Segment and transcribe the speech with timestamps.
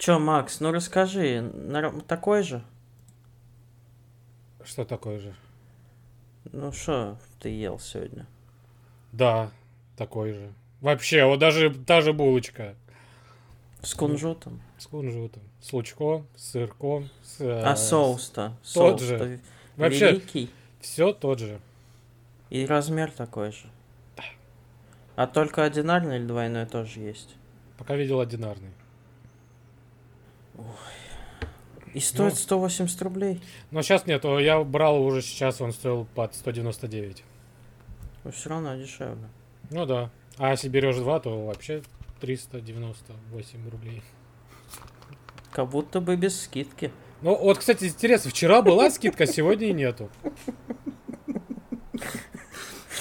[0.00, 2.62] Чё, Макс, ну расскажи, нар- такой же?
[4.64, 5.34] Что такое же?
[6.52, 8.26] Ну что ты ел сегодня?
[9.12, 9.50] Да,
[9.98, 10.54] такой же.
[10.80, 12.76] Вообще, вот даже та же булочка.
[13.82, 14.62] С кунжутом?
[14.78, 15.42] С кунжутом.
[15.60, 17.10] С лучком, с сырком.
[17.22, 18.56] С, э, А соус-то?
[18.62, 18.66] тот
[19.00, 19.40] Соус-то же.
[19.76, 20.48] Вообще- великий?
[20.80, 21.60] Все тот же.
[22.48, 23.66] И размер такой же?
[25.14, 27.36] А только одинарный или двойной тоже есть?
[27.76, 28.70] Пока видел одинарный.
[31.94, 32.38] И стоит Ну.
[32.38, 33.42] 180 рублей?
[33.70, 37.24] Но сейчас нет, я брал уже сейчас, он стоил под 199.
[38.24, 39.28] Но все равно дешевле.
[39.70, 40.10] Ну да.
[40.36, 41.82] А если берешь два, то вообще
[42.20, 44.02] 398 рублей.
[45.52, 46.92] Как будто бы без скидки.
[47.22, 50.08] Ну вот, кстати, интересно, вчера была скидка, сегодня и нету.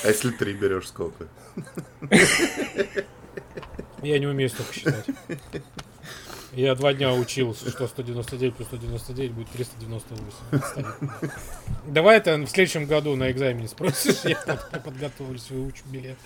[0.03, 1.27] А если три берешь, сколько?
[4.01, 5.05] Я не умею столько считать.
[6.59, 10.59] Я два дня учился, что 199 плюс 199 будет 398.
[10.59, 10.87] Кстати.
[11.87, 16.17] Давай это в следующем году на экзамене спросишь, я под- подготовлюсь, выучу билет.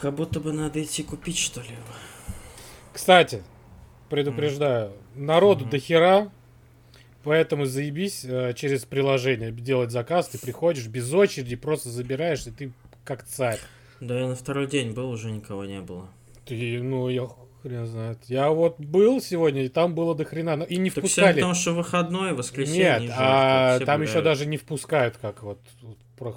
[0.00, 1.76] Как будто бы надо идти купить, что ли.
[2.92, 3.44] Кстати,
[4.10, 6.32] предупреждаю, народу до хера,
[7.22, 12.72] поэтому заебись э, через приложение делать заказ, ты приходишь без очереди, просто забираешь, и ты
[13.04, 13.60] как царь.
[14.00, 16.08] Да я на второй день был, уже никого не было.
[16.44, 17.28] Ты, ну, я
[17.62, 18.18] хрен знает.
[18.26, 21.34] Я вот был сегодня, и там было до хрена, и не Так впускали.
[21.34, 22.98] потому что выходной, воскресенье.
[23.00, 24.24] Нет, жарко, а там еще гуляют.
[24.24, 25.60] даже не впускают, как вот,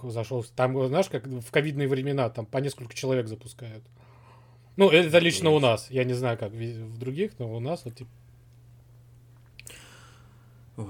[0.03, 0.44] зашел.
[0.55, 3.83] Там, знаешь, как в ковидные времена, там по несколько человек запускают.
[4.78, 5.63] Ну, это лично у Есть.
[5.63, 5.88] нас.
[5.91, 8.09] Я не знаю, как в других, но у нас вот типа.
[10.78, 10.85] Ой.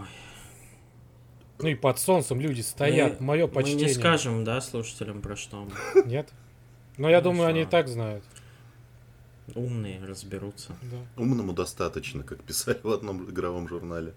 [1.59, 3.19] Ну и под солнцем люди стоят.
[3.19, 3.87] Мы- Мое Мы почтение.
[3.87, 6.03] не скажем, да, слушателям про что мы.
[6.05, 6.29] Нет.
[6.97, 8.23] Но я Ну, думаю, они и так знают.
[9.55, 10.75] Умные разберутся.
[10.81, 11.21] Да.
[11.21, 14.13] Умному достаточно, как писали в одном игровом журнале.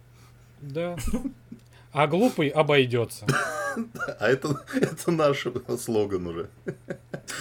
[0.60, 0.96] Да.
[1.92, 3.26] А глупый обойдется.
[4.18, 5.46] А это, это наш
[5.78, 6.48] слоган уже.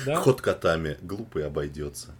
[0.05, 0.15] Да?
[0.17, 0.97] Ход котами.
[1.01, 2.15] Глупый обойдется.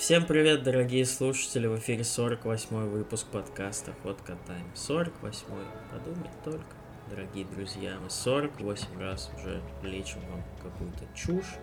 [0.00, 1.66] Всем привет, дорогие слушатели!
[1.66, 4.64] В эфире 48 выпуск подкаста Ход Катаем.
[4.74, 5.44] 48
[5.92, 6.64] Подумать только,
[7.10, 7.98] дорогие друзья.
[8.02, 11.58] Мы 48 раз уже лечим вам какую-то чушь.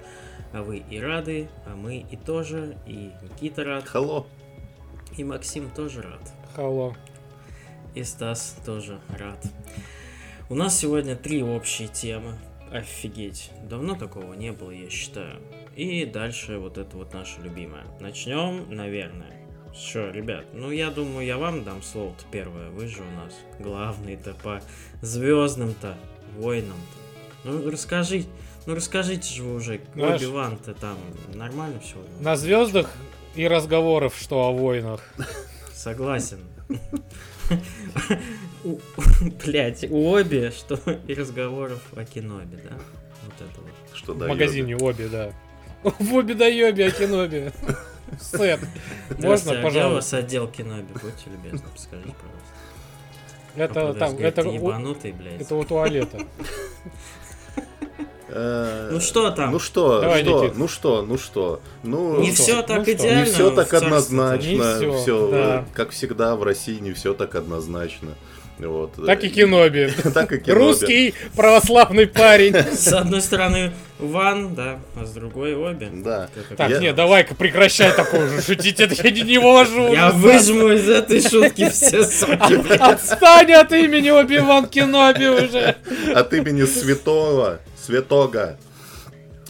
[0.54, 2.78] А вы и рады, а мы и тоже.
[2.86, 4.28] И Никита рад, Халло.
[5.18, 6.22] и Максим тоже рад.
[6.56, 6.96] Халло.
[7.96, 9.44] И Стас тоже рад.
[10.48, 12.38] У нас сегодня три общие темы.
[12.72, 13.50] Офигеть.
[13.64, 15.42] Давно такого не было, я считаю.
[15.78, 17.86] И дальше вот это вот наше любимое.
[18.00, 19.32] Начнем, наверное.
[19.76, 22.72] Что, ребят, ну я думаю, я вам дам слово-то первое.
[22.72, 24.60] Вы же у нас главные-то по
[25.04, 25.96] звездным-то
[26.36, 27.48] войнам-то.
[27.48, 28.26] Ну расскажи,
[28.66, 30.98] ну расскажите же вы уже, Знаешь- Оби-Ван-то там
[31.36, 31.98] нормально все?
[32.22, 32.92] На звездах
[33.36, 35.08] и разговоров, что о войнах.
[35.74, 36.40] Согласен.
[39.46, 42.78] Блять, у Оби, что и разговоров о кинобе, да?
[43.24, 43.72] Вот это вот.
[43.96, 45.32] Что В магазине Оби, да.
[46.00, 47.52] В Оби да Йоби, а Киноби.
[48.22, 48.60] Сет.
[49.20, 49.90] Можно, а пожалуйста?
[49.90, 50.94] вас отдел киноби?
[50.94, 52.48] Будьте любезны, подскажите, пожалуйста.
[53.56, 55.42] Это там, это, ебанутый, блядь.
[55.42, 56.20] это у туалета.
[58.30, 59.52] Э, Ну что там?
[59.52, 60.58] Ну что, Давай, что, Никит.
[60.58, 61.62] ну что, ну что.
[61.84, 63.20] Ну, Не все Ну так идеально.
[63.20, 64.98] не все так однозначно.
[64.98, 65.66] Все, да.
[65.74, 68.16] как всегда в России не все так однозначно.
[68.60, 69.06] Вот.
[69.06, 69.90] Так и Киноби.
[70.14, 70.52] Так и Киноби.
[70.52, 72.54] Русский православный парень.
[72.74, 75.90] С одной стороны Ван, да, а с другой Оби.
[75.92, 76.30] Да.
[76.56, 79.92] Так, Я- нет, давай-ка прекращай такое уже шутить, это я не, не вожу.
[79.92, 82.80] Я выжму из этой шутки все соки, блядь.
[82.80, 85.78] Отстань от имени Оби-Ван Киноби уже.
[86.14, 88.58] От имени святого, святого.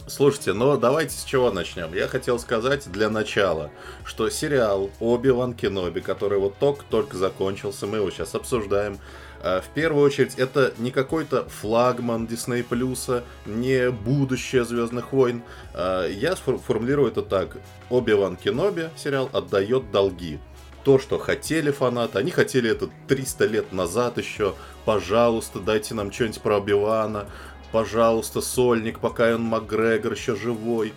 [0.08, 1.92] Слушайте, ну давайте с чего начнем.
[1.92, 3.70] Я хотел сказать для начала,
[4.04, 8.98] что сериал Оби-Ван Кеноби, который вот только-только закончился, мы его сейчас обсуждаем,
[9.42, 15.42] э, в первую очередь, это не какой-то флагман Disney Плюса, не будущее Звездных войн.
[15.74, 17.58] Э, Я формулирую это так.
[17.90, 20.38] Оби-Ван Кеноби сериал отдает долги.
[20.84, 24.54] То, что хотели фанаты, они хотели это 300 лет назад еще.
[24.86, 27.26] Пожалуйста, дайте нам что-нибудь про Оби-Вана.
[27.72, 30.92] Пожалуйста, сольник, пока он Макгрегор еще живой.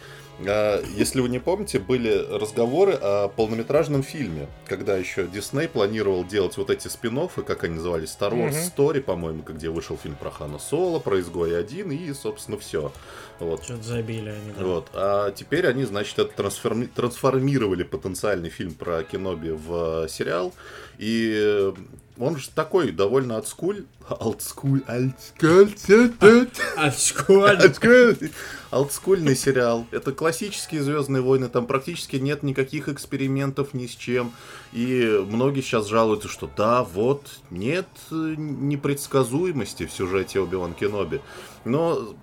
[0.47, 6.57] А, Если вы не помните, были разговоры о полнометражном фильме, когда еще Дисней планировал делать
[6.57, 8.71] вот эти спин как они назывались, Star Wars Мгм.
[8.75, 12.91] Story, по-моему, где вышел фильм про Хана Соло, про Изгоя 1 и, собственно, все.
[13.39, 13.63] Вот.
[13.63, 14.53] Что-то забили они.
[14.57, 14.63] да.
[14.63, 14.87] Вот.
[14.93, 20.53] А теперь они, значит, это трансформи- трансформировали потенциальный фильм про Кеноби в э, сериал.
[20.97, 21.71] И
[22.21, 23.37] он же такой довольно.
[23.37, 23.85] А школе?
[27.51, 28.29] Олдскуль.
[28.71, 29.85] Олдскульный сериал.
[29.91, 31.49] Это классические Звездные войны.
[31.49, 34.33] Там практически нет никаких экспериментов ни с чем.
[34.71, 41.21] И многие сейчас жалуются, что да, вот, нет непредсказуемости в сюжете Оби-Ван Кеноби.
[41.65, 42.15] Но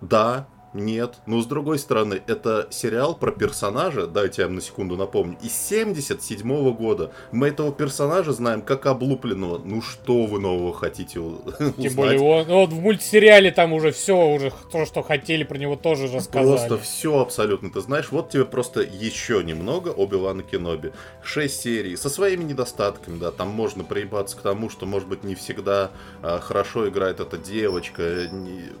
[0.00, 1.14] да, нет.
[1.26, 5.52] Но с другой стороны, это сериал про персонажа, дайте я вам на секунду напомню, из
[5.52, 7.12] 77 года.
[7.30, 9.58] Мы этого персонажа знаем как облупленного.
[9.64, 11.94] Ну что вы нового хотите у- Тем узнать?
[11.94, 15.76] более, он, ну, вот в мультсериале там уже все, уже то, что хотели про него
[15.76, 16.46] тоже рассказали.
[16.46, 17.70] Просто все абсолютно.
[17.70, 20.92] Ты знаешь, вот тебе просто еще немного Оби-Вана Кеноби.
[21.22, 23.30] Шесть серий со своими недостатками, да.
[23.30, 25.90] Там можно приебаться к тому, что, может быть, не всегда
[26.22, 28.72] а, хорошо играет эта девочка, не-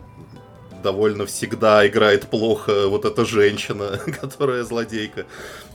[0.82, 5.26] довольно всегда играет плохо вот эта женщина, которая злодейка.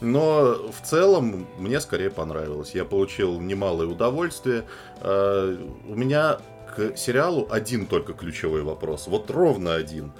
[0.01, 2.71] Но в целом мне скорее понравилось.
[2.75, 4.65] Я получил немалое удовольствие.
[5.01, 5.57] А,
[5.87, 6.39] У меня
[6.75, 9.07] к сериалу один только ключевой вопрос.
[9.07, 10.11] Вот ровно один.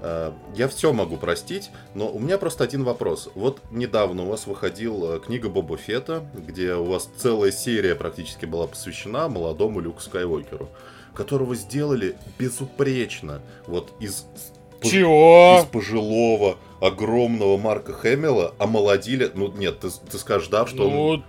[0.00, 3.28] Э, Я все могу простить, но у меня просто один вопрос.
[3.34, 8.66] Вот недавно у вас выходила книга Боба Фета, где у вас целая серия практически была
[8.66, 10.68] посвящена молодому Люку Скайуокеру,
[11.16, 13.40] которого сделали безупречно.
[13.66, 14.26] Вот из,
[14.82, 15.66] из Чего?
[15.72, 19.30] пожилого, огромного Марка Хэмилла омолодили...
[19.34, 21.24] Ну, нет, ты, ты скажешь, да, что он...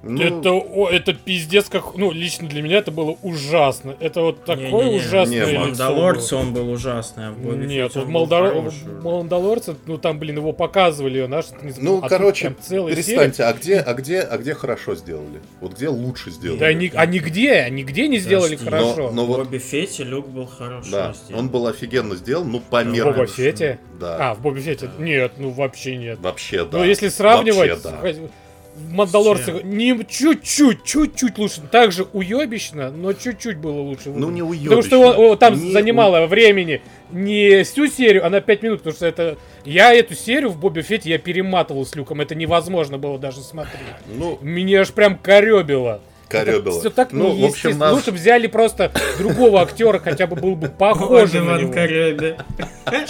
[0.00, 1.96] Ну, ну, это, о, это пиздец как...
[1.96, 3.96] Ну, лично для меня это было ужасно.
[3.98, 6.40] Это вот такое Не-не-не, ужасное не, лицо Мандалорце было.
[6.40, 8.72] он был ужасный, а в Нет, вот Малдор...
[9.02, 11.46] Мандалорца, ну там, блин, его показывали, наш...
[11.78, 15.40] Ну, короче, целая перестаньте, а где, а где, а где хорошо сделали?
[15.60, 16.60] Вот где лучше сделали?
[16.60, 19.10] Да ни, а нигде, а нигде не сделали Подожди, хорошо.
[19.10, 21.44] Но- но В вот- Бобе Фетте Люк был хорошо Да, сделан.
[21.44, 23.12] он был офигенно сделан, ну, по Да, в меркам.
[23.14, 23.80] Боба Фетте?
[23.98, 24.30] Да.
[24.30, 24.90] А, в Боба Фетте?
[25.00, 26.20] Нет, ну вообще нет.
[26.20, 26.78] Вообще, да.
[26.78, 28.30] Ну, если сравнивать, Вообще, да.
[28.78, 31.60] В Мандалорце не чуть-чуть, чуть-чуть лучше.
[31.70, 34.10] Также уебищно, но чуть-чуть было лучше.
[34.10, 34.76] Ну, не уебищно.
[34.76, 36.80] Потому что он, о, там Не занимало времени
[37.10, 39.36] не всю серию, а на 5 минут, потому что это...
[39.64, 43.80] Я эту серию в Бобе Фетте я перематывал с Люком, это невозможно было даже смотреть.
[44.06, 46.00] Ну, Меня аж прям коребило.
[46.28, 46.80] Корёбило.
[46.80, 47.92] Все так ну, в общем, нас...
[47.92, 52.36] Лучше взяли просто другого актера, хотя бы был бы похож на него, Кареби.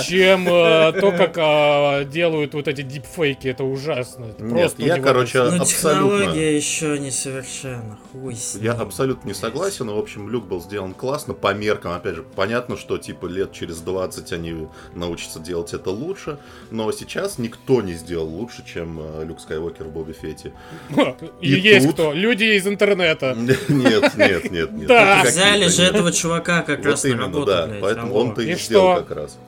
[0.04, 3.48] чем э, то, как а, делают вот эти дипфейки.
[3.48, 4.26] Это ужасно.
[4.26, 5.64] Это Нет, просто я, короче, Ну, абсолютно...
[5.64, 7.98] технология еще несовершенна.
[8.12, 8.82] Хуй с Я ним.
[8.82, 9.88] абсолютно не согласен.
[9.90, 11.92] В общем, люк был сделан классно, по меркам.
[11.92, 16.38] Опять же, понятно, что типа лет через 20 они научатся делать это лучше.
[16.70, 20.52] Но сейчас никто не сделал лучше, чем э, Люк Скайуокер в Бобе Фетте.
[21.40, 22.12] И, И есть тут- кто?
[22.12, 23.07] Люди из интернета.
[23.68, 23.68] Нет,
[24.16, 24.86] нет, нет, нет.
[24.86, 25.20] Да.
[25.20, 27.68] Это Взяли же этого чувака как раз на работу, да.
[27.80, 29.38] Поэтому он-то и сделал как раз.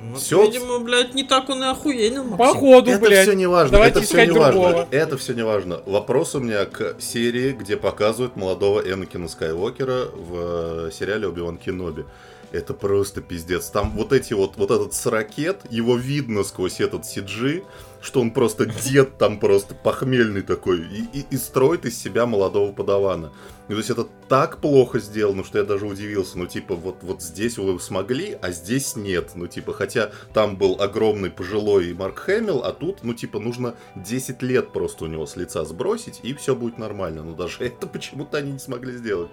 [0.00, 2.38] Вот, Всё- видимо, блядь, не так он и охуенил, Максим.
[2.38, 3.26] Походу, Это блядь.
[3.26, 3.72] все не важно.
[3.72, 4.86] Давайте это все не важно.
[4.90, 5.80] Это все не важно.
[5.86, 12.04] Вопрос у меня к серии, где показывают молодого Энакина Скайуокера в э, сериале Оби-Ван Кеноби.
[12.52, 13.68] Это просто пиздец.
[13.70, 17.64] Там вот эти вот, вот этот с ракет, его видно сквозь этот CG,
[18.00, 22.72] что он просто дед там просто похмельный такой и, и- и строит из себя молодого
[22.72, 23.32] подавана.
[23.68, 26.38] Ну, то есть это так плохо сделано, что я даже удивился.
[26.38, 29.32] Ну, типа, вот, вот здесь вы смогли, а здесь нет.
[29.34, 34.40] Ну, типа, хотя там был огромный пожилой Марк Хэмилл, а тут, ну, типа, нужно 10
[34.42, 37.22] лет просто у него с лица сбросить, и все будет нормально.
[37.22, 39.30] Но даже это почему-то они не смогли сделать.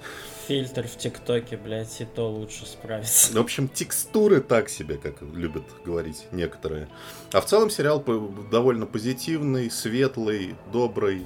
[0.47, 3.33] Фильтр в ТикТоке, блядь, и то лучше справится.
[3.33, 6.89] В общем, текстуры так себе, как любят говорить некоторые.
[7.31, 8.03] А в целом сериал
[8.51, 11.25] довольно позитивный, светлый, добрый.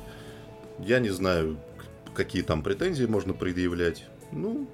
[0.78, 1.58] Я не знаю,
[2.20, 4.04] какие там претензии можно предъявлять.
[4.34, 4.68] Ну,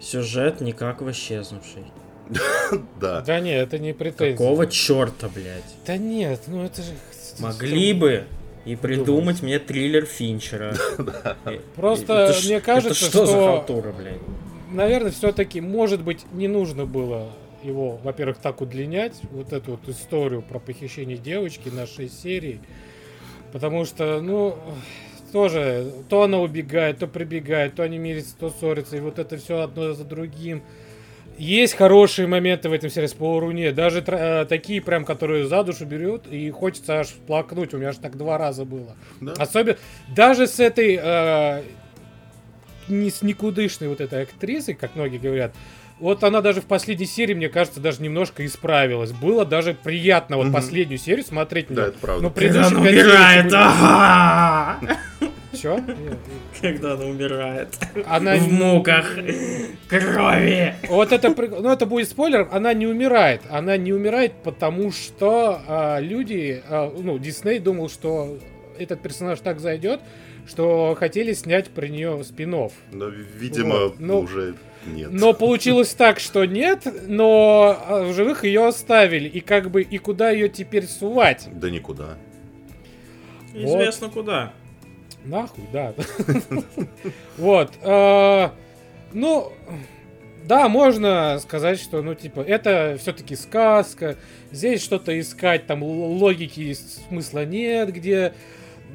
[0.00, 1.82] Сюжет никак в исчезнувший.
[3.00, 3.22] да.
[3.22, 4.36] Да нет, это не претензия.
[4.36, 5.64] Какого черта, блядь?
[5.84, 6.92] Да нет, ну это же...
[7.40, 8.24] Могли бы
[8.64, 10.76] и придумать мне триллер Финчера.
[11.74, 14.20] Просто мне кажется, что, за халтура, блядь?
[14.70, 17.32] Наверное, все-таки, может быть, не нужно было
[17.64, 22.60] его, во-первых, так удлинять, вот эту вот историю про похищение девочки на 6 серий.
[23.52, 24.56] Потому что, ну,
[25.30, 29.60] тоже, то она убегает, то прибегает, то они мирятся, то ссорятся, и вот это все
[29.60, 30.62] одно за другим.
[31.38, 33.76] Есть хорошие моменты в этом сериале, спору нет.
[33.76, 37.72] Даже э, такие прям, которые за душу берет, и хочется аж плакнуть.
[37.74, 38.96] У меня аж так два раза было.
[39.20, 39.34] Да.
[39.38, 39.78] Особенно,
[40.16, 41.62] даже с этой, э,
[42.88, 45.54] не с никудышной вот этой актрисой, как многие говорят,
[46.00, 49.12] вот она даже в последней серии, мне кажется, даже немножко исправилась.
[49.12, 50.54] Было даже приятно вот Мгм.
[50.54, 51.66] последнюю серию смотреть.
[51.68, 52.22] Да, это правда.
[52.22, 54.80] Ну, Когда она предыдущие пять серий умирает, ага!
[55.60, 55.80] Чё?
[56.60, 57.68] Когда она умирает.
[58.06, 58.36] Она...
[58.36, 59.16] В муках.
[59.88, 60.74] Крови.
[60.88, 63.42] Вот это, ну это будет спойлер, она не умирает.
[63.50, 68.38] Она не умирает, потому что а, люди, а, ну, Дисней думал, что
[68.78, 70.00] этот персонаж так зайдет,
[70.46, 72.50] что хотели снять про нее спин
[72.92, 74.54] Но, видимо, Вот, ну, уже
[74.88, 75.10] нет.
[75.12, 79.28] Но получилось так, что нет, но а, в живых ее оставили.
[79.28, 81.48] И как бы, и куда ее теперь сувать?
[81.52, 82.18] Да никуда.
[83.54, 84.52] Известно куда.
[85.24, 85.94] Нахуй, да.
[87.36, 87.72] Вот.
[87.82, 88.52] а,
[89.12, 89.52] Ну,
[90.44, 94.16] да, можно сказать, что, ну, типа, это все-таки сказка.
[94.50, 98.32] Здесь что-то искать, там логики и смысла нет, где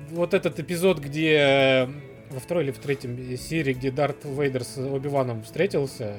[0.10, 1.90] вот этот эпизод, где
[2.34, 6.18] во второй или в третьем серии, где Дарт Вейдер с Оби-Ваном встретился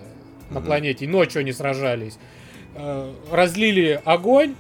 [0.50, 2.18] на планете, и ночью они сражались,
[2.74, 4.54] э, разлили огонь,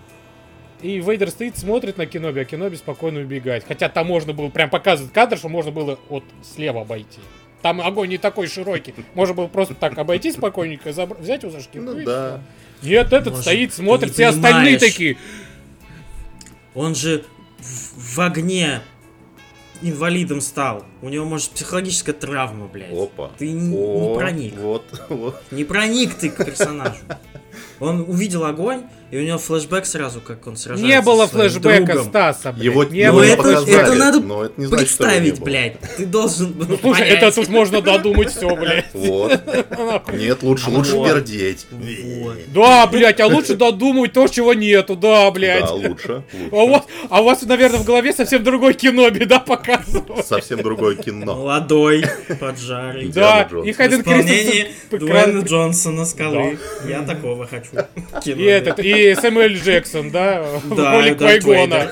[0.82, 3.64] и Вейдер стоит, смотрит на Киноби, а Киноби спокойно убегает.
[3.66, 7.20] Хотя там можно было прям показывать кадр, что можно было вот слева обойти.
[7.62, 8.94] Там огонь не такой широкий.
[9.14, 11.92] Можно было просто так обойти спокойненько, забр- взять его за шкирку.
[11.92, 12.42] Ну и да.
[12.82, 14.80] Нет, этот Может, стоит, смотрит, все остальные понимаешь.
[14.80, 15.16] такие.
[16.74, 17.24] Он же
[17.60, 18.80] в, в огне
[19.80, 20.84] инвалидом стал.
[21.04, 22.90] У него, может, психологическая травма, блядь.
[22.90, 23.30] Опа.
[23.36, 24.56] Ты не, не О, проник.
[24.56, 25.42] Вот, вот.
[25.50, 26.96] Не проник ты к персонажу.
[27.78, 32.08] Он увидел огонь, и у него флешбэк сразу, как он сражается Не было флешбека другом.
[32.08, 32.64] Стаса, блядь.
[32.64, 35.40] Его не ну, было не это, показали, это надо но это не значит, не представить,
[35.40, 35.80] блядь.
[35.96, 37.22] Ты должен Ну, слушай, понять.
[37.22, 38.92] это тут можно додумать все, блядь.
[38.92, 39.40] Вот.
[40.12, 41.08] Нет, лучше, лучше Вот.
[41.08, 41.66] пердеть.
[41.70, 42.38] Вот.
[42.48, 45.66] Да, блядь, а лучше додумать то, чего нету, да, блядь.
[45.66, 46.24] Да, лучше.
[46.50, 50.26] А у, вас, а у вас, наверное, в голове совсем другой киноби, да, показывают?
[50.26, 51.26] Совсем другое кино.
[51.26, 52.04] Молодой,
[52.40, 53.08] поджарый.
[53.08, 56.58] Да, и Хайден Кристенсен Дуэйна Джонсона скалы.
[56.82, 56.88] Да.
[56.88, 57.86] Я такого хочу.
[58.24, 61.90] И этот, и Сэмюэль Джексон, да, в Да, Квайгона.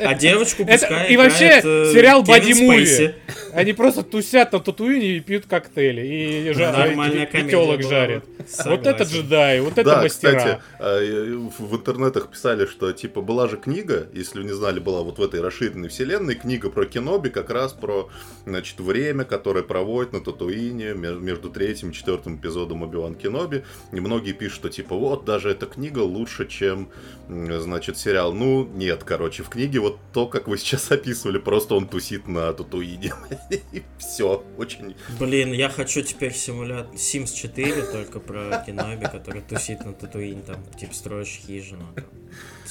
[0.00, 3.14] А девочку пускай и вообще э, сериал Бади Муви.
[3.58, 6.06] Они просто тусят на Татуине и пьют коктейли.
[6.06, 8.24] И, жа- Нормальная и- и комедия телок была жарят.
[8.64, 10.08] Вот это джедаи, вот это мастера.
[10.38, 15.02] кстати, э, в интернетах писали, что типа была же книга, если вы не знали, была
[15.02, 18.08] вот в этой расширенной вселенной книга про Кеноби, как раз про,
[18.46, 23.64] значит, время, которое проводит на Татуине ме- между третьим и четвертым эпизодом Оби-Ван Кеноби.
[23.92, 26.88] И многие пишут, что типа вот даже эта книга лучше, чем,
[27.28, 28.32] значит, сериал.
[28.32, 32.52] Ну, нет, короче, в книге вот то, как вы сейчас описывали, просто он тусит на
[32.52, 33.12] Татуине.
[33.72, 34.96] И все, очень...
[35.18, 40.64] Блин, я хочу теперь симулятор Sims 4, только про Киноби, который тусит на Татуине, там,
[40.78, 41.86] типа, строишь хижину.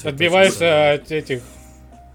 [0.02, 1.00] Отбиваешься сажаешь.
[1.00, 1.42] от этих,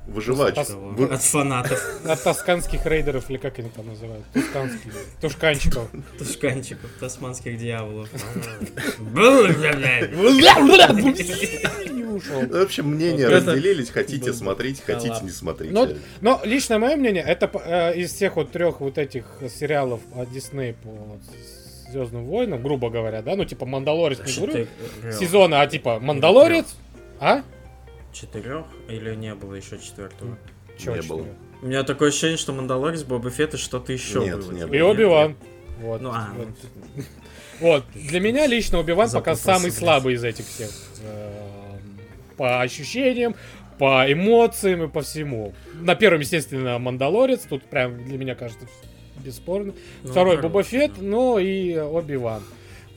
[0.07, 0.55] Выживать.
[0.55, 0.89] Кого?
[0.89, 1.81] Вы- От фанатов.
[2.05, 4.25] от тосканских рейдеров, или как они там называют?
[4.33, 4.93] Тусканских.
[5.21, 5.89] Тушканчиков.
[6.17, 8.09] Тушканчиков, тасманских дьяволов.
[12.13, 13.89] В общем, мнения разделились.
[13.89, 15.73] Хотите смотреть, хотите не смотрите.
[15.73, 15.87] Но,
[16.21, 19.25] но личное мое мнение, это э, из всех вот трех вот этих
[19.57, 21.17] сериалов от Дисней по
[21.91, 24.67] Звездным войнам, грубо говоря, да, ну типа Мандалорец, не говорю,
[25.01, 25.19] Четырех.
[25.19, 26.65] сезона, а типа Мандалорец,
[27.19, 27.43] а?
[28.13, 28.65] Четырех?
[28.87, 30.37] Или не было еще четвертого?
[30.77, 31.25] Чё, Не было.
[31.61, 34.51] У меня такое ощущение, что Мандалорец, Боба Фетт и что-то еще Нет, было.
[34.51, 35.35] не И Оби-Ван.
[35.79, 36.01] Вот.
[36.01, 36.47] Ну, а, вот.
[37.59, 37.83] Вот.
[37.95, 39.73] Для меня лично Оби-Ван пока самый блядь.
[39.75, 40.69] слабый из этих всех.
[41.05, 41.99] Эм,
[42.37, 43.35] По ощущениям,
[43.79, 45.53] по эмоциям и по всему.
[45.73, 47.41] На первом, естественно, Мандалорец.
[47.49, 48.67] Тут прям для меня кажется
[49.17, 49.73] бесспорно.
[50.03, 51.01] Ну, Второй Боба Фетт, да.
[51.01, 52.43] ну и Оби-Ван.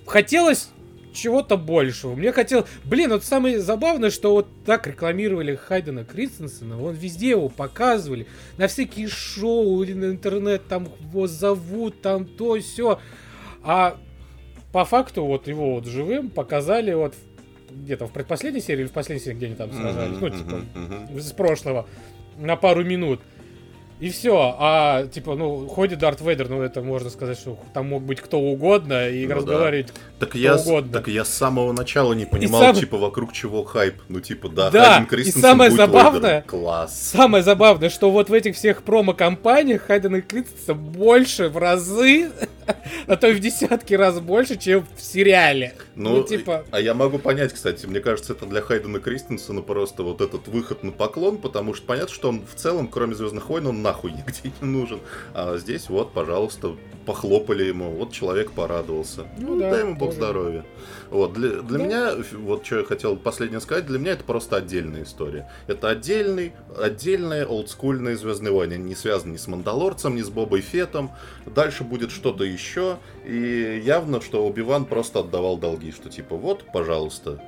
[0.06, 0.70] Хотелось
[1.16, 2.14] чего-то большего.
[2.14, 2.66] Мне хотел...
[2.84, 8.26] Блин, вот самое забавное, что вот так рекламировали Хайдена Кристенсена, он везде его показывали,
[8.58, 13.00] на всякие шоу, или на интернет, там его зовут, там то, все.
[13.62, 13.96] А
[14.72, 17.14] по факту вот его вот живым показали вот
[17.70, 20.62] где-то в предпоследней серии или в последней серии, где они там сражались, ну, Мгм, типа,
[20.74, 21.18] мгм.
[21.18, 21.88] из прошлого,
[22.36, 23.20] на пару минут.
[23.98, 24.54] И все.
[24.58, 28.38] А, типа, ну, ходит Дарт Вейдер, ну, это можно сказать, что там мог быть кто
[28.38, 29.34] угодно и Ну да.
[29.36, 29.92] разговаривать.
[30.18, 30.92] Так я, с- угодно.
[30.92, 33.94] так я с самого начала не понимал, сам- типа, вокруг чего хайп.
[34.08, 36.42] Ну, типа, да, Да, Хайден и Кристенсен самое будет забавное- Вейдером.
[36.46, 37.10] Класс.
[37.10, 42.30] Самое забавное, что вот в этих всех промо-компаниях Хайден и Кристенса больше в разы,
[43.06, 45.74] а то и в десятки раз больше, чем в сериале.
[45.94, 46.64] Ну, Ну, типа...
[46.70, 50.82] А я могу понять, кстати, мне кажется, это для Хайдена Кристенсена просто вот этот выход
[50.82, 54.52] на поклон, потому что понятно, что он в целом, кроме Звездных войн, он нахуй нигде
[54.60, 55.00] не нужен.
[55.34, 56.74] А здесь вот, пожалуйста,
[57.06, 59.22] похлопали ему, вот человек порадовался.
[59.38, 60.16] Ну Ну, да, дай ему бог тоже.
[60.18, 60.64] здоровья.
[61.10, 61.84] Вот, для, для Да.
[61.84, 65.48] меня, вот что я хотел последнее сказать, для меня это просто отдельная история.
[65.68, 71.12] Это отдельный, отдельные олдскульные Звездные войны, не связаны ни с Мандалорцем, ни с Бобой Фетом.
[71.46, 72.98] Дальше будет что-то еще.
[73.24, 77.40] И явно, что Убиван просто отдавал долги, что типа вот, пожалуйста.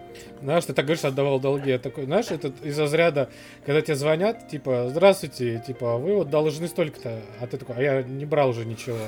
[0.43, 1.71] Знаешь, ты так говоришь, отдавал долги.
[1.71, 3.29] Я такой, знаешь, этот из разряда,
[3.67, 7.21] когда тебе звонят, типа, здравствуйте, типа, вы вот должны столько-то.
[7.41, 8.99] А ты такой, а я не брал уже ничего.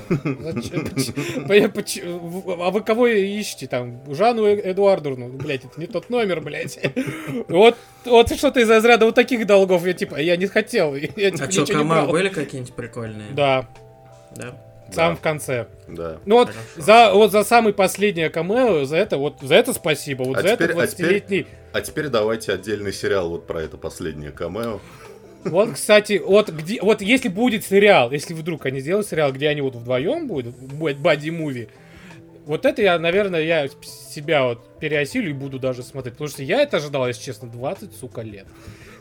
[2.59, 4.01] А вы кого ищете там?
[4.13, 5.29] Жанну Эдуардовну?
[5.29, 6.79] Блять, это не тот номер, блять.
[7.47, 9.85] Вот, вот что-то из разряда вот таких долгов.
[9.85, 10.95] Я типа, я не хотел.
[10.95, 12.07] Я типа, А что, брал.
[12.07, 13.31] были какие-нибудь прикольные?
[13.31, 13.67] Да,
[14.35, 14.55] Да?
[14.93, 15.15] Сам Да.
[15.15, 15.67] в конце.
[15.87, 16.17] Да.
[16.25, 16.67] Ну вот Хорошо.
[16.77, 20.23] за, вот за самый последнее камео, за это, вот за это спасибо.
[20.23, 23.61] Вот А за это теперь- а теперь- 20-летний А теперь давайте отдельный сериал вот про
[23.61, 24.79] это последнее камео.
[25.43, 29.61] Вот, кстати, вот где, вот если будет сериал, если вдруг они сделают сериал, где они
[29.61, 31.69] вот вдвоем будут, будет бади-муви,
[32.45, 33.67] вот это я, наверное, я
[34.13, 36.13] себя вот переосилю и буду даже смотреть.
[36.15, 38.45] Потому что я это ожидал, если честно, 20, сука, лет.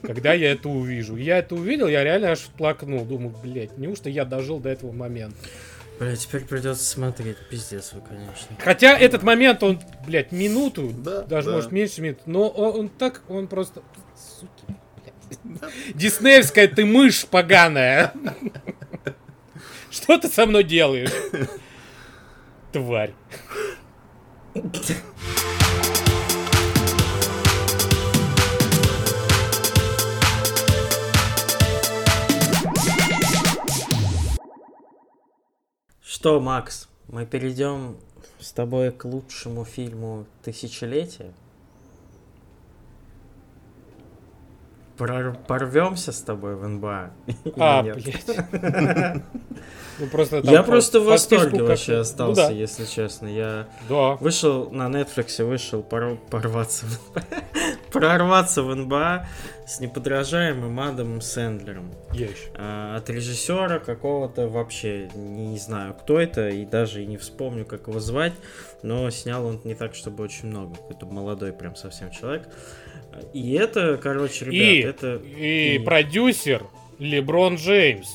[0.03, 1.17] Когда я это увижу.
[1.17, 3.05] Я это увидел, я реально аж плакнул.
[3.05, 5.37] Думаю, блядь, неужто я дожил до этого момента?
[6.01, 7.37] Бля, теперь придется смотреть.
[7.51, 8.57] Пиздец вы, конечно.
[8.59, 11.57] Хотя этот момент, он, блядь, минуту, Да, даже да.
[11.57, 13.83] может меньше минут, но он, он так, он просто...
[14.17, 14.65] Суки,
[14.97, 15.95] блядь.
[15.95, 18.15] Диснеевская ты мышь поганая.
[19.91, 21.13] Что ты со мной делаешь?
[22.73, 23.13] Тварь.
[36.21, 37.97] Что, Макс, мы перейдем
[38.41, 41.33] с тобой к лучшему фильму тысячелетия?
[44.99, 47.11] Порвемся с тобой в НБА?
[47.57, 48.27] А, блядь.
[50.01, 52.51] Ну, просто Я по- просто в восторге как- вообще Ну остался, да.
[52.53, 53.27] если честно.
[53.29, 54.15] Я Да.
[54.17, 59.27] вышел на Netflix, вышел пор- порваться, в- прорваться в НБА
[59.67, 61.93] с неподражаемым Адамом Сэндлером.
[62.13, 62.51] Есть.
[62.57, 67.87] А, от режиссера какого-то вообще не знаю, кто это, и даже и не вспомню, как
[67.89, 68.33] его звать,
[68.83, 70.75] но снял он не так, чтобы очень много.
[70.77, 72.49] Какой-то молодой прям совсем человек.
[73.33, 75.15] И это, короче, ребят, И, это...
[75.17, 76.65] и и- продюсер
[76.99, 78.09] Леброн Джеймс.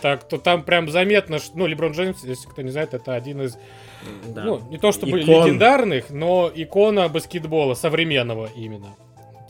[0.00, 3.42] Так, то там прям заметно, что, ну, Леброн Джеймс, если кто не знает, это один
[3.42, 3.58] из,
[4.26, 4.44] да.
[4.44, 5.46] ну, не то чтобы Икон.
[5.46, 8.94] легендарных, но икона баскетбола, современного именно.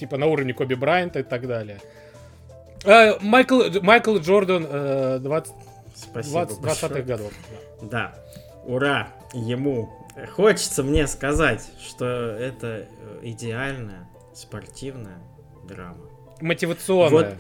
[0.01, 1.81] Типа на уровне Коби Брайанта и так далее.
[2.85, 5.53] Э, Майкл, Майкл Джордан э, 20,
[5.95, 6.93] Спасибо 20 большое.
[6.93, 7.33] 20-х годов.
[7.83, 8.15] Да,
[8.65, 9.91] ура ему.
[10.35, 15.19] Хочется мне сказать, что это э, идеальная спортивная
[15.67, 16.07] драма.
[16.41, 17.11] Мотивационная.
[17.11, 17.35] Вот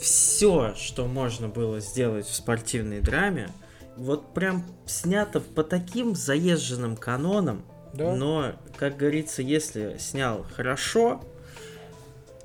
[0.00, 3.48] все, что можно было сделать в спортивной драме,
[3.96, 8.14] вот прям снято по таким заезженным канонам, Да.
[8.14, 11.20] но, как говорится, если снял хорошо,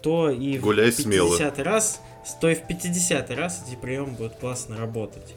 [0.02, 1.30] то и Гуляй в смело.
[1.38, 2.02] 50 раз,
[2.42, 5.34] то и в 50 раз эти приемы будут классно работать.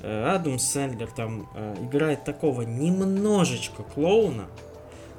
[0.00, 4.46] Э, Адам Сэндлер там э, играет такого немножечко клоуна,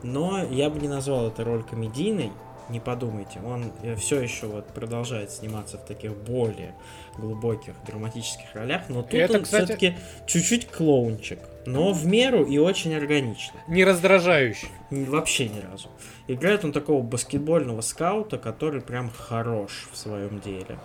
[0.03, 2.31] но я бы не назвал эту роль комедийной,
[2.69, 3.39] не подумайте.
[3.45, 6.73] Он все еще вот продолжает сниматься в таких более
[7.17, 9.95] глубоких драматических ролях, но тут Это, он кстати- все-таки
[10.27, 13.59] чуть-чуть клоунчик, но в меру и очень органично.
[13.67, 14.69] Не раздражающий.
[14.89, 15.89] Вообще ни разу.
[16.27, 20.77] Играет он такого баскетбольного скаута, который прям хорош в своем деле.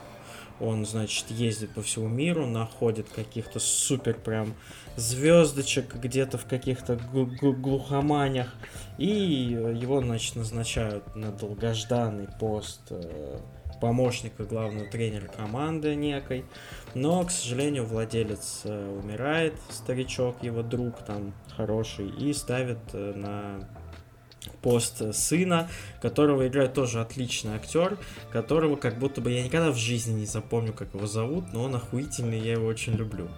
[0.60, 4.54] Он, значит, ездит по всему миру, находит каких-то супер прям
[4.96, 8.54] звездочек где-то в каких-то глухоманях.
[8.98, 13.38] И его, значит, назначают на долгожданный пост э,
[13.80, 16.44] помощника главного тренера команды некой.
[16.94, 23.68] Но, к сожалению, владелец э, умирает, старичок, его друг там хороший, и ставит э, на
[24.62, 25.68] пост сына,
[26.00, 27.98] которого играет тоже отличный актер,
[28.30, 31.74] которого как будто бы я никогда в жизни не запомню, как его зовут, но он
[31.74, 33.28] охуительный, я его очень люблю.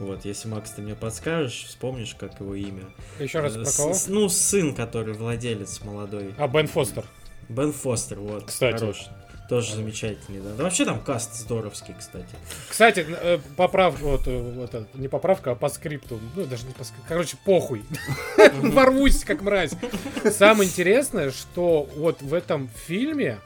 [0.00, 2.84] Вот, если, Макс, ты мне подскажешь, вспомнишь, как его имя.
[3.18, 3.94] Еще раз Э, про кого?
[3.94, 6.34] с- ну, сын, который владелец молодой.
[6.38, 7.04] А, Бен Фостер.
[7.48, 8.46] Бен Фостер, вот.
[8.46, 8.78] Кстати.
[8.78, 9.08] Хороший.
[9.48, 10.50] Тоже замечательный, да.
[10.56, 12.28] Да вообще там каст здоровский, кстати.
[12.68, 16.20] Кстати, э, поправка, вот, э, вот это, не поправка, а по скрипту.
[16.36, 17.04] Ну, даже не по скрипту.
[17.08, 17.82] Короче, похуй.
[18.62, 19.72] Ворвусь, как мразь.
[20.30, 23.40] Самое интересное, что вот в этом фильме,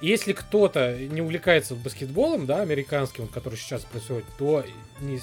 [0.00, 4.64] если кто-то не увлекается баскетболом, да, американским, вот, который сейчас происходит, то
[5.00, 5.20] не э,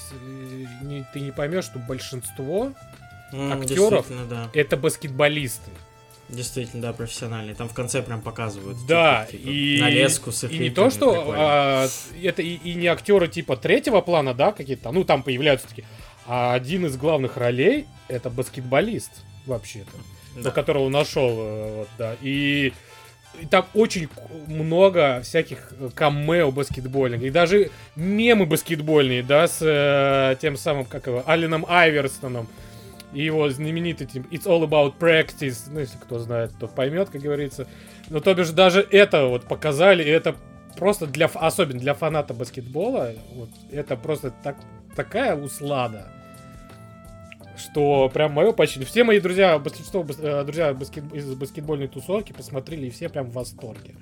[0.83, 2.73] не- ты не поймешь, что большинство
[3.31, 4.05] М, Актеров?
[4.29, 4.49] Да.
[4.53, 5.71] это баскетболисты.
[6.29, 7.53] Действительно, да, профессиональный.
[7.53, 8.77] Там в конце прям показывают.
[8.87, 11.35] Да, типа, типа, и, нарезку с их и не то, что прикольно.
[11.37, 11.87] а,
[12.23, 15.85] это и, и не актеры типа третьего плана, да, какие-то, ну там появляются такие,
[16.25, 19.11] а один из главных ролей это баскетболист
[19.45, 19.91] вообще-то,
[20.35, 20.41] Да.
[20.43, 22.73] до которого нашел, э, вот, да, и
[23.41, 24.09] и там очень
[24.47, 27.21] много всяких э, камео баскетбольных.
[27.21, 32.47] И даже мемы баскетбольные, да, с э, тем самым, как его, Алленом Айверстоном.
[33.13, 35.69] И его знаменитый типа, It's all about practice.
[35.71, 37.67] Ну, если кто знает, тот поймет, как говорится.
[38.09, 40.35] Ну, то бишь, даже это вот показали, и это
[40.77, 44.57] просто для, особенно для фаната баскетбола, вот, это просто так,
[44.95, 46.11] такая услада,
[47.57, 48.83] что прям мое почти.
[48.85, 53.27] Все мои друзья, большинство бас- э, друзья баскет- из баскетбольной тусовки посмотрели, и все прям
[53.29, 53.95] в восторге.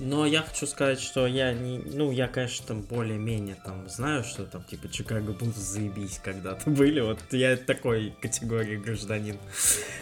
[0.00, 1.78] Но я хочу сказать, что я не...
[1.78, 7.00] Ну, я, конечно, там более-менее там знаю, что там, типа, Чикаго Буллс заебись когда-то были.
[7.00, 9.36] Вот я такой категории гражданин.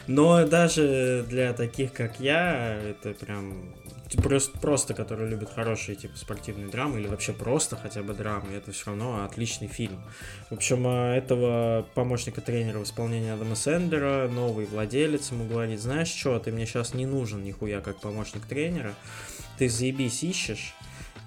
[0.07, 3.75] Но даже для таких, как я, это прям...
[4.23, 8.73] Просто, просто, которые любят хорошие, типа, спортивные драмы, или вообще просто хотя бы драмы, это
[8.73, 10.01] все равно отличный фильм.
[10.49, 16.09] В общем, а, этого помощника тренера в исполнении Адама Сендера, новый владелец ему говорит, знаешь
[16.09, 18.95] что, ты мне сейчас не нужен нихуя как помощник тренера,
[19.59, 20.75] ты заебись ищешь,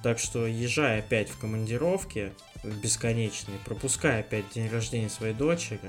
[0.03, 2.31] так что езжай опять в командировки
[2.63, 5.79] бесконечные, пропускай опять день рождения своей дочери,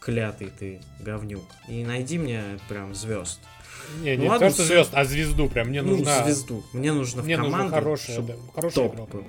[0.00, 3.40] клятый ты говнюк, и найди мне прям звезд.
[4.02, 5.68] Не, Ну не ладно, то, что звезд, а звезду прям.
[5.68, 6.24] Мне ну, нужна...
[6.24, 6.62] звезду.
[6.72, 9.06] Мне нужно Мне в нужна команду, хорошая, чтоб да, хорошая топ игра.
[9.06, 9.24] был.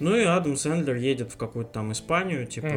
[0.00, 2.68] Ну и Адам Сэндлер едет в какую-то там Испанию, типа,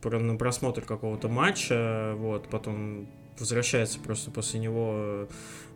[0.00, 3.06] про- на просмотр какого-то матча, вот, потом
[3.38, 5.28] возвращается просто после него,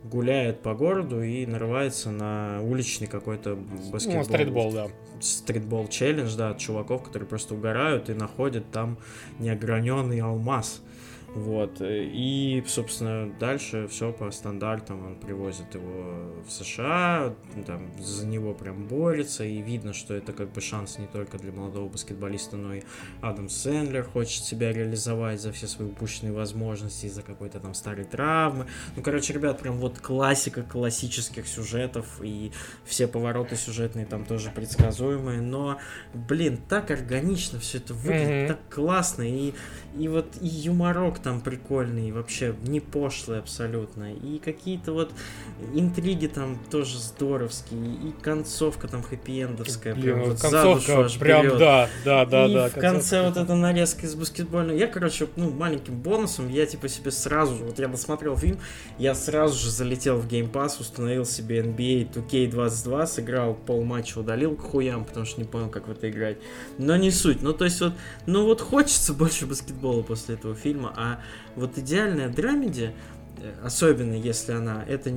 [0.09, 3.55] гуляет по городу и нарывается на уличный какой-то
[3.91, 4.19] баскетбол.
[4.19, 4.87] Ну, стритбол, да.
[5.19, 8.97] Стритбол челлендж, да, от чуваков, которые просто угорают и находят там
[9.39, 10.81] неограненный алмаз.
[11.35, 11.81] Вот.
[11.81, 15.05] э, И, собственно, дальше все по стандартам.
[15.05, 17.33] Он привозит его в США,
[17.67, 21.51] там за него прям борется, и видно, что это как бы шанс не только для
[21.51, 22.83] молодого баскетболиста, но и
[23.21, 28.67] Адам Сэндлер хочет себя реализовать за все свои упущенные возможности из-за какой-то там старой травмы.
[28.95, 32.51] Ну, короче, ребят, прям вот классика классических сюжетов, и
[32.85, 35.79] все повороты сюжетные там тоже предсказуемые, но,
[36.13, 38.47] блин, так органично все это выглядит, Мгм.
[38.47, 39.53] так классно, и,
[39.97, 45.11] и вот и юморок там прикольный, вообще не пошлый абсолютно, и какие-то вот
[45.73, 51.57] интриги там тоже здоровские, и концовка там хэппи-эндовская, Блин, прям вот концовка прям, берет.
[51.57, 52.69] да, да, да, и да.
[52.69, 54.77] в конце вот эта нарезка из баскетбольного.
[54.77, 58.59] Я, короче, ну, маленьким бонусом, я типа себе сразу же, вот я досмотрел фильм,
[58.99, 64.55] я сразу же залетел в Game Pass, установил себе NBA 2K22, сыграл пол матча, удалил
[64.55, 66.37] к хуям, потому что не понял, как в это играть.
[66.77, 67.41] Но не суть.
[67.41, 67.93] Ну, то есть вот,
[68.27, 71.14] ну вот хочется больше баскетбола после этого фильма, а
[71.55, 72.93] вот идеальная драмеди,
[73.37, 75.09] э, особенно если она, это,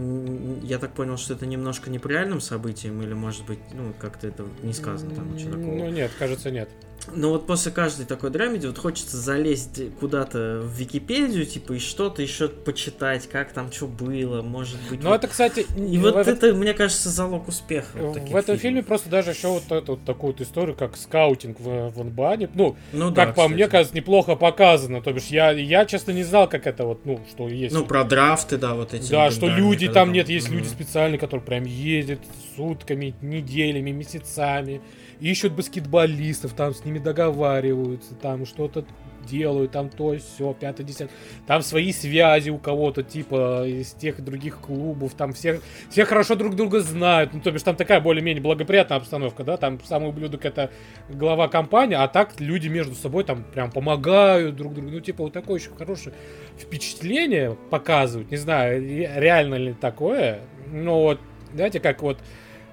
[0.62, 4.28] я так понял, что это немножко не по реальным событиям, или может быть, ну, как-то
[4.28, 5.74] это не сказано там ничего такого.
[5.74, 6.68] Ну нет, кажется, нет.
[7.14, 12.22] Но вот после каждой такой драмеди вот хочется залезть куда-то в Википедию, типа, и что-то
[12.22, 15.02] еще почитать, как там что было, может быть.
[15.02, 17.96] Ну вот- это, кстати, И вот этом- это, мне кажется, залог успеха.
[17.98, 18.60] вот в этом фильмов.
[18.60, 22.48] фильме просто даже еще вот эту вот такую вот историю, как скаутинг в, в Анбане.
[22.54, 23.52] Ну, ну, как да, по кстати.
[23.52, 25.02] мне кажется, неплохо показано.
[25.02, 27.74] То бишь, я, я честно не знал, как это вот, ну, что есть.
[27.74, 29.10] Ну, про драфты, да, вот эти.
[29.10, 30.58] да, что люди когда там нет, есть Мгм.
[30.58, 32.20] люди специальные, которые прям ездят
[32.56, 34.80] сутками, неделями, месяцами,
[35.20, 38.84] ищут баскетболистов, там с ними договариваются, там что-то
[39.28, 41.10] делают, там то, все, пятое, десятое.
[41.46, 46.56] Там свои связи у кого-то, типа, из тех других клубов, там все, все хорошо друг
[46.56, 47.34] друга знают.
[47.34, 50.70] Ну, то бишь, там такая более-менее благоприятная обстановка, да, там самый ублюдок это
[51.08, 54.90] глава компании, а так люди между собой там прям помогают друг другу.
[54.90, 56.14] Ну, типа, вот такое очень хорошее
[56.58, 58.30] впечатление показывают.
[58.30, 60.40] Не знаю, ре- реально ли такое.
[60.72, 61.20] Но вот,
[61.54, 62.18] знаете, как вот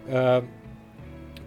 [0.07, 0.43] э,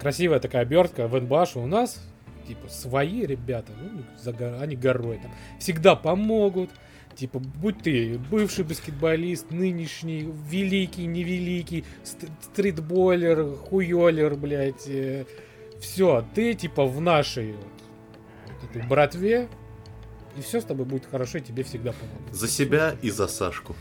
[0.00, 2.02] красивая такая обертка в НБА, что у нас
[2.46, 4.30] типа свои ребята, ну, за
[4.60, 6.70] они горой там, всегда помогут.
[7.14, 14.88] Типа, будь ты бывший баскетболист, нынешний, великий, невеликий, ст- стритболер, хуёлер, блядь,
[15.80, 17.66] все, ты типа в нашей вот,
[18.46, 19.48] вот этой братве,
[20.36, 22.32] и все с тобой будет хорошо, и тебе всегда помогут.
[22.34, 23.74] За себя и за Сашку.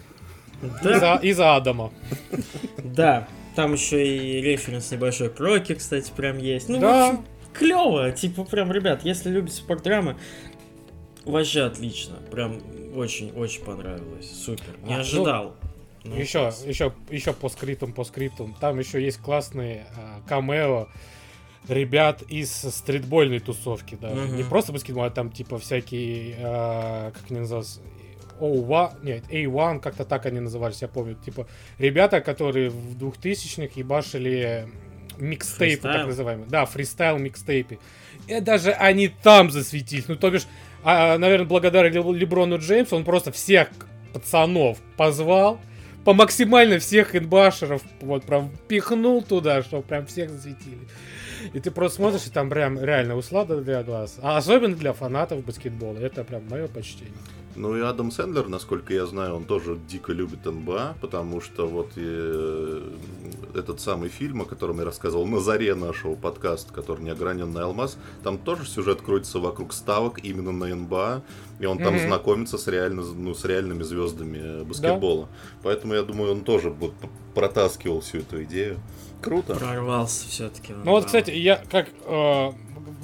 [0.64, 1.92] И Да, за, и за Адама.
[2.84, 3.28] да.
[3.58, 6.70] Там еще и референс небольшой к Рокки, кстати, прям есть.
[6.70, 7.08] Ну, Да.
[7.08, 8.12] в общем, клево.
[8.12, 10.16] Типа, прям, ребят, если любите спортдрамы,
[11.26, 12.18] вообще отлично.
[12.30, 12.62] Прям
[12.96, 14.32] очень-очень понравилось.
[14.32, 14.78] Супер.
[14.84, 15.56] Не А, ну, ожидал.
[16.04, 16.64] Ну, еще, класс.
[16.68, 18.56] еще, еще по скриптам, по скриптам.
[18.62, 20.88] Там еще есть классные а, камео
[21.68, 24.10] ребят из стритбольной тусовки, да.
[24.12, 24.36] Мгм.
[24.36, 27.80] Не просто баскетбол, а там типа всякие, а, как они называются,
[28.40, 31.16] O1, нет, AND1, как-то так они назывались, я помню.
[31.16, 31.48] Типа,
[31.78, 34.68] ребята, которые в 2000-х ебашили
[35.18, 36.08] микстейпы, так Фристайл?
[36.08, 36.48] называемые.
[36.50, 37.80] Да, фристайл микстейпы.
[38.28, 40.08] И даже они там засветились.
[40.08, 40.46] Ну, то бишь,
[40.84, 43.70] а, наверное, благодаря Ле- Леброну Джеймсу он просто всех
[44.14, 45.60] пацанов позвал,
[46.06, 50.88] по максимально всех инбашеров вот прям пихнул туда, чтобы прям всех засветили.
[51.54, 54.18] И ты просто смотришь, и там прям реально услада для глаз.
[54.22, 55.98] А особенно для фанатов баскетбола.
[56.00, 57.14] Это прям мое почтение.
[57.58, 61.90] Ну и Адам Сэндлер, насколько я знаю, он тоже дико любит НБА, потому что вот
[61.96, 62.82] э,
[63.56, 68.38] этот самый фильм, о котором я рассказывал на заре нашего подкаста, который «Неограненный алмаз», там
[68.38, 71.24] тоже сюжет крутится вокруг ставок именно на НБА,
[71.60, 72.04] и он там Мгм.
[72.04, 75.28] знакомится с, реально, ну, с реальными звездами баскетбола.
[75.64, 78.78] Поэтому я думаю, он тоже вот п- протаскивал всю эту идею.
[79.20, 79.56] Круто.
[79.56, 80.74] Прорвался все-таки.
[80.74, 82.52] Ну вот, кстати, я как э,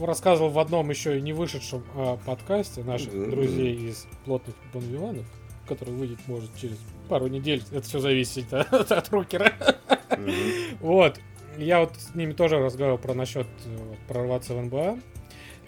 [0.02, 3.32] рассказывал в одном еще не вышедшем э, подкасте наших Мгм.
[3.32, 5.26] друзей из плотных бонвиванов,
[5.67, 6.78] который выйдет, может, через
[7.10, 7.63] пару недель.
[7.72, 9.54] Это все зависит от, от рукера.
[10.17, 10.34] Мгм.
[10.82, 11.19] Вот.
[11.58, 15.00] Я вот с ними тоже разговаривал про насчет э, вот, прорваться в НБА.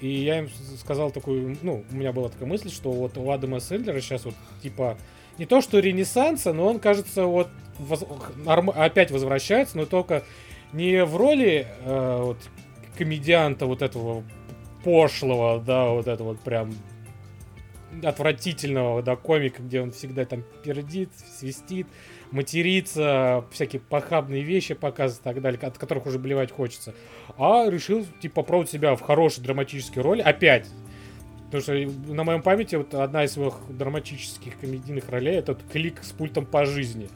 [0.02, 3.60] И я им сказал такую, ну, у меня была такая мысль, что вот у Адама
[3.62, 4.98] Сэндлера сейчас вот, типа,
[5.38, 7.48] не то что ренессанса, но он, кажется, вот
[7.80, 8.04] воз-
[8.76, 10.24] опять возвращается, но только
[10.74, 12.38] не в роли э, вот,
[12.98, 14.24] комедианта вот этого
[14.84, 16.74] пошлого, да, вот это вот прям
[18.04, 21.88] отвратительного, да, комика, где он всегда там пердит, свистит,
[22.32, 26.94] матерится, всякие похабные вещи показывает и так далее, от которых уже блевать хочется.
[27.38, 30.68] А решил, типа, попробовать себя в хорошей драматической роли опять.
[31.46, 36.12] Потому что на моем памяти вот одна из его драматических комедийных ролей это клик с
[36.12, 37.08] пультом по жизни.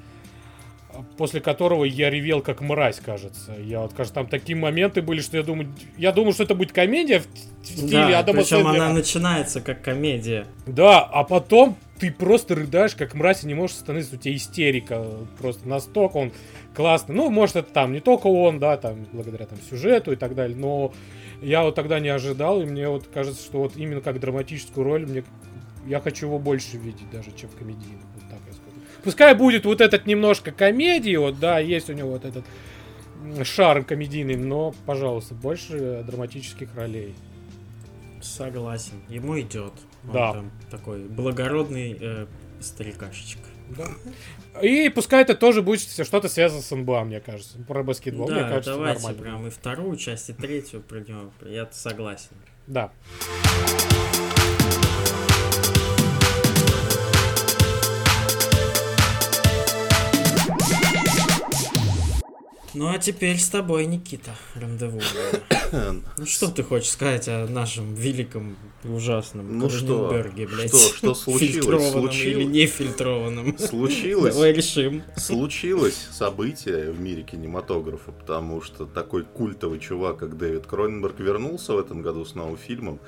[1.17, 3.55] После которого я ревел как мразь, кажется.
[3.59, 6.71] Я вот, кажется, там такие моменты были, что я думаю, я думал, что это будет
[6.71, 7.27] комедия в,
[7.63, 8.85] стиле Да, Адама причем Сэндлера.
[8.85, 10.45] она начинается как комедия.
[10.65, 15.05] Да, а потом ты просто рыдаешь, как мразь, и не можешь остановиться, у тебя истерика.
[15.38, 16.31] Просто настолько он
[16.73, 17.15] классный.
[17.15, 20.57] Ну, может, это там не только он, да, там, благодаря там сюжету и так далее,
[20.57, 20.93] но
[21.41, 25.05] я вот тогда не ожидал, и мне вот кажется, что вот именно как драматическую роль
[25.05, 25.23] мне
[25.88, 28.01] я хочу его больше видеть даже, чем в комедийных.
[29.03, 32.45] Пускай будет вот этот немножко комедии, вот, да, есть у него вот этот
[33.23, 37.15] м, шарм комедийный, но, пожалуйста, больше драматических ролей.
[38.21, 39.01] Согласен.
[39.09, 39.73] Ему идет.
[40.05, 40.33] Он Да.
[40.33, 42.25] там такой благородный э,
[42.59, 43.41] старикашечка.
[43.77, 43.88] Да.
[44.62, 47.57] И пускай это тоже будет что-то связано с НБА, мне кажется.
[47.67, 49.21] Про баскетбол, мне да, кажется, давайте нормально.
[49.23, 51.31] прям и вторую часть, и третью придем.
[51.45, 52.31] Я согласен.
[52.67, 52.91] Да.
[62.73, 65.01] Ну а теперь с тобой, Никита, рандеву.
[65.71, 70.10] Ну что ты хочешь сказать о нашем великом и ужасном Ну что?
[70.34, 70.69] Блядь?
[70.69, 70.77] Что?
[70.77, 71.53] Что случилось?
[71.53, 72.47] Фильтрованном или Случилось?
[72.47, 73.58] не фильтрованном?
[73.60, 74.34] Случилось.
[74.34, 75.03] Давай решим.
[75.15, 81.79] Случилось событие в мире кинематографа, потому что такой культовый чувак, как Дэвид Кроненберг, вернулся в
[81.79, 82.99] этом году с новым фильмом,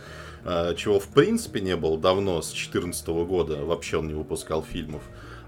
[0.43, 5.01] а, чего в принципе не было давно, с 2014 года, вообще он не выпускал фильмов.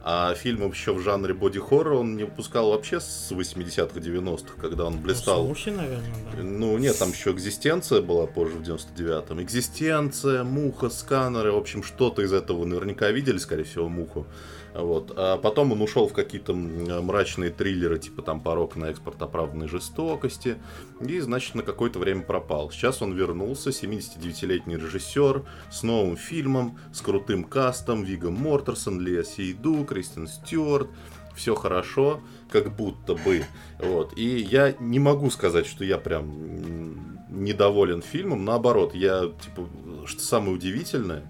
[0.06, 5.00] А фильмов еще в жанре боди-хоррор он не выпускал вообще с 80-х, 90-х, когда он
[5.00, 5.46] блистал.
[5.46, 6.04] Слухи, наверное,
[6.36, 6.44] да.
[6.44, 9.42] Ну, нет, там еще экзистенция была позже, в 99-м.
[9.42, 14.28] Экзистенция, муха, сканеры, в общем, что-то из этого наверняка видели, скорее всего, муху.
[14.74, 15.14] Вот.
[15.16, 20.58] А потом он ушел в какие-то мрачные триллеры, типа там «Порок на экспорт оправданной жестокости»,
[21.00, 22.72] и, значит, на какое-то время пропал.
[22.72, 29.84] Сейчас он вернулся, 79-летний режиссер, с новым фильмом, с крутым кастом, Вигом Мортерсон, Лея Сейду,
[29.86, 30.90] Кристен Стюарт,
[31.36, 33.44] все хорошо, как будто бы.
[33.80, 34.18] Вот.
[34.18, 38.46] И я не могу сказать, что я прям недоволен фильмом.
[38.46, 39.68] Наоборот, я, типа,
[40.06, 41.24] что самое удивительное,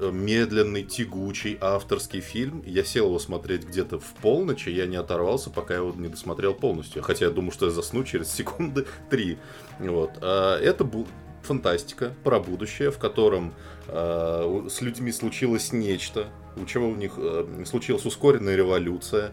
[0.00, 2.62] медленный, тягучий, авторский фильм.
[2.66, 6.08] Я сел его смотреть где-то в полночь, и я не оторвался, пока я его не
[6.08, 7.02] досмотрел полностью.
[7.02, 9.38] Хотя я думаю, что я засну через секунды три.
[9.78, 10.12] Вот.
[10.22, 11.06] А Это был
[11.42, 13.54] фантастика про будущее, в котором
[13.88, 19.32] э, с людьми случилось нечто, у чего у них э, случилась ускоренная революция.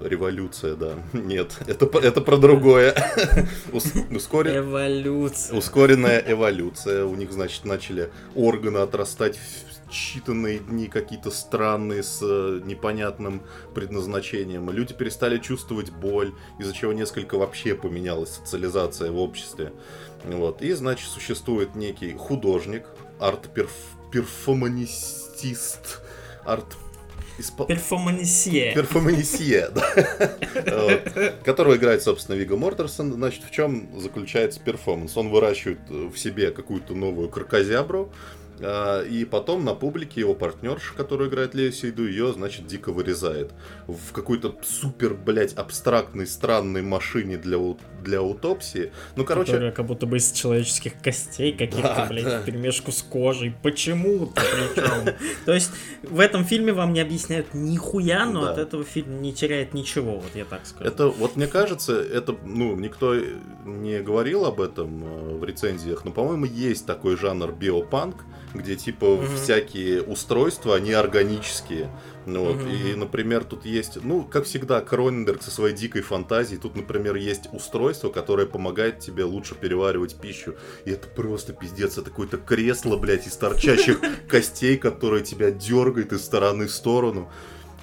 [0.00, 0.92] Революция, да.
[1.12, 2.94] Нет, это, это про другое.
[3.72, 5.58] Ус- ускорен- Эволюция.
[5.58, 7.04] Ускоренная эволюция.
[7.04, 9.40] У них, значит, начали органы отрастать
[9.90, 13.42] считанные дни, какие-то странные, с э, непонятным
[13.74, 14.70] предназначением.
[14.70, 19.72] Люди перестали чувствовать боль, из-за чего несколько вообще поменялась социализация в обществе.
[20.24, 20.62] Вот.
[20.62, 22.84] И, значит, существует некий художник,
[23.18, 26.00] арт-перформанистист,
[26.44, 26.76] арт
[27.38, 27.66] испо-
[28.74, 29.68] Перформансье.
[29.70, 29.94] Да.
[31.44, 33.12] Которого играет, собственно, Вигго Мортенсен.
[33.12, 35.16] Значит, в чем заключается перформанс?
[35.16, 38.14] Он выращивает э, в себе какую-то новую крокозябру, А,
[38.60, 43.52] и потом на публике его партнерша, которая играет Леа Сейду, ее, значит, дико вырезает.
[43.86, 47.58] В какой-то супер, блядь, абстрактной, странной машине для,
[48.02, 48.92] для аутопсии.
[49.16, 49.52] Ну, короче...
[49.52, 52.42] Которая как будто бы из человеческих костей каких-то, да, блядь, да.
[52.42, 53.54] перемешку с кожей.
[53.62, 54.42] Почему-то
[54.74, 55.14] причем.
[55.44, 55.70] То есть
[56.02, 60.34] в этом фильме вам не объясняют нихуя, но от этого фильм не теряет ничего, вот
[60.34, 60.88] я так скажу.
[60.90, 63.14] Это, вот мне кажется, это, ну, никто
[63.64, 69.04] не говорил об этом э, в рецензиях, но, по-моему, есть такой жанр биопанк, где типа
[69.04, 69.36] mm-hmm.
[69.36, 71.90] всякие устройства, они органические.
[72.26, 72.56] Ну, вот.
[72.56, 72.92] mm-hmm.
[72.92, 76.58] И, например, тут есть, ну, как всегда, Кроненберг со своей дикой фантазией.
[76.58, 80.54] Тут, например, есть устройство, которое помогает тебе лучше переваривать пищу.
[80.84, 81.98] И это просто пиздец.
[81.98, 87.30] Это какое-то кресло, блядь, из торчащих костей, которое тебя дергает из стороны в сторону.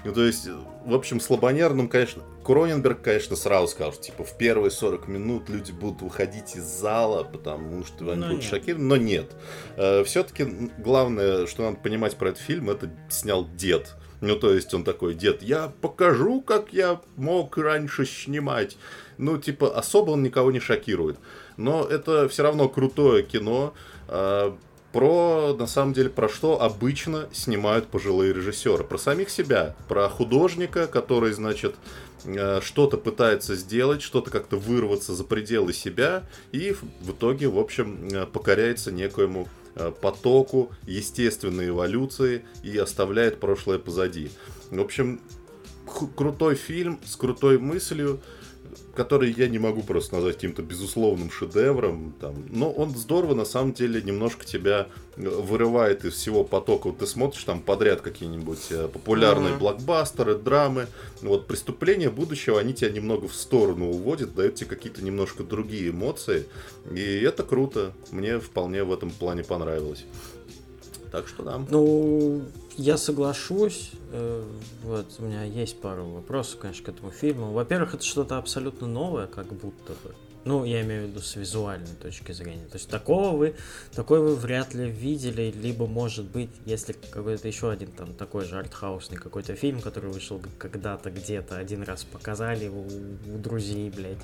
[0.05, 0.47] Ну, то есть,
[0.85, 5.71] в общем, слабонервным, конечно, Кроненберг, конечно, сразу сказал, что, типа, в первые 40 минут люди
[5.71, 9.31] будут выходить из зала, потому что они но будут шокированы, но нет.
[9.77, 13.95] Э, Все-таки главное, что надо понимать про этот фильм, это снял дед.
[14.21, 18.77] Ну, то есть он такой, дед, я покажу, как я мог раньше снимать.
[19.17, 21.17] Ну, типа, особо он никого не шокирует.
[21.57, 23.73] Но это все равно крутое кино.
[24.07, 24.53] Э,
[24.95, 28.85] про, на самом деле, про что обычно снимают пожилые режиссеры.
[28.85, 31.75] Про самих себя, про художника, который, значит,
[32.23, 38.07] э, что-то пытается сделать, что-то как-то вырваться за пределы себя, и в итоге, в общем,
[38.09, 44.31] э, покоряется некоему э, потоку естественной эволюции и оставляет прошлое позади.
[44.71, 45.19] В общем,
[46.15, 48.21] крутой фильм с крутой мыслью,
[48.95, 53.73] который я не могу просто назвать каким-то безусловным шедевром, там, но он здорово, на самом
[53.73, 56.87] деле, немножко тебя э, вырывает из всего потока.
[56.87, 59.59] Вот ты смотришь там подряд какие-нибудь э, популярные mm-hmm.
[59.59, 60.87] блокбастеры, драмы,
[61.21, 66.45] вот преступления будущего, они тебя немного в сторону уводят, дают тебе какие-то немножко другие эмоции,
[66.91, 70.05] и это круто, мне вполне в этом плане понравилось.
[71.15, 71.61] Так что да.
[71.69, 72.41] Ну,
[72.75, 73.91] я соглашусь.
[74.11, 74.43] Э,
[74.83, 77.53] вот, у меня есть пару вопросов, конечно, к этому фильму.
[77.53, 80.13] Во-первых, это что-то абсолютно новое, как будто бы.
[80.45, 82.65] Ну, я имею в виду с визуальной точки зрения.
[82.67, 83.55] То есть такого вы,
[83.95, 88.59] такой вы вряд ли видели, либо может быть, если какой-то еще один там такой же
[88.59, 94.19] артхаусный какой-то фильм, который вышел когда-то где-то один раз показали у, у друзей, блядь.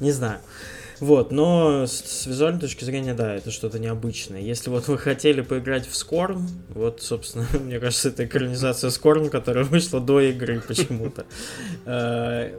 [0.00, 0.40] Не знаю.
[1.00, 4.40] Вот, но с, с визуальной точки зрения, да, это что-то необычное.
[4.40, 9.64] Если вот вы хотели поиграть в Скорн, вот, собственно, мне кажется, это экранизация Скорн, которая
[9.64, 11.26] вышла до игры почему-то.
[11.84, 12.58] Э,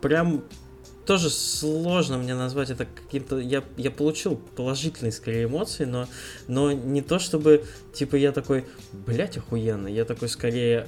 [0.00, 0.42] прям
[1.06, 3.38] тоже сложно мне назвать это каким-то...
[3.38, 6.08] Я, я получил положительные, скорее, эмоции, но,
[6.48, 9.86] но не то, чтобы, типа, я такой, блять, охуенно.
[9.88, 10.86] Я такой, скорее,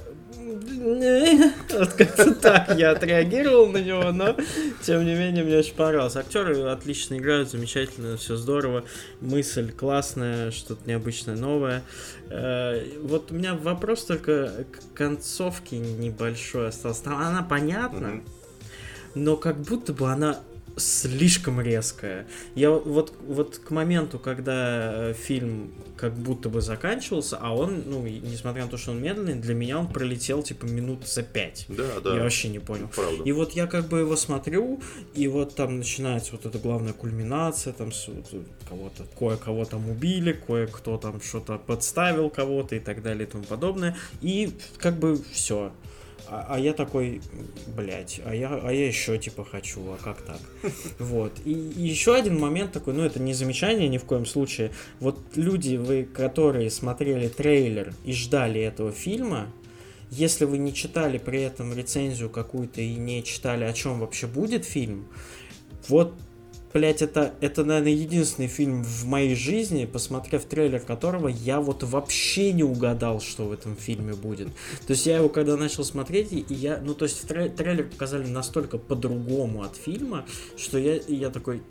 [1.69, 4.35] вот как-то так я отреагировал на него, но
[4.81, 6.15] тем не менее мне очень понравилось.
[6.15, 8.83] Актеры отлично играют, замечательно, все здорово,
[9.21, 11.83] мысль классная, что-то необычное, новое.
[12.29, 17.03] Э, вот у меня вопрос только к концовке небольшой остался.
[17.05, 18.21] Она понятна,
[19.15, 20.39] но как будто бы она
[20.79, 22.27] слишком резкая.
[22.55, 28.05] Я вот, вот к моменту, когда э, фильм как будто бы заканчивался, а он, ну,
[28.07, 31.65] несмотря на то, что он медленный, для меня он пролетел типа минут за пять.
[31.67, 32.15] Да, да.
[32.15, 32.89] Я вообще не понял.
[32.95, 33.23] Правда.
[33.23, 34.79] И вот я как бы его смотрю,
[35.13, 37.91] и вот там начинается вот эта главная кульминация, там
[38.67, 43.97] кого-то, кое-кого там убили, кое-кто там что-то подставил кого-то и так далее и тому подобное.
[44.21, 45.73] И как бы все.
[46.31, 47.21] А, а я такой,
[47.75, 50.39] блядь, а я, а я еще типа хочу, а как так?
[50.99, 51.33] Вот.
[51.43, 54.71] И, и еще один момент такой, ну это не замечание ни в коем случае.
[54.99, 59.51] Вот люди, вы, которые смотрели трейлер и ждали этого фильма,
[60.11, 64.65] если вы не читали при этом рецензию какую-то и не читали, о чем вообще будет
[64.65, 65.07] фильм,
[65.87, 66.13] вот
[66.71, 72.51] Блять, это, это, наверное, единственный фильм в моей жизни, посмотрев трейлер которого, я вот вообще
[72.51, 74.49] не угадал, что в этом фильме будет.
[74.85, 78.77] То есть я его когда начал смотреть, и я, ну то есть трейлер показали настолько
[78.77, 80.25] по-другому от фильма,
[80.57, 81.63] что я, я такой,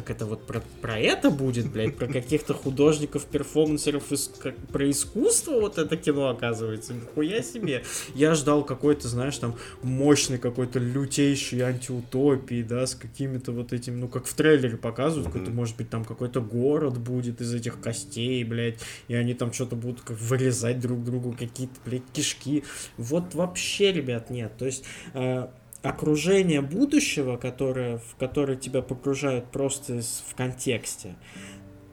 [0.00, 4.04] так это вот про, про это будет, блядь, про каких-то художников, перформансеров,
[4.38, 6.94] как, про искусство вот это кино оказывается.
[6.94, 7.84] Нихуя себе.
[8.14, 14.08] Я ждал какой-то, знаешь, там, мощный какой-то лютейший антиутопии, да, с какими-то вот этими, ну,
[14.08, 15.32] как в трейлере показывают, mm-hmm.
[15.32, 19.76] какой-то, может быть, там какой-то город будет из этих костей, блядь, и они там что-то
[19.76, 22.64] будут как вырезать друг другу какие-то, блядь, кишки.
[22.96, 24.56] Вот вообще, ребят, нет.
[24.56, 24.82] То есть,
[25.12, 25.48] э,
[25.82, 31.16] окружение будущего, которое, в которое тебя погружают просто в контексте,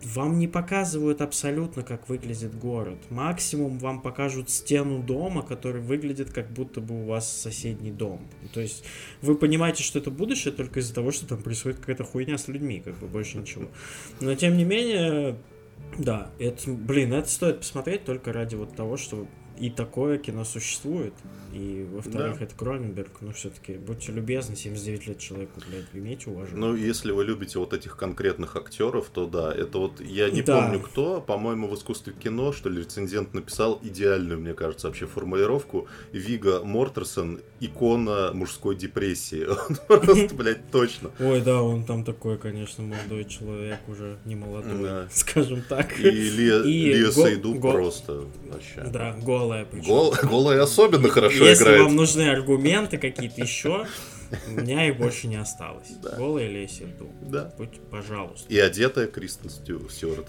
[0.03, 2.97] вам не показывают абсолютно, как выглядит город.
[3.09, 8.27] Максимум вам покажут стену дома, который выглядит как будто бы у вас соседний дом.
[8.53, 8.83] То есть
[9.21, 12.79] вы понимаете, что это будущее только из-за того, что там происходит какая-то хуйня с людьми,
[12.79, 13.69] как бы больше ничего.
[14.19, 15.37] Но тем не менее,
[15.97, 19.27] Да, это, блин, это стоит посмотреть только ради вот того, что
[19.59, 21.13] и такое кино существует.
[21.53, 22.45] И, во-вторых, Да.
[22.45, 23.09] это Кроненберг.
[23.21, 26.59] Ну, все-таки, будьте любезны, 79 лет человеку, блядь, имейте уважение.
[26.59, 30.61] Ну, если вы любите вот этих конкретных актеров, то да, это вот, я не Да.
[30.61, 35.87] помню кто, по-моему, в искусстве кино, что ли, рецензент написал идеальную, мне кажется, вообще формулировку.
[36.11, 39.45] Вига Мортерсон– икона мужской депрессии.
[39.89, 41.11] Он просто, блядь, точно.
[41.19, 45.97] Ой, да, он там такой, конечно, молодой человек, уже не молодой, скажем так.
[45.99, 48.83] И Лия, Сейду просто вообще.
[48.91, 49.13] Да,
[49.47, 49.87] голая причем.
[49.87, 51.81] Гол, голая особенно хорошо Если играет.
[51.83, 53.85] вам нужны аргументы какие-то еще,
[54.47, 55.87] у меня их больше не осталось.
[56.03, 56.11] Да.
[56.17, 57.09] Голая Леся Ду.
[57.21, 57.53] Да.
[57.57, 58.45] Будь, пожалуйста.
[58.53, 60.27] И одетая Кристен Стю- Стюарт.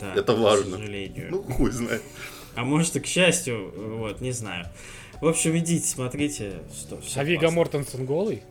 [0.00, 0.76] Да, Это к важно.
[0.78, 1.28] сожалению.
[1.30, 2.02] Ну, хуй знает.
[2.54, 4.66] А может и к счастью, вот, не знаю.
[5.20, 6.52] В общем, идите, смотрите.
[6.74, 7.50] Что, всё А Вига.
[7.50, 8.42] Мортенсен голый?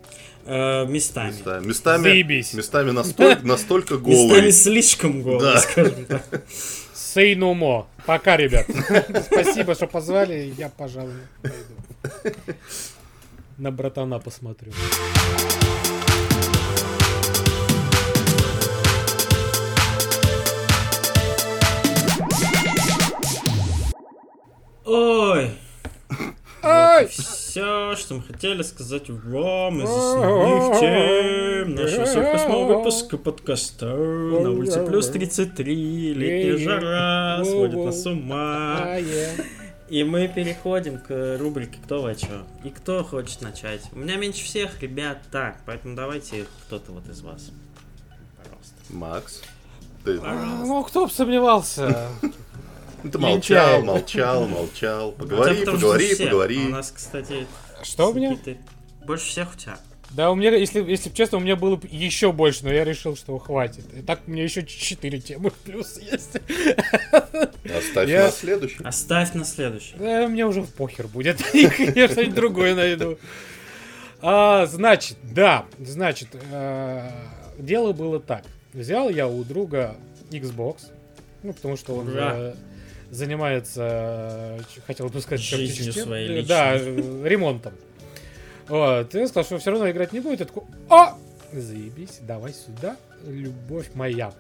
[0.46, 1.32] Э, местами.
[1.32, 2.54] Местами, местами, Заебись.
[2.54, 4.52] местами настолько, настолько Местами голый.
[4.52, 5.58] слишком голый, Да.
[5.60, 6.44] скажем так.
[7.16, 7.86] Say no more.
[8.06, 8.66] Пока, ребят.
[9.32, 10.54] Спасибо, что позвали.
[10.58, 12.36] Я, пожалуй, пойду.
[13.58, 14.74] На братана посмотрю.
[24.84, 25.52] Ой,
[26.68, 27.08] Ай!
[27.08, 33.86] все, что мы хотели сказать вам из основных тем нашего сверхосьмого выпуска подкаста.
[33.86, 38.98] На улице плюс 33, летняя жара, сводит нас с ума.
[39.88, 42.42] И мы переходим к рубрике «Кто во чё?».
[42.64, 43.82] И кто хочет начать?
[43.92, 47.52] У меня меньше всех, ребят, так, поэтому давайте кто-то вот из вас.
[48.36, 48.76] Пожалуйста.
[48.90, 49.42] Макс,
[50.04, 52.10] ты, А, Ну, кто бы сомневался.
[53.12, 53.84] Ты молчал, лентяй.
[53.84, 55.12] молчал, молчал.
[55.14, 56.24] Поговори, что поговори, все.
[56.24, 56.66] А поговори.
[56.66, 57.48] У нас, кстати,
[57.84, 58.38] Что у меня?
[59.06, 59.78] Больше всех у тебя.
[60.12, 63.38] Да, у меня, если, если честно, у меня было еще больше, но я решил, что
[63.38, 63.84] хватит.
[63.94, 66.38] И так у меня еще 4 темы плюс есть.
[67.76, 68.78] Оставь Я- на следующий.
[68.84, 69.96] Оставь на следующий.
[69.98, 71.42] Да, мне уже похер будет.
[71.54, 73.18] Я что-нибудь другое найду.
[74.22, 77.10] А, значит, да, значит, э,
[77.60, 78.44] дело было так.
[78.74, 79.96] Взял я у друга
[80.32, 80.92] Xbox,
[81.44, 82.34] ну, потому что он Ура.
[82.36, 82.56] э,
[83.16, 87.74] занимается, э, хотел бы сказать, Жизнью своей Э, Да, ремонтом.
[88.68, 90.40] Вот, и сказал, что все равно играть не будет.
[90.40, 91.14] Я такой, о,
[91.54, 94.34] заебись, давай сюда, любовь моя.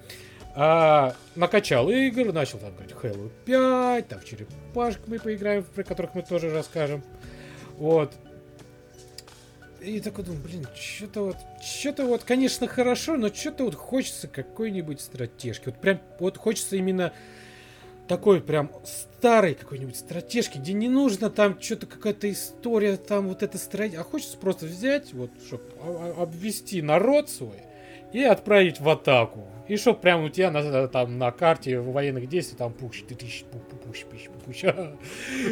[0.57, 6.15] А, накачал игр, начал там играть Halo 5, там в черепашек мы поиграем, про которых
[6.15, 7.03] мы тоже расскажем.
[7.77, 8.13] Вот.
[9.81, 15.01] И такой думаю, блин, что-то вот, что-то вот, конечно, хорошо, но что-то вот хочется какой-нибудь
[15.01, 15.65] стратежки.
[15.65, 17.13] Вот прям, вот хочется именно
[18.07, 23.57] такой прям старой какой-нибудь стратежки, где не нужно там что-то какая-то история, там вот это
[23.57, 25.63] строить, а хочется просто взять, вот, чтобы
[26.17, 27.63] обвести народ свой
[28.13, 29.47] и отправить в атаку.
[29.67, 33.45] И чтоб прям у тебя на, там на карте военных действий там пуш, ты тысяч,
[33.51, 34.63] пу- пу- пуш, пуш, пуш.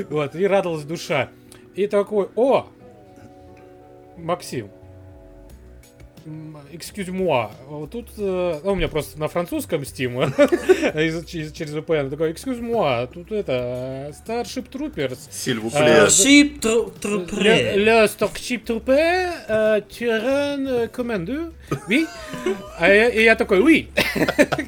[0.09, 1.29] Вот, и радовалась душа.
[1.75, 2.67] И такой, о,
[4.15, 4.69] Максим,
[6.71, 10.13] excuse moi, вот тут, э, ну, у меня просто на французском Steam,
[11.25, 15.79] через, VPN, такой, excuse moi, тут это, э, Starship Troopers, Сильвупле.
[15.79, 19.31] А, Шип тру- Le, le Starship Trooper,
[19.89, 21.51] Terrain euh, Commander,
[21.89, 22.07] oui.
[22.79, 23.87] А я- и я такой, oui.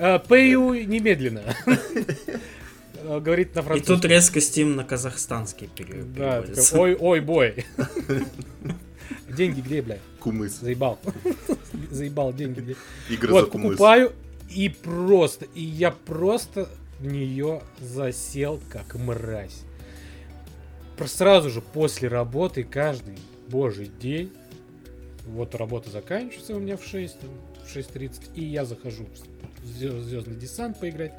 [0.00, 1.42] Э, Пою немедленно.
[3.02, 3.96] Э, Говорит на И французском.
[4.00, 6.70] тут резко Steam на казахстанский пере- Да, переводится.
[6.72, 7.66] такой, ой, ой, бой.
[9.28, 10.00] Деньги где, блядь?
[10.20, 10.60] Кумыс.
[10.60, 10.98] Заебал.
[11.90, 12.76] Заебал деньги где.
[13.08, 13.70] Игры за Вот, кумыс.
[13.70, 14.12] покупаю,
[14.50, 19.62] и просто, и я просто в нее засел как мразь.
[21.06, 24.32] Сразу же после работы, каждый божий день,
[25.26, 27.30] вот работа заканчивается у меня в 6, там,
[27.64, 29.06] в 6.30, и я захожу
[29.62, 31.12] в звездный десант поиграть,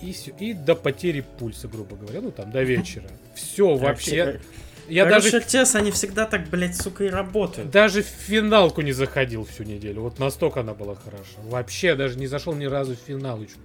[0.00, 3.10] и, всё, и до потери пульса, грубо говоря, ну там до вечера.
[3.34, 4.40] Все вообще.
[4.88, 7.70] Я Короче, даже RTS, они всегда так, блядь, сука, и работают.
[7.70, 10.02] даже в финалку не заходил всю неделю.
[10.02, 11.38] Вот настолько она была хороша.
[11.44, 13.60] Вообще даже не зашел ни разу в финалочку.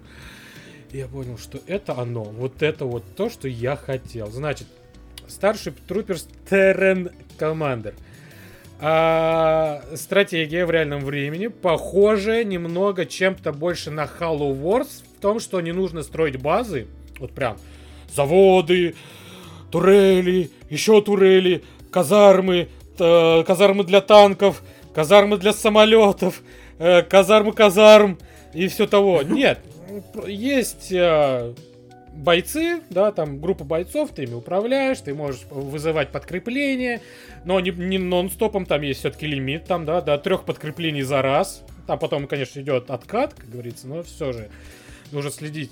[0.91, 2.23] И я понял, что это оно.
[2.23, 4.29] Вот это вот то, что я хотел.
[4.31, 4.67] Значит,
[5.27, 7.95] Starship Troopers Terran Commander.
[8.79, 15.61] А, стратегия в реальном времени похожая немного чем-то больше на Halo Wars в том, что
[15.61, 16.87] не нужно строить базы,
[17.17, 17.57] вот прям
[18.13, 18.95] заводы,
[19.75, 21.61] турели, еще турели,
[21.91, 24.63] казармы, т- казармы для танков,
[24.93, 26.41] казармы для самолетов,
[26.79, 28.17] э, казармы казарм
[28.53, 29.21] и все того.
[29.23, 29.59] Нет,
[30.25, 31.53] есть э,
[32.13, 37.01] бойцы, да, там группа бойцов, ты ими управляешь, ты можешь вызывать подкрепление,
[37.43, 41.63] но не, не нон-стопом, там есть все-таки лимит, там, да, до трех подкреплений за раз,
[41.85, 44.49] Там потом, конечно, идет откат, как говорится, но все же
[45.11, 45.71] нужно следить.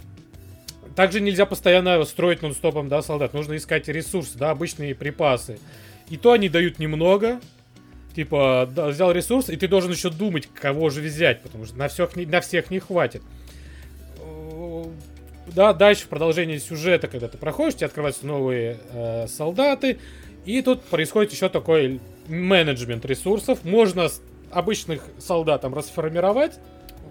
[0.95, 3.33] Также нельзя постоянно строить нон-стопом, да, солдат.
[3.33, 5.59] Нужно искать ресурсы, да, обычные припасы.
[6.09, 7.39] И то они дают немного.
[8.15, 11.87] Типа, да, взял ресурс, и ты должен еще думать, кого же взять, потому что на
[11.87, 13.23] всех на всех не хватит.
[14.19, 14.83] Э,
[15.47, 19.97] Да, дальше в продолжении сюжета, когда ты проходишь, тебе открываются новые э, солдаты,
[20.45, 23.63] и тут происходит еще такой менеджмент ресурсов.
[23.63, 24.09] Можно
[24.51, 26.59] обычных солдатам расформировать,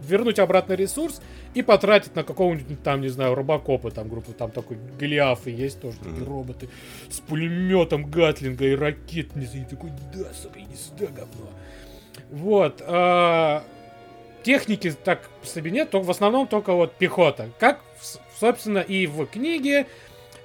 [0.06, 1.20] вернуть обратно ресурс
[1.54, 5.98] и потратить на какого-нибудь там, не знаю, робокопа, там группа, там такой Голиафы есть тоже,
[5.98, 6.28] такие Мгм.
[6.28, 6.68] роботы
[7.10, 11.50] с пулеметом Гатлинга и ракетницей, и такой, да, сука, иди сюда, говно.
[12.30, 12.82] Вот.
[12.86, 13.62] а,
[14.42, 17.48] техники так по себе нет, только в основном только вот пехота.
[17.58, 17.80] Как,
[18.38, 19.86] собственно, и в книге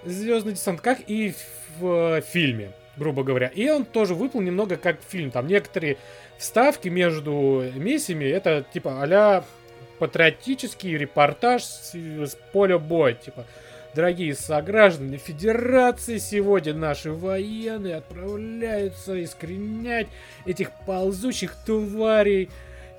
[0.06, 1.34] Звездный десант, как и
[1.80, 3.48] в э, фильме, грубо говоря.
[3.48, 5.32] И он тоже выполнен немного как фильм.
[5.32, 5.98] Там некоторые
[6.38, 9.44] вставки между миссиями, это типа а
[10.00, 13.14] патриотический репортаж с, с поля боя.
[13.14, 13.46] Типа,
[13.96, 20.08] дорогие сограждане Федерации, сегодня наши военные отправляются искоренять
[20.46, 22.50] этих ползучих тварей.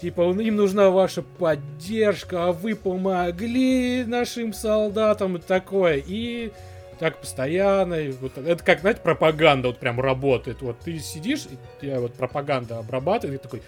[0.01, 6.03] Типа, им нужна ваша поддержка, а вы помогли нашим солдатам и такое.
[6.05, 6.53] И
[6.99, 7.97] так постоянно.
[8.21, 10.63] вот это как, знаете, пропаганда вот прям работает.
[10.63, 13.63] Вот ты сидишь, и тебя вот пропаганда обрабатывает, и такой,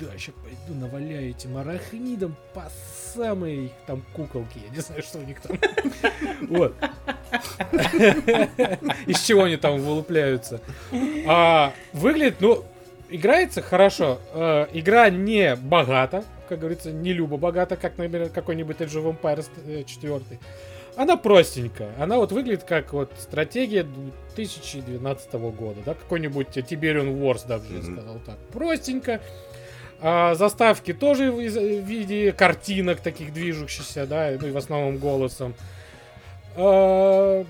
[0.00, 2.64] да, сейчас пойду наваляю этим арахнидам по
[3.46, 4.58] их там куколки.
[4.68, 5.56] Я не знаю, что у них там.
[6.48, 6.74] Вот.
[9.06, 10.60] Из чего они там вылупляются.
[11.26, 12.64] А, выглядит, ну,
[13.08, 14.20] играется хорошо.
[14.32, 19.84] Э, игра не богата, как говорится, не любо богата, как, например, какой-нибудь Age of Empires
[19.84, 20.20] 4.
[20.96, 21.92] Она простенькая.
[21.98, 23.84] Она вот выглядит как вот стратегия
[24.36, 27.96] 2012 года, да, какой-нибудь Tiberian Wars, даже я Мгм.
[27.96, 28.36] сказал так.
[28.52, 29.20] Простенько.
[30.00, 35.54] А, заставки тоже в виде картинок таких движущихся, да, ну и в основном голосом.
[36.56, 37.44] А,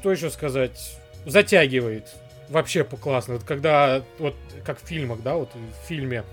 [0.00, 0.98] что еще сказать?
[1.26, 2.14] Затягивает.
[2.48, 3.34] Вообще по классно.
[3.34, 6.24] Вот когда, вот как в фильмах, да, вот в фильме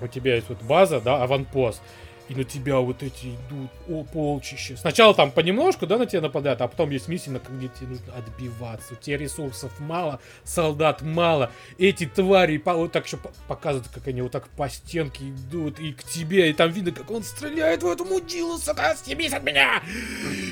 [0.00, 1.80] у тебя есть вот база, да, аванпост,
[2.28, 4.76] и на тебя вот эти идут о, полчища.
[4.76, 8.14] Сначала там понемножку, да, на тебя нападают, а потом есть миссии, на где тебе нужно
[8.14, 8.94] отбиваться.
[8.94, 11.50] У тебя ресурсов мало, солдат мало.
[11.78, 15.78] Эти твари по- вот так еще по- показывают, как они вот так по стенке идут
[15.80, 19.42] и к тебе, и там видно, как он стреляет в эту мудилу, сука, съебись от
[19.42, 19.82] меня!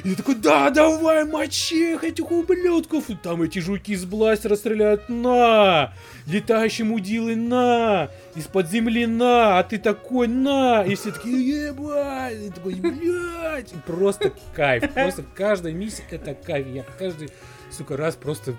[0.05, 3.09] И ты такой, да, давай, мочи их, этих ублюдков!
[3.11, 5.93] И там эти жуки из бластера стреляют, на!
[6.27, 8.11] Летающие мудилы, на!
[8.35, 9.59] Из-под земли, на!
[9.59, 10.85] А ты такой, на!
[10.85, 12.41] И все такие, ебать!
[12.41, 13.73] И такой, блядь!
[13.73, 14.93] И просто кайф.
[14.93, 16.67] Просто каждая миссия это кайф.
[16.67, 17.31] Я каждый,
[17.71, 18.55] сука, раз просто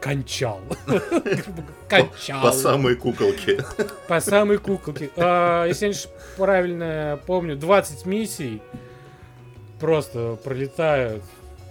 [0.00, 0.60] кончал.
[1.88, 2.42] Кончал.
[2.42, 3.64] По самой куколке.
[4.08, 5.10] По самой куколке.
[5.16, 5.94] А, если я
[6.36, 8.60] правильно помню, 20 миссий
[9.78, 11.22] просто пролетают.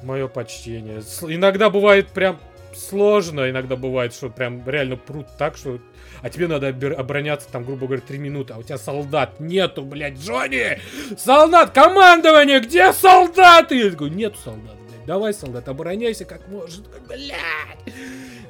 [0.04, 1.02] Мое почтение.
[1.28, 2.40] Иногда бывает прям
[2.76, 5.80] сложно, иногда бывает, что прям реально прут так, что...
[6.22, 10.18] А тебе надо обороняться там, грубо говоря, 3 минуты, а у тебя солдат нету, блядь,
[10.18, 10.80] Джонни!
[11.18, 13.76] Солдат, командование, где солдаты?
[13.76, 16.42] Я такой, нету солдат, блядь, давай, солдат, обороняйся как.
[16.42, 16.70] Такой,
[17.08, 17.96] Блядь!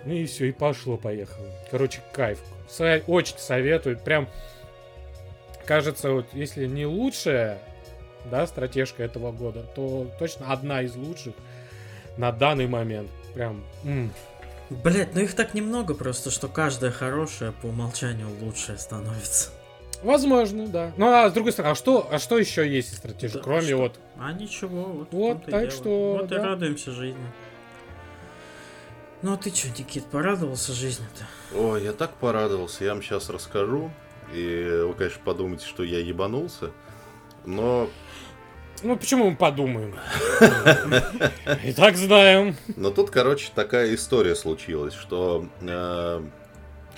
[0.03, 1.47] Ну и все, и пошло-поехало.
[1.69, 2.39] Короче, кайф.
[3.07, 3.97] Очень советую.
[3.99, 4.28] Прям,
[5.65, 7.59] кажется, вот если не лучшая,
[8.30, 11.34] да, стратежка этого года, то точно одна из лучших
[12.17, 13.09] на данный момент.
[13.34, 14.11] Прям, м.
[14.69, 19.49] Блять, ну их так немного просто, что каждая хорошая по умолчанию лучшая становится.
[20.03, 20.91] возможно, да.
[20.97, 23.61] Ну а с другой стороны, а что, а что еще есть из стратежек, Да, кроме
[23.67, 23.77] что?
[23.77, 25.07] вот А ничего, вот.
[25.11, 25.71] Вот, и так дело.
[25.71, 26.43] что, Вот и да.
[26.45, 27.19] радуемся жизни.
[29.21, 31.27] Ну а ты что, Никит, порадовался жизни-то?
[31.57, 33.91] Ой, я так порадовался, я вам сейчас расскажу.
[34.34, 36.71] И вы, конечно, подумаете, что я ебанулся.
[37.45, 37.89] Но,
[38.84, 39.95] Ну, почему мы подумаем?
[41.63, 42.55] И так знаем.
[42.75, 46.23] но тут, короче, такая история случилась, что, э,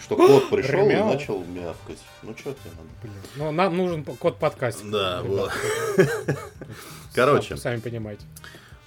[0.02, 2.00] что кот пришел и начал мявкать.
[2.22, 2.90] Ну, что тебе надо?
[3.02, 4.86] Блин, ну, нам нужен код подкаста.
[4.86, 5.52] Да, вот.
[7.14, 7.58] Короче.
[7.58, 8.26] Сами понимаете.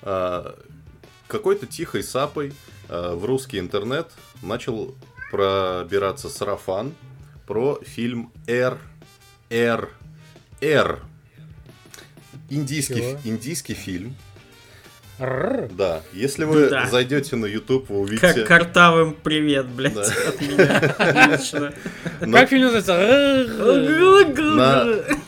[0.02, 0.58] А,
[1.28, 2.54] какой-то тихой сапой
[2.88, 4.08] а, в русский интернет
[4.42, 4.94] начал
[5.30, 6.94] пробираться сарафан
[7.46, 8.78] про фильм Р.
[9.50, 9.90] Р.
[10.60, 11.02] Р.
[12.50, 13.18] Индийский, Чего?
[13.24, 14.14] индийский фильм.
[15.18, 15.70] Рррр.
[15.72, 16.86] Да, если вы Да.
[16.90, 18.44] зайдете на YouTube, вы Как увидите...
[18.46, 20.02] картавым привет, блядь, Да.
[20.02, 21.72] от меня лично.
[22.20, 22.92] на- Как фильм называется?
[24.36, 24.84] На-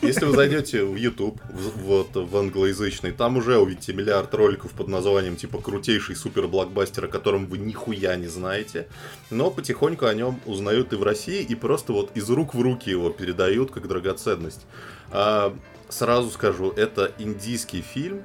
[0.07, 4.89] Если вы зайдете в YouTube, в- вот в англоязычный, там уже увидите миллиард роликов под
[4.89, 8.87] названием типа крутейший супер блокбастер, о котором вы нихуя не знаете,
[9.31, 12.91] но потихоньку о нем узнают и в России, и просто вот из рук в руки
[12.91, 14.67] его передают как драгоценность.
[15.11, 15.55] А,
[15.89, 18.23] сразу скажу, это индийский фильм,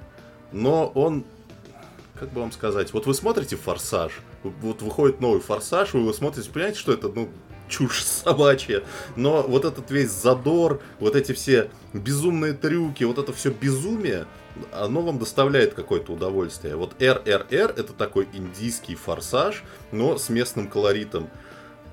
[0.52, 1.24] но он
[2.18, 6.48] как бы вам сказать, вот вы смотрите «Форсаж», вот выходит новый «Форсаж», вы его смотрите,
[6.50, 7.28] понимаете, что это, ну,
[7.68, 8.82] чушь собачья,
[9.16, 14.26] но вот этот весь задор, вот эти все безумные трюки, вот это все безумие,
[14.72, 16.76] оно вам доставляет какое-то удовольствие.
[16.76, 21.28] Вот РРР это такой индийский форсаж, но с местным колоритом.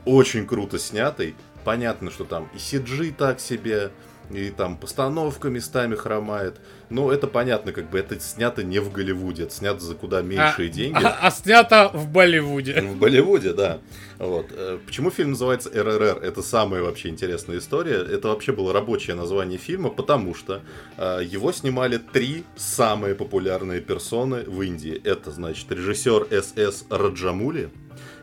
[0.05, 1.35] Очень круто снятый.
[1.63, 3.91] Понятно, что там и CG так себе,
[4.33, 6.59] и там постановка местами хромает.
[6.89, 10.69] Но это понятно, как бы это снято не в Голливуде, это снято за куда меньшие
[10.69, 11.03] деньги.
[11.03, 12.81] А, а снято в Болливуде.
[12.81, 13.79] В Болливуде, да.
[14.17, 14.47] Вот.
[14.51, 16.21] Э, Почему фильм называется РРР?
[16.21, 17.95] Это самая вообще интересная история.
[17.95, 20.61] Это вообще было рабочее название фильма, потому что
[20.97, 25.01] э, его снимали три самые популярные персоны в Индии.
[25.03, 27.71] Это, значит, режиссер СС Раджамули,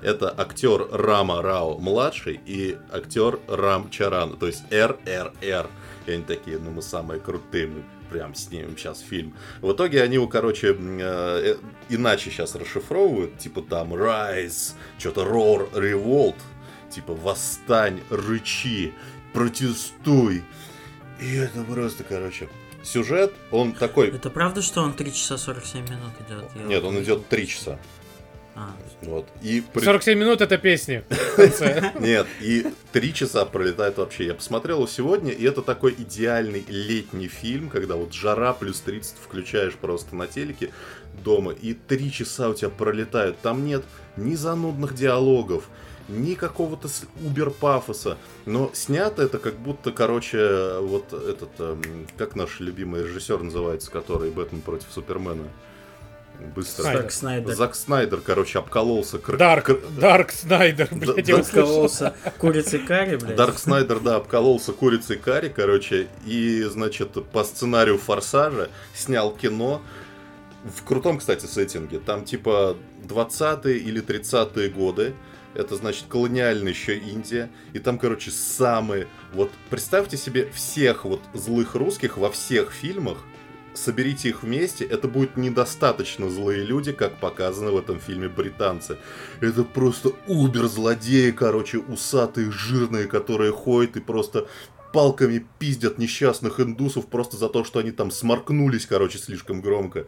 [0.02, 5.68] это актер Рама Рао младший и актер Рам Чаран, то есть РРР.
[6.08, 9.34] И они такие, ну мы самые крутые, мы прям снимем сейчас фильм.
[9.60, 11.56] В итоге они его, короче, э, э,
[11.90, 16.36] иначе сейчас расшифровывают, типа там Rise, что-то Roar, Revolt,
[16.90, 18.94] типа восстань, рычи,
[19.34, 20.42] протестуй.
[21.20, 22.48] И это просто, короче,
[22.82, 24.08] сюжет, он такой...
[24.08, 26.50] Это правда, что он 3 часа 47 минут идет?
[26.54, 27.78] Я Нет, вот- он идет три часа.
[28.58, 28.70] А,
[29.02, 29.28] Вот.
[29.40, 31.04] И при- 47 минут это песни.
[32.00, 34.26] Нет, и три часа пролетает вообще.
[34.26, 39.16] Я посмотрел его сегодня, и это такой идеальный летний фильм, когда вот жара плюс 30
[39.22, 40.70] включаешь просто на телеке
[41.22, 43.38] дома, и три часа у тебя пролетают.
[43.40, 43.84] Там нет
[44.16, 45.68] ни занудных диалогов,
[46.08, 46.88] ни какого-то
[47.24, 48.18] убер-пафоса.
[48.44, 54.30] Но снято это как будто, короче, вот этот, эм, как наш любимый режиссер называется, который
[54.32, 55.44] Бэтмен против Супермена.
[56.54, 56.82] Быстро.
[56.82, 57.02] Снайдер.
[57.02, 57.54] Зак Снайдер.
[57.54, 59.18] Зак Снайдер, короче, обкололся.
[59.18, 61.60] кр- Дарк, кр- Дарк Снайдер, блядь, я да, услышал.
[61.62, 63.36] Откололся курицей карри, блядь.
[63.36, 69.82] Дарк Снайдер, да, обкололся курицей карри, короче, и, значит, по сценарию Форсажа снял кино
[70.64, 71.98] в крутом, кстати, сеттинге.
[71.98, 75.14] Там, типа, 20-е или 30-е годы.
[75.54, 77.50] Это, значит, колониальная еще Индия.
[77.72, 79.08] И там, короче, самые...
[79.32, 83.18] Вот представьте себе всех вот злых русских во всех фильмах,
[83.78, 88.98] соберите их вместе, это будут недостаточно злые люди, как показано в этом фильме «Британцы».
[89.40, 94.48] Это просто убер-злодеи, короче, усатые, жирные, которые ходят и просто
[94.92, 100.06] палками пиздят несчастных индусов просто за то, что они там сморкнулись, короче, слишком громко.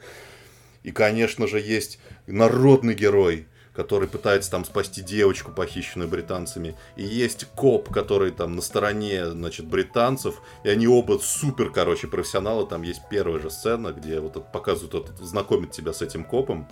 [0.82, 3.46] И, конечно же, есть народный герой,
[3.80, 6.76] который пытается там спасти девочку, похищенную британцами.
[6.96, 10.42] И есть коп, который там на стороне, значит, британцев.
[10.64, 12.66] И они оба супер, короче, профессионалы.
[12.66, 16.68] Там есть первая же сцена, где вот показывают, вот это, знакомят тебя с этим копом.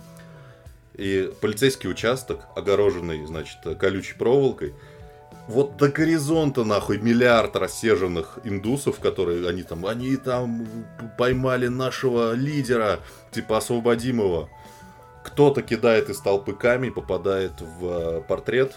[0.93, 4.75] И полицейский участок, огороженный, значит, колючей проволокой.
[5.47, 10.67] Вот до горизонта, нахуй, миллиард рассерженных индусов, которые они там, они там
[11.17, 12.99] поймали нашего лидера,
[13.31, 14.49] типа освободим его.
[15.23, 18.75] Кто-то кидает из толпы камень, попадает в э, портрет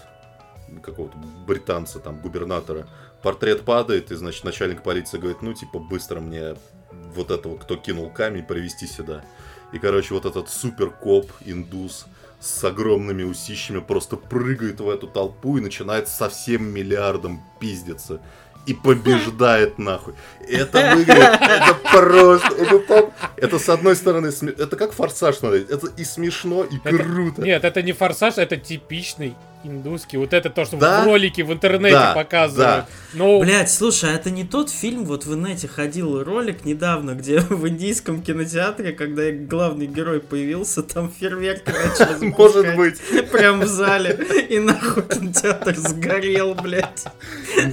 [0.81, 2.87] какого-то британца, там, губернатора.
[3.21, 6.55] Портрет падает, и, значит, начальник полиции говорит, ну, типа, быстро мне
[7.15, 9.23] вот этого, кто кинул камень, привести сюда.
[9.71, 12.05] И, короче, вот этот супер коп, индус,
[12.39, 18.19] с огромными усищами просто прыгает в эту толпу и начинает со всем миллиардом пиздиться.
[18.65, 20.13] И побеждает нахуй.
[20.47, 25.87] Это выглядит, это просто, это так, это с одной стороны, это как форсаж смотреть, это
[25.97, 27.41] и смешно, и Это- круто.
[27.41, 30.17] Нет, это не форсаж, это типичный индусский.
[30.17, 31.01] Вот это то, что Да?
[31.01, 32.85] в ролике в интернете Да, показывают.
[33.13, 37.39] Ну, Блять, слушай, а это не тот фильм, вот в инете ходил ролик недавно, где
[37.49, 42.99] в индийском кинотеатре, когда главный герой появился, там фейерверки начали Может быть,
[43.31, 47.05] Прям в зале, и нахуй кинотеатр сгорел, блядь.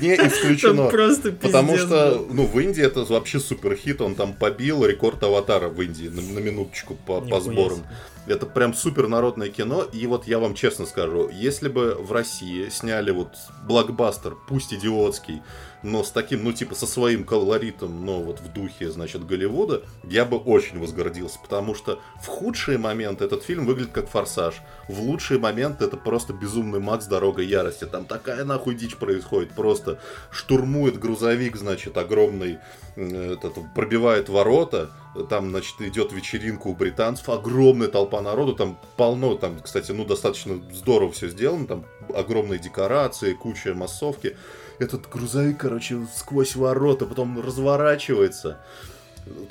[0.00, 0.76] не исключено.
[0.84, 2.34] Там просто пиздец Потому что, был.
[2.34, 6.20] ну, в Индии это вообще супер хит, он там побил рекорд аватара в Индии на,
[6.20, 7.84] на минуточку по, по сборам.
[8.26, 12.68] Это прям супер народное кино, и вот я вам честно скажу, если бы в России
[12.68, 13.34] сняли вот
[13.66, 15.42] блокбастер, пусть идиотский,
[15.82, 20.24] но с таким, ну, типа, со своим колоритом, но вот в духе, значит, Голливуда, я
[20.24, 24.56] бы очень возгордился, потому что в худшие моменты этот фильм выглядит как «Форсаж»,
[24.88, 27.06] в лучшие моменты это просто «Безумный Макс.
[27.06, 29.98] Дорога ярости», там такая нахуй дичь происходит, просто
[30.30, 32.58] штурмует грузовик, значит, огромный,
[32.96, 34.90] этот, пробивает ворота,
[35.28, 40.60] там, значит, идет вечеринка у британцев, огромная толпа народу, там полно, там, кстати, ну, достаточно
[40.72, 44.36] здорово все сделано, там огромные декорации, куча массовки,
[44.80, 48.58] этот грузовик, короче, сквозь ворота, потом разворачивается.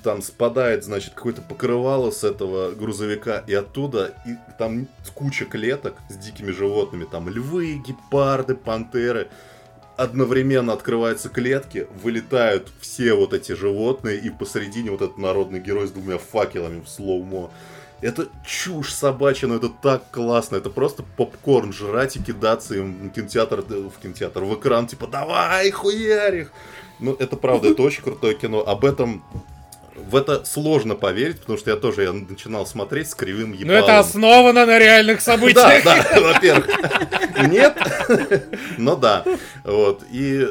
[0.03, 6.15] Там спадает, значит, какое-то покрывало с этого грузовика, и оттуда и там куча клеток с
[6.15, 7.05] дикими животными.
[7.05, 9.29] Там львы, гепарды, пантеры.
[9.95, 15.91] Одновременно открываются клетки, вылетают все вот эти животные, и посередине вот этот народный герой с
[15.91, 17.51] двумя факелами в слоумо.
[18.01, 20.55] Это чушь собачья, но это так классно.
[20.55, 25.69] Это просто попкорн жрать и кидаться им в кинотеатр, в кинотеатр, в экран, типа, давай,
[25.71, 26.51] хуярих.
[26.99, 28.59] Ну, это правда, это очень крутое кино.
[28.65, 29.23] Об этом
[29.95, 33.67] в это сложно поверить, потому что я тоже я начинал смотреть с кривым ебалом.
[33.67, 35.83] Но это основано на реальных событиях.
[35.83, 36.67] Да, да, во-первых.
[37.49, 37.77] Нет,
[38.77, 39.25] но да.
[39.63, 40.03] Вот.
[40.11, 40.47] И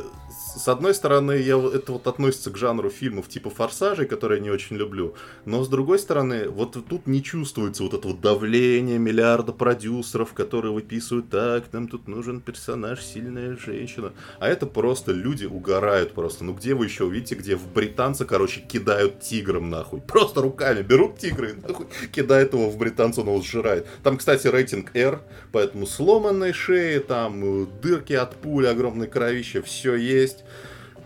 [0.59, 4.51] с одной стороны, я, это вот относится к жанру фильмов типа «Форсажей», которые я не
[4.51, 10.33] очень люблю, но с другой стороны, вот тут не чувствуется вот этого давления миллиарда продюсеров,
[10.35, 14.13] которые выписывают так, нам тут нужен персонаж, сильная женщина.
[14.41, 16.45] А это просто люди угорают просто.
[16.45, 20.01] Ну где вы еще увидите, где в британца, короче, кидают тигром нахуй.
[20.01, 23.87] Просто руками берут тигра и нахуй кидают его в британца, он его сжирает.
[24.03, 25.21] Там, кстати, рейтинг R,
[25.53, 30.45] поэтому сломанные шеи, там дырки от пули, огромное кровище, все есть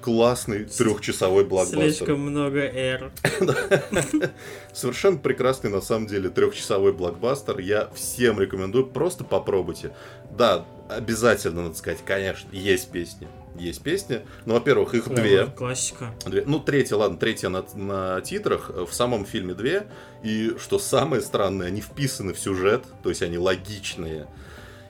[0.03, 1.93] классный трехчасовой блокбастер.
[1.93, 3.13] Слишком много R.
[4.75, 7.59] Совершенно прекрасный, на самом деле, трехчасовой блокбастер.
[7.61, 9.93] Я всем рекомендую, просто попробуйте.
[10.37, 13.29] Да, обязательно, надо сказать, конечно, есть песни.
[13.59, 14.23] Есть песни.
[14.45, 15.47] Ну, во-первых, их две.
[15.47, 16.15] Классика.
[16.27, 16.43] Две.
[16.47, 18.71] Ну, третья, ладно, третья на, на титрах.
[18.71, 19.87] В самом фильме две.
[20.23, 24.27] И, что самое странное, они вписаны в сюжет, то есть они логичные.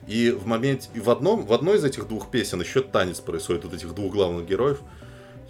[0.07, 3.65] И в моменте, и в одном, в одной из этих двух песен еще танец происходит
[3.65, 4.81] вот этих двух главных героев.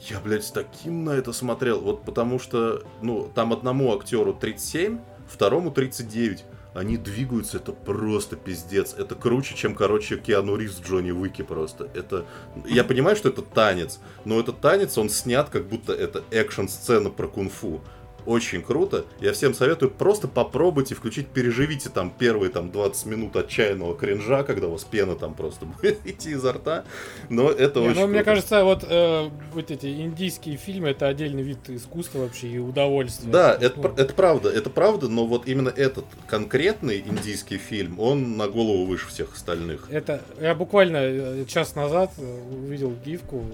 [0.09, 1.79] Я, блядь, с таким на это смотрел.
[1.79, 6.43] Вот потому что, ну, там одному актеру 37, второму 39.
[6.73, 8.95] Они двигаются, это просто пиздец.
[8.97, 11.89] Это круче, чем, короче, Киану Ривз в Джонни Уике просто.
[11.93, 12.25] Это...
[12.65, 17.27] Я понимаю, что это танец, но этот танец, он снят, как будто это экшн-сцена про
[17.27, 17.81] кунг-фу
[18.25, 19.05] очень круто.
[19.19, 24.67] Я всем советую просто попробуйте включить, переживите там первые там 20 минут отчаянного кринжа, когда
[24.67, 26.85] у вас пена там просто будет идти изо рта.
[27.29, 31.43] Но это Не, очень Ну, мне кажется, вот, э, вот эти индийские фильмы это отдельный
[31.43, 33.31] вид искусства вообще и удовольствия.
[33.31, 33.93] Да, это, ну.
[33.95, 39.07] это правда, это правда, но вот именно этот конкретный индийский фильм, он на голову выше
[39.07, 39.87] всех остальных.
[39.89, 43.45] Это я буквально э, час назад э, увидел гифку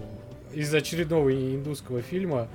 [0.54, 2.48] из очередного индусского фильма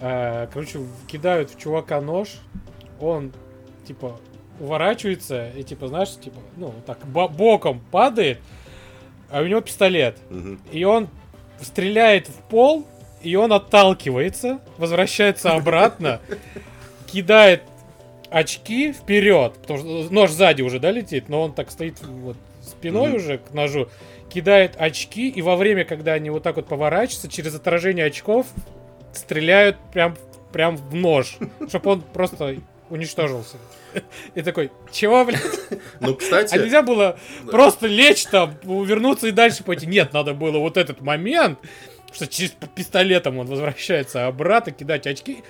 [0.00, 2.36] короче, кидают в чувака нож,
[3.00, 3.32] он,
[3.86, 4.18] типа,
[4.60, 8.38] уворачивается и, типа, знаешь, типа, ну, так, боком падает,
[9.30, 10.16] а у него пистолет.
[10.30, 10.58] Угу.
[10.72, 11.08] И он
[11.60, 12.86] стреляет в пол,
[13.22, 16.20] и он отталкивается, возвращается обратно,
[17.06, 17.62] кидает
[18.30, 23.12] очки вперед, потому что нож сзади уже, да, летит, но он так стоит вот спиной
[23.12, 23.88] mm уже к ножу,
[24.28, 28.46] кидает очки, и во время, когда они вот так вот поворачиваются, через отражение очков
[29.12, 30.16] стреляют прям,
[30.52, 31.38] прям в нож,
[31.68, 32.56] чтобы он просто
[32.90, 33.56] уничтожился.
[34.34, 35.42] И такой, чего, блядь?
[36.00, 36.54] Ну, кстати...
[36.54, 37.18] А нельзя было
[37.50, 39.86] просто лечь там, увернуться и дальше пойти?
[39.86, 41.58] Нет, надо было вот этот момент,
[42.12, 45.42] что через пистолетом он возвращается обратно, кидать очки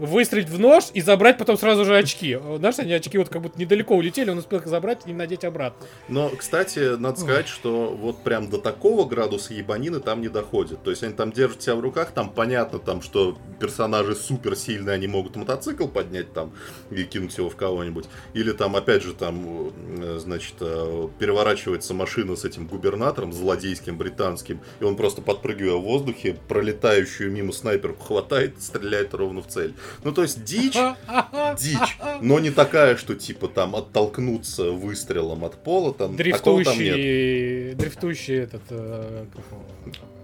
[0.00, 2.38] выстрелить в нож и забрать потом сразу же очки.
[2.56, 5.86] Знаешь, они очки вот как будто недалеко улетели, он успел их забрать и надеть обратно.
[6.08, 10.82] Но, кстати, надо сказать, что вот прям до такого градуса ебанины там не доходит.
[10.82, 14.94] То есть они там держат себя в руках, там понятно, там, что персонажи супер сильные,
[14.94, 16.52] они могут мотоцикл поднять там
[16.90, 18.06] и кинуть его в кого-нибудь.
[18.34, 19.72] Или там, опять же, там,
[20.02, 25.82] э, значит, э, переворачивается машина с этим губернатором злодейским британским, и он просто подпрыгивая в
[25.82, 29.74] воздухе, пролетающую мимо снайперку хватает, стреляет ровно в цель.
[30.04, 30.76] Ну, то есть дичь,
[31.58, 37.76] дичь, но не такая, что типа там оттолкнуться выстрелом от пола, там дрифтующий, там нет.
[37.78, 39.24] дрифтующий этот, э,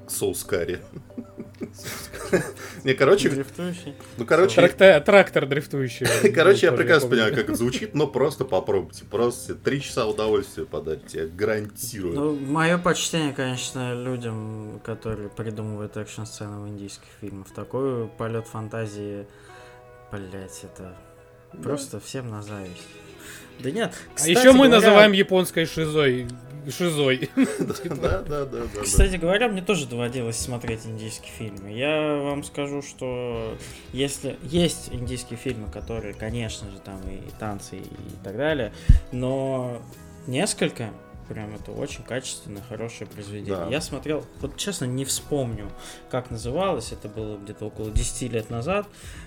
[0.08, 0.80] Соус карри.
[2.84, 3.28] Не, короче...
[3.28, 3.94] Дрифтующий.
[4.18, 4.56] Ну, короче...
[4.56, 6.06] Трактор, трактор дрифтующий.
[6.32, 9.04] Короче, я прекрасно понимаю, как это звучит, но просто попробуйте.
[9.04, 12.14] Просто три часа удовольствия подарите, я гарантирую.
[12.14, 17.48] Ну, мое почтение, конечно, людям, которые придумывают экшн-сцены в индийских фильмах.
[17.54, 19.26] Такой полет фантазии
[20.12, 20.96] Блять, это
[21.62, 22.82] просто всем на зависть.
[23.60, 23.94] Да нет.
[24.22, 24.74] а еще мы говоря...
[24.76, 26.28] называем японской шизой
[26.70, 27.30] шизой.
[28.02, 28.82] Да, да, да, да.
[28.82, 31.72] Кстати говоря, мне тоже доводилось смотреть индийские фильмы.
[31.72, 33.56] Я вам скажу, что
[33.92, 38.72] если есть индийские фильмы, которые, конечно же, там и танцы и так далее,
[39.12, 39.80] но
[40.26, 40.90] несколько
[41.28, 43.56] прям это очень качественное, хорошее произведение.
[43.56, 43.68] Да.
[43.68, 45.70] Я смотрел, вот честно, не вспомню,
[46.10, 48.86] как называлось, это было где-то около 10 лет назад,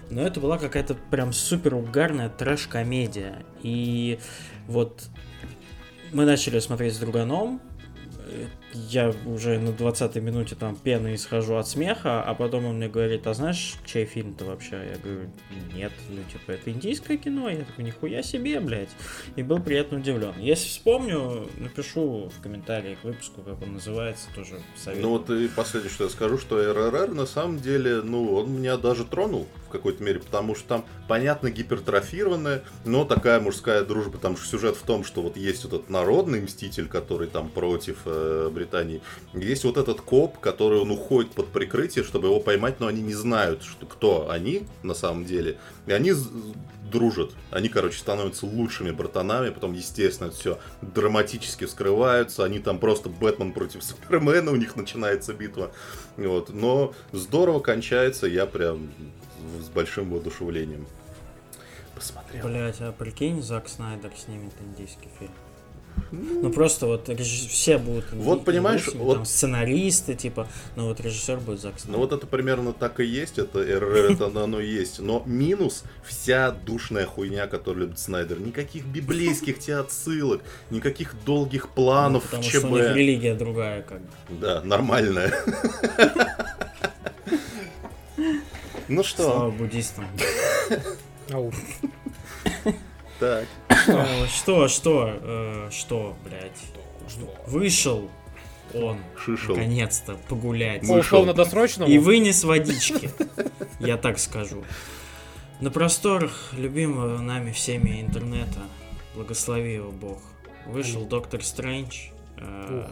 [0.09, 3.43] но это была какая-то прям супер угарная трэш-комедия.
[3.61, 4.19] И
[4.67, 5.03] вот
[6.11, 7.61] мы начали смотреть с друганом,
[8.27, 12.87] э, я уже на 20-й минуте там пены исхожу от смеха, а потом он мне
[12.87, 14.75] говорит, а знаешь, чей фильм-то вообще?
[14.75, 15.29] Я говорю,
[15.73, 18.89] нет, ну типа это индийское кино, я такой, нихуя себе, блядь.
[19.35, 20.33] И был приятно удивлен.
[20.37, 25.03] Если вспомню, напишу в комментарии к выпуску, как он называется, тоже советую.
[25.03, 28.77] Ну вот и последнее, что я скажу, что РРР на самом деле, ну, он меня
[28.77, 34.37] даже тронул в какой-то мере, потому что там, понятно, гипертрофированная, но такая мужская дружба, потому
[34.37, 38.49] что сюжет в том, что вот есть вот этот народный мститель, который там против э,
[38.59, 39.01] Британии,
[39.33, 43.13] есть вот этот коп, который он уходит под прикрытие, чтобы его поймать, но они не
[43.13, 45.57] знают, что кто они на самом деле,
[45.87, 46.13] и они
[46.91, 47.31] дружат.
[47.51, 53.83] Они, короче, становятся лучшими братанами, потом, естественно, все драматически вскрываются, они там просто Бэтмен против
[53.83, 55.71] Супермена, у них начинается битва.
[56.17, 56.49] Вот.
[56.49, 58.91] Но здорово кончается, я прям
[59.61, 60.87] с большим воодушевлением
[61.99, 62.47] посмотрел.
[62.47, 65.31] Блять, а прикинь, Зак Снайдер снимет индийский фильм.
[66.11, 70.99] Ну просто вот режисс- все будут Вот понимаешь, индусами, вот- там сценаристы, типа, но вот
[71.01, 71.99] режиссер будет Зак Ну Снайдер.
[71.99, 74.99] вот это примерно так и есть, это РР, это оно- и есть.
[74.99, 78.39] Но минус вся душная хуйня, которую любит Снайдер.
[78.39, 82.95] Никаких библейских тебе отсылок, никаких долгих Ну, планов потому в что у них ЧБ.
[82.95, 84.07] религия другая, как бы.
[84.41, 85.31] Да, нормальная.
[88.87, 90.05] Ну Слава что, буддистам.
[91.31, 91.53] Ау.
[93.19, 93.45] Так.
[93.87, 96.59] Э, Что, что, э, что, блядь?
[97.47, 98.09] Вышел
[98.73, 99.55] он, Шишел.
[99.55, 100.83] наконец-то, погулять.
[100.83, 101.25] Мы- Ушел Вышел.
[101.25, 101.91] на досрочному.
[101.91, 103.09] И вынес водички,
[103.79, 104.63] я так скажу.
[105.59, 108.59] На просторах любимого нами всеми интернета,
[109.15, 110.21] благослови его Бог,
[110.67, 112.87] вышел Доктор Стрэндж, э,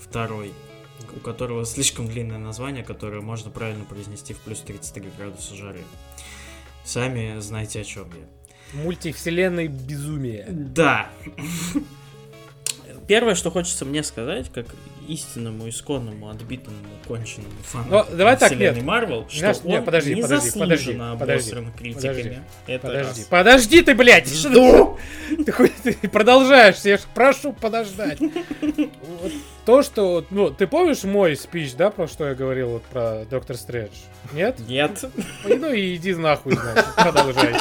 [0.00, 0.52] второй,
[1.14, 5.82] у которого слишком длинное название, которое можно правильно произнести в плюс 33 градуса жары.
[6.84, 8.26] Сами знаете, о чем я.
[8.74, 10.46] Мультивселенной безумие.
[10.48, 11.10] Да.
[13.06, 14.66] Первое, что хочется мне сказать, как
[15.12, 18.80] истинному, исконному, отбитому, конченному фану Ну, давай так, нет.
[18.82, 22.42] Марвел, что Знаешь, он нет, подожди, подожди, незаслуженно подожди, обосран подожди, критиками.
[22.66, 23.20] Это Подожди.
[23.20, 23.28] раз.
[23.28, 24.28] Подожди ты, блядь!
[24.28, 24.98] Что
[25.44, 25.52] ты?
[25.52, 28.18] Хуй- ты продолжаешь, я ж прошу подождать.
[28.20, 29.32] Вот
[29.64, 33.56] то, что, ну, ты помнишь мой спич, да, про что я говорил вот про Доктор
[33.56, 33.90] Стрэндж?
[34.32, 34.58] Нет?
[34.66, 35.04] Нет.
[35.44, 37.54] Ну и иди нахуй, значит, продолжай.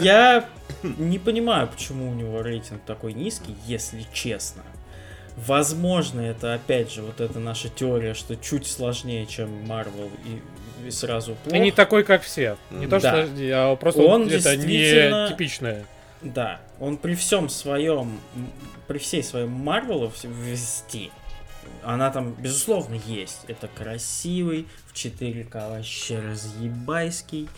[0.00, 0.48] Я
[0.82, 4.62] не понимаю, почему у него рейтинг такой низкий, если честно.
[5.36, 10.90] Возможно, это опять же вот эта наша теория, что чуть сложнее, чем Марвел и, и
[10.90, 11.56] сразу плохо.
[11.56, 12.56] И не такой, как все.
[12.70, 13.26] Не то, Да.
[13.26, 13.28] что
[13.72, 15.86] а просто Он это действительно- не типичное.
[16.22, 18.18] Да, он при всем своем,
[18.86, 21.10] при всей своей Марвеловости,
[21.82, 23.40] она там, безусловно, есть.
[23.48, 27.48] Это красивый, в 4К вообще разъебайский,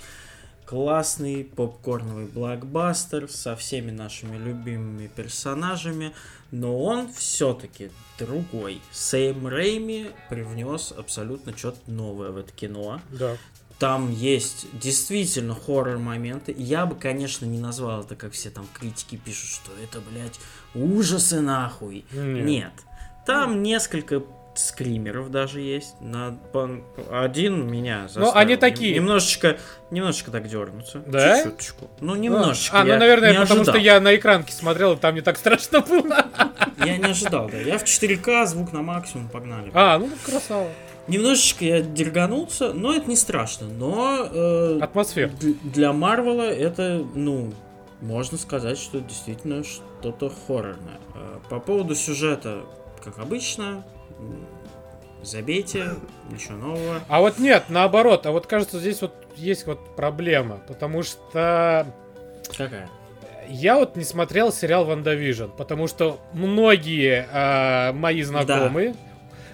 [0.66, 6.12] классный попкорновый блокбастер со всеми нашими любимыми персонажами,
[6.50, 8.80] но он все-таки другой.
[8.90, 13.00] Сэм Рейми привнес абсолютно что-то новое в это кино.
[13.10, 13.36] Да.
[13.78, 16.54] Там есть действительно хоррор-моменты.
[16.56, 20.40] Я бы, конечно, не назвал это, как все там критики пишут, что это, блядь,
[20.74, 22.04] ужасы нахуй.
[22.12, 22.44] Нет.
[22.44, 22.72] Нет.
[23.26, 24.22] Там несколько
[24.58, 25.96] скримеров даже есть.
[26.00, 26.36] На,
[27.10, 28.94] один меня заставил Ну, они такие.
[28.94, 29.58] Немножечко,
[29.90, 31.02] немножечко так дернуться.
[31.06, 31.42] Да?
[31.42, 31.90] Чуть-чуточку.
[32.00, 32.80] Ну, немножечко.
[32.80, 36.26] А, ну, наверное, потому что я на экранке смотрел, и там не так страшно было.
[36.84, 37.58] Я не ожидал, да.
[37.58, 39.70] Я в 4К, звук на максимум, погнали.
[39.74, 40.68] А, ну красава.
[41.08, 43.68] Немножечко я дерганулся, но это не страшно.
[43.68, 45.30] Но э, Атмосфер.
[45.30, 47.52] д- для Марвела это, ну,
[48.00, 50.98] можно сказать, что действительно что-то хоррорное.
[51.14, 52.62] Э, По поводу сюжета,
[53.04, 53.84] как обычно,
[55.22, 55.90] забейте,
[56.30, 57.00] ничего нового.
[57.08, 58.26] А вот нет, наоборот.
[58.26, 60.60] А вот кажется, здесь вот есть вот проблема.
[60.68, 61.86] Потому что
[62.56, 62.88] Какая?
[63.48, 68.94] я вот не смотрел сериал WandaVision, потому что многие а, мои знакомые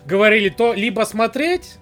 [0.04, 1.76] говорили то либо смотреть,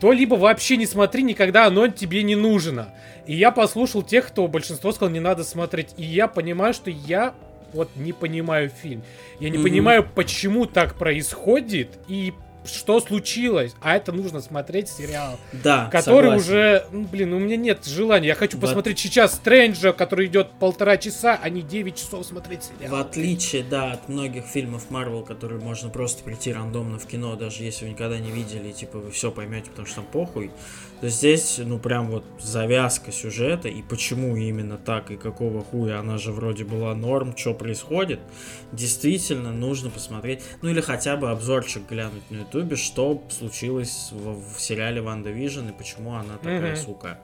[0.00, 2.94] то либо вообще не смотри никогда, оно тебе не нужно.
[3.26, 5.94] И я послушал тех, кто большинство сказал, не надо смотреть.
[5.96, 7.34] И я понимаю, что я
[7.72, 9.02] вот не понимаю фильм.
[9.40, 9.64] Я не Мгм.
[9.66, 12.32] понимаю, почему так происходит и
[12.64, 16.40] что случилось, а это нужно смотреть сериал, Да, который согласен.
[16.40, 18.26] уже, ну, блин, у меня нет желания.
[18.26, 18.62] Я хочу Вот.
[18.66, 22.96] посмотреть сейчас Стрэнджа, который идет полтора часа, а не 9 часов смотреть сериал.
[22.96, 27.62] В отличие, да, от многих фильмов Марвел, которые можно просто прийти рандомно в кино, даже
[27.62, 30.50] если вы никогда не видели, и, типа вы все поймете, потому что там похуй,
[31.00, 36.18] то здесь, ну, прям вот завязка сюжета, и почему именно так, и какого хуя, она
[36.18, 38.20] же вроде была норм, что происходит,
[38.72, 44.60] действительно нужно посмотреть, ну или хотя бы обзорчик глянуть на ютубе, что случилось в, в
[44.60, 46.76] сериале WandaVision и почему она такая Мгм.
[46.76, 47.18] сука.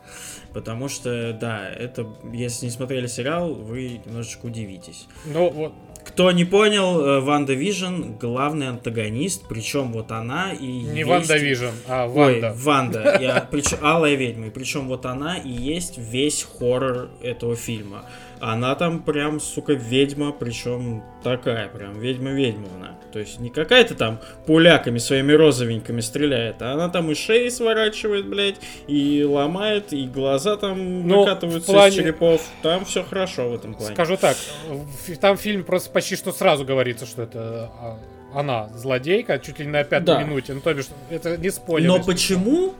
[0.52, 5.06] Потому что, да, это, если не смотрели сериал, вы немножечко удивитесь.
[5.24, 5.72] Ну, вот,
[6.04, 12.06] Кто не понял, э, WandaVision главный антагонист, причем вот она и не есть- WandaVision, а
[12.06, 12.52] Ой, Ванда.
[12.56, 13.18] Ванда.
[13.20, 14.46] Я, причем, Алая ведьма.
[14.46, 18.04] И причем вот она и есть весь хоррор этого фильма.
[18.40, 22.96] Она там прям, сука, ведьма, причем такая прям ведьма-ведьмовна.
[23.12, 28.26] То есть не какая-то там пуляками своими розовенькими стреляет, а она там и шеи сворачивает,
[28.26, 28.56] блядь,
[28.86, 32.42] и ломает, и глаза там Ну, выкатываются плане- из черепов.
[32.62, 33.94] Там все хорошо в этом плане.
[33.94, 34.36] Скажу так,
[35.20, 37.98] там в фильме просто почти что сразу говорится, что это а,
[38.34, 40.22] она злодейка, чуть ли не на пятой Да.
[40.22, 40.54] минуте.
[40.54, 41.88] Ну, то бишь, это не спойлер.
[41.88, 42.74] Но почему?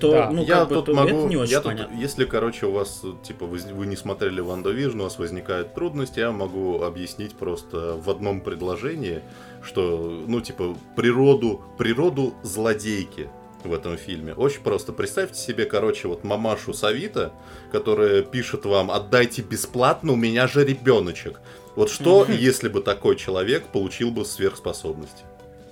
[0.00, 0.30] То, Да.
[0.30, 1.96] ну, я как бы, тут то могу, это не очень я тут, понятно.
[1.98, 6.30] если, короче, у вас, типа, вы, вы не смотрели WandaVision, у вас возникают трудности, я
[6.30, 9.22] могу объяснить просто в одном предложении,
[9.62, 13.28] что, ну, типа, природу, природу злодейки
[13.64, 14.34] в этом фильме.
[14.34, 14.92] Очень просто.
[14.92, 17.32] Представьте себе, короче, вот мамашу Савита,
[17.72, 21.40] которая пишет вам «Отдайте бесплатно, у меня же ребеночек».
[21.76, 25.22] Вот что, если бы такой человек получил бы сверхспособности?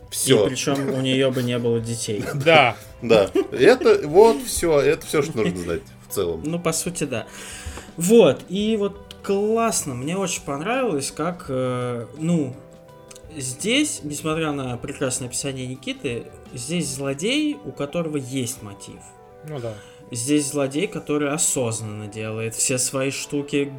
[0.06, 0.46] И Все.
[0.46, 2.24] причем у нее бы не было детей.
[2.34, 2.76] Да.
[3.02, 3.30] Да.
[3.50, 6.42] Это вот все, это все, что нужно знать в целом.
[6.44, 7.26] Ну, по сути, да.
[7.96, 12.54] Вот, и вот классно, мне очень понравилось, как, э, ну,
[13.36, 16.24] здесь, несмотря на прекрасное описание Никиты,
[16.54, 19.00] здесь злодей, у которого есть мотив.
[19.48, 19.74] Ну да.
[20.10, 23.72] Здесь злодей, который осознанно делает все свои штуки,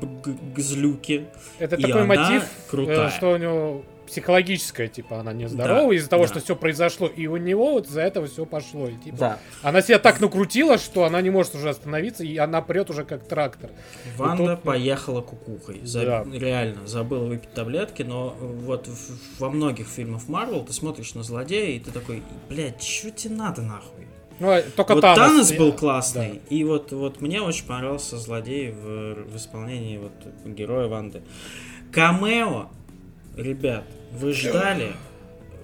[0.55, 1.27] гзлюки.
[1.57, 3.07] Это И такой мотив, крутая.
[3.07, 6.29] э, что у него психологическая, типа, она нездорова Да, из-за того, да.
[6.29, 8.87] что все произошло, и у него вот из-за этого все пошло.
[8.87, 9.39] И, типа, Да.
[9.61, 13.27] Она себя так накрутила, что она не может уже остановиться, и она прет уже как
[13.27, 13.69] трактор.
[14.17, 15.81] Ванда тут- поехала кукухой.
[15.83, 16.25] За- Да.
[16.33, 21.75] Реально, забыла выпить таблетки, но вот в- во многих фильмах Марвел ты смотришь на злодея,
[21.75, 24.07] и ты такой, блядь, чё тебе надо нахуй?
[24.39, 25.17] Ну, а только вот Танос.
[25.17, 30.11] Танос был классный, и вот, вот мне очень понравился злодей в, в исполнении вот
[30.45, 31.23] героя Ванды.
[31.91, 32.67] Камео,
[33.35, 34.93] ребят, вы ждали,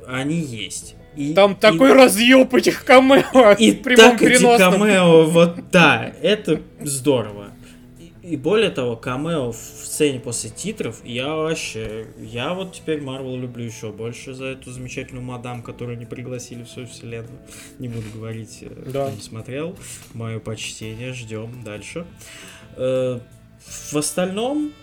[0.08, 0.96] они есть.
[1.16, 4.74] И, Там и- такой разъеб этих камео и прямом так эти переносном.
[4.74, 7.52] камео, вот да, это здорово.
[8.00, 13.38] И, и более того, камео в сцене после титров, я вообще, я вот теперь Марвел
[13.38, 17.38] люблю еще больше за эту замечательную мадам, которую не пригласили в свою вселенную.
[17.78, 19.06] Не буду говорить, э, Да.
[19.06, 19.78] кто не смотрел.
[20.16, 22.06] Мое почтение, ждем дальше.
[22.76, 23.20] Э,
[23.91, 24.74] В остальном,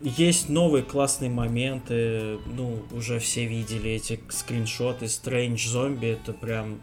[0.00, 6.80] есть новые классные моменты, ну, уже все видели эти скриншоты Strange Zombie, это прям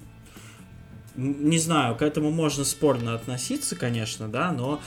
[1.15, 4.81] не знаю, к этому можно спорно относиться, конечно, да, но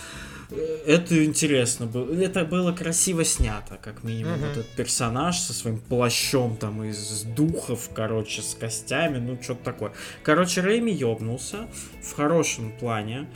[0.51, 2.13] э, это интересно было.
[2.21, 4.41] Это было красиво снято, как минимум.
[4.41, 9.93] Вот этот персонаж со своим плащом там из духов, короче, с костями, ну, что-то такое.
[10.23, 11.69] Короче, Рэйми ёбнулся
[12.03, 13.29] в хорошем плане.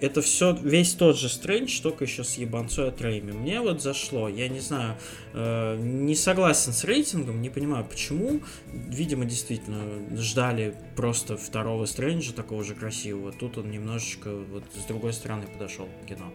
[0.00, 3.32] Это все, весь тот же Стрэндж, только еще с ебанцой от Рэйми.
[3.32, 4.96] Мне вот зашло, я не знаю,
[5.34, 8.40] не согласен с рейтингом, не понимаю почему.
[8.72, 9.82] Видимо, действительно,
[10.16, 13.32] ждали просто второго Стрэнджа, такого же красивого.
[13.32, 16.32] Тут он немножечко вот с другой стороны подошел к кино.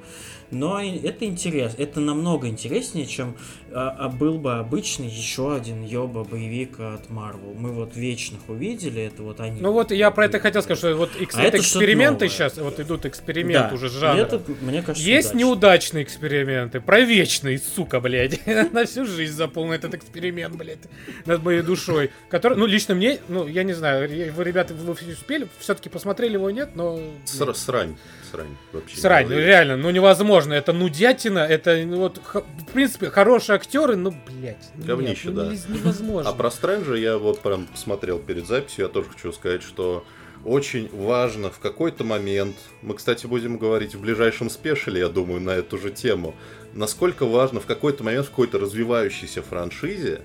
[0.52, 3.36] Но это интересно, это намного интереснее, чем
[3.72, 7.54] а, а был бы обычный еще один ёба боевик от Марвел.
[7.54, 9.62] Мы вот вечных увидели, это вот они.
[9.62, 12.80] Ну вот я про это хотел сказать, что вот экс- А это эксперименты сейчас, вот
[12.80, 14.26] идут эксперименты Да, уже жанром.
[14.26, 15.38] это, мне кажется, Есть удачно.
[15.39, 18.39] неудачные эксперименты, про вечный, сука, блядь.
[18.90, 20.80] Всю жизнь запомнил этот эксперимент, блядь,
[21.26, 22.12] над моей душой.
[22.30, 26.50] Который, ну, лично мне, ну, я не знаю, вы, ребята, вы успели, все-таки посмотрели его,
[26.50, 27.00] нет, но...
[27.26, 27.98] Сра- Срань.
[28.32, 28.56] Срань.
[28.74, 28.98] Вообще.
[28.98, 34.12] Срань, ну реально, ну невозможно, это нудятина, это, ну, вот, в принципе, хорошие актеры, ну,
[34.12, 35.48] блядь, нет, Говнище, ну, да.
[35.48, 36.30] не- невозможно.
[36.30, 40.06] А про Стрэнджа я вот прям смотрел перед записью, я тоже хочу сказать, что
[40.46, 45.52] очень важно в какой-то момент, мы, кстати, будем говорить в ближайшем спешиле, я думаю, на
[45.52, 46.36] эту же тему,
[46.74, 50.22] насколько важно в какой-то момент в какой-то развивающейся франшизе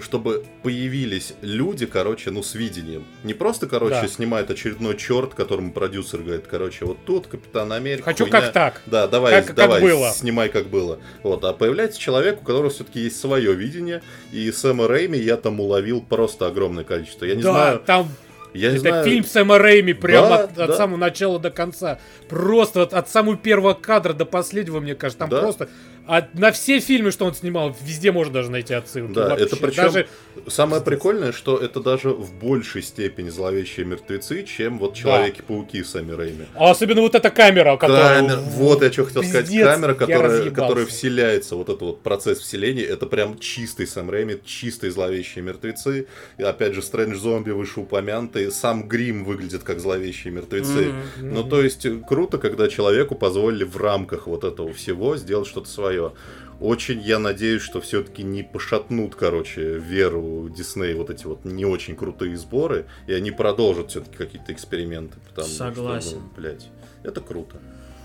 [0.00, 3.04] чтобы появились люди, короче, ну, с видением.
[3.24, 4.06] Не просто, короче, Да.
[4.06, 8.04] снимает очередной черт, которому продюсер говорит, короче, вот тут Капитан Америка.
[8.04, 8.40] Хочу хуйня.
[8.42, 8.82] как так.
[8.86, 10.10] Да, давай, Как- как давай, было.
[10.12, 11.00] снимай как было.
[11.24, 15.58] Вот, а появляется человек, у которого все-таки есть свое видение, и Сэма Рэйми я там
[15.58, 17.24] уловил просто огромное количество.
[17.24, 18.08] Я не да, знаю, там
[18.54, 19.04] я это знаю.
[19.04, 20.76] фильм Сэма Рэйми прямо Да, от, от да.
[20.76, 21.98] самого начала до конца.
[22.28, 25.40] Просто от, от самого первого кадра до последнего, мне кажется, там Да.
[25.40, 25.68] просто...
[26.08, 29.12] а на все фильмы, что он снимал, везде можно даже найти отсылки.
[29.12, 29.44] Да, Вообще.
[29.44, 30.08] это причем Даже
[30.46, 36.46] самое прикольное, что это даже в большей степени зловещие мертвецы, чем вот Человеки-пауки Сами Рэйми.
[36.54, 38.20] А особенно вот эта камера, которая...
[38.20, 42.02] Камера, вот я что хотел сказать, Пиздец, камера, я которая, которая вселяется, вот этот вот
[42.02, 46.06] процесс вселения, это прям чистый Сэм Рэйми, чистые зловещие мертвецы.
[46.38, 50.94] И опять же, Стрэндж Зомби вышеупомянутый, сам Грим выглядит как зловещие мертвецы.
[51.18, 51.34] Мгм.
[51.34, 55.97] Ну, то есть, круто, когда человеку позволили в рамках вот этого всего сделать что-то свое.
[56.60, 61.94] Очень я надеюсь, что все-таки не пошатнут, короче, веру Дисней вот эти вот не очень
[61.94, 65.18] крутые сборы, и они продолжат все-таки какие-то эксперименты.
[65.28, 66.08] Потому Согласен.
[66.08, 66.68] Что, ну, блядь,
[67.04, 67.58] это круто.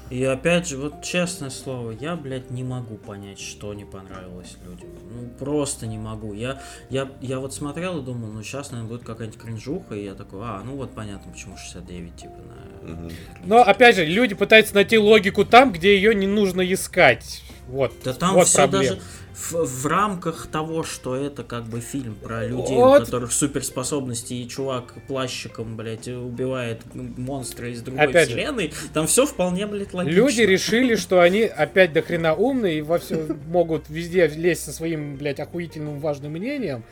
[0.09, 4.89] И опять же, вот честное слово, я, блядь, не могу понять, что не понравилось людям.
[5.09, 6.33] Ну, просто не могу.
[6.33, 10.13] Я, я, я вот смотрел и думал, ну, сейчас, наверное, будет какая-нибудь кринжуха, и я
[10.13, 12.91] такой, а, ну вот понятно, почему 69, типа, на...
[12.91, 13.11] Мгм.
[13.45, 17.42] Но, опять же, люди пытаются найти логику там, где ее не нужно искать.
[17.67, 18.83] Вот, Да там вот все проблема.
[18.83, 19.01] даже
[19.33, 23.01] в, в рамках того, что это как бы фильм про людей, Вот.
[23.01, 28.35] у которых суперспособности, и чувак плащиком, блядь, убивает монстра из другой Опять же.
[28.35, 30.15] вселенной, там все вполне, блядь, логично.
[30.15, 34.71] Люди решили, что они опять до хрена умные и во все могут везде лезть со
[34.71, 36.83] своим, блядь, охуительным важным мнением.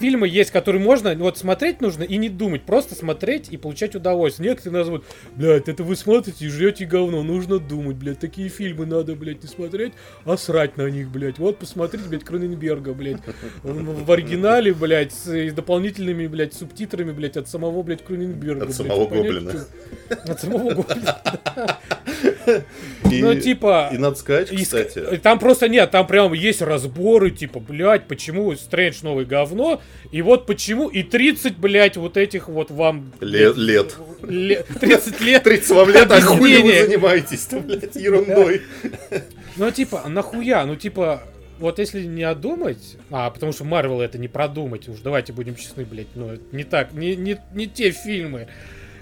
[0.00, 4.50] Фильмы есть, которые можно, вот смотреть нужно и не думать, просто смотреть и получать удовольствие.
[4.50, 5.04] Некоторые назовут,
[5.36, 9.48] блядь, это вы смотрите и жрете говно, нужно думать, блядь, такие фильмы надо, блядь, не
[9.48, 9.92] смотреть,
[10.24, 11.38] а срать на них, блядь.
[11.38, 13.18] Вот посмотрите, блядь, Кроненберга, блядь,
[13.62, 18.62] в, оригинале, блядь, с, и дополнительными, блядь, субтитрами, блядь, от самого, блядь, Кроненберга.
[18.62, 19.50] От блядь, самого понять, Гоблина.
[19.52, 21.16] что- От самого Гоблина.
[23.10, 23.90] И, Ну, типа...
[23.92, 28.54] и надо сказать, и кстати, Там просто нет, там прям есть разборы, типа, блядь, почему
[28.54, 29.75] Стрэндж новый говно,
[30.12, 33.12] и вот почему, и 30, блядь, вот этих вот вам...
[33.20, 33.96] Ле- блядь, лет.
[34.22, 35.42] ле- 30 лет.
[35.42, 38.62] 30 вам лет, а хули вы занимаетесь-то, блядь, ерундой.
[39.56, 40.64] Ну, типа, нахуя?
[40.66, 41.22] Ну, типа,
[41.58, 45.84] вот если не одумать, а, потому что Марвел это не продумать, уж давайте будем честны,
[45.84, 48.48] блядь, ну, это не так, не, не, не те фильмы.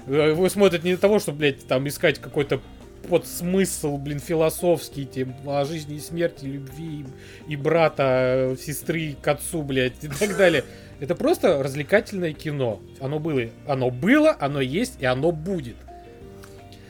[0.07, 2.61] Э, Вы смотрите не для того, чтобы, блядь, там искать какой-то
[3.09, 7.05] под смысл, блин, философский, тем, о жизни и смерти, любви
[7.49, 10.65] и, и брата, э, сестры к отцу, блядь, и так далее.
[11.01, 12.81] Это просто развлекательное кино.
[13.01, 15.77] Оно было, оно было, оно есть и оно будет.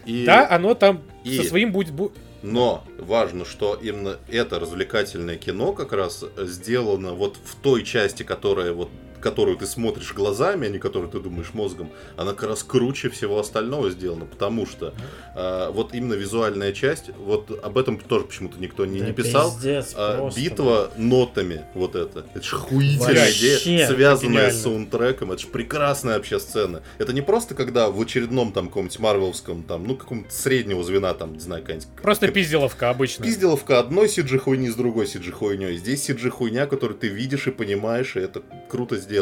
[0.07, 1.95] И- Да, оно там и- со своим будет...
[1.95, 2.13] бу-
[2.43, 8.73] Но важно, что именно это развлекательное кино как раз сделано вот в той части, которая
[8.75, 8.91] вот
[9.25, 13.41] которую ты смотришь глазами, а не которую ты думаешь мозгом, она как раз круче всего
[13.41, 14.93] остального сделана, потому что
[15.35, 19.51] а, вот именно визуальная часть, вот об этом тоже почему-то никто не, Да не писал.
[19.51, 22.27] пиздец, А, просто, битва нотами, вот это.
[22.35, 25.33] Это же хуительная Вообще, идея, связанная с саундтреком.
[25.33, 26.83] Это же прекрасная вообще сцена.
[26.99, 31.33] Это не просто когда в очередном там каком-нибудь марвеловском, там, ну, каком-то среднего звена, там,
[31.33, 33.25] не знаю, какая-нибудь Просто пизделовка обычно.
[33.25, 35.79] Пизделовка одной CG хуйни с другой CG хуйней.
[35.79, 39.14] Здесь CG хуйня, которую ты видишь и понимаешь, и это круто сделано.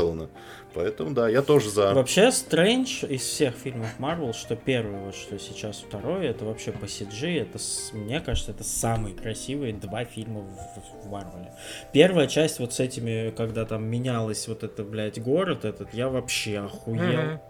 [0.74, 1.92] Поэтому да, я тоже за.
[1.92, 6.86] Вообще, Стрэндж из всех фильмов Марвел, что первый, вот что сейчас второй, это вообще по
[6.86, 7.58] CG, это,
[7.92, 11.52] мне кажется, это самые красивые два фильма в, в Марвеле.
[11.92, 16.60] Первая часть вот с этими, когда там менялась вот это, блядь, город этот, я вообще
[16.60, 17.02] охуел.
[17.02, 17.40] Мгм.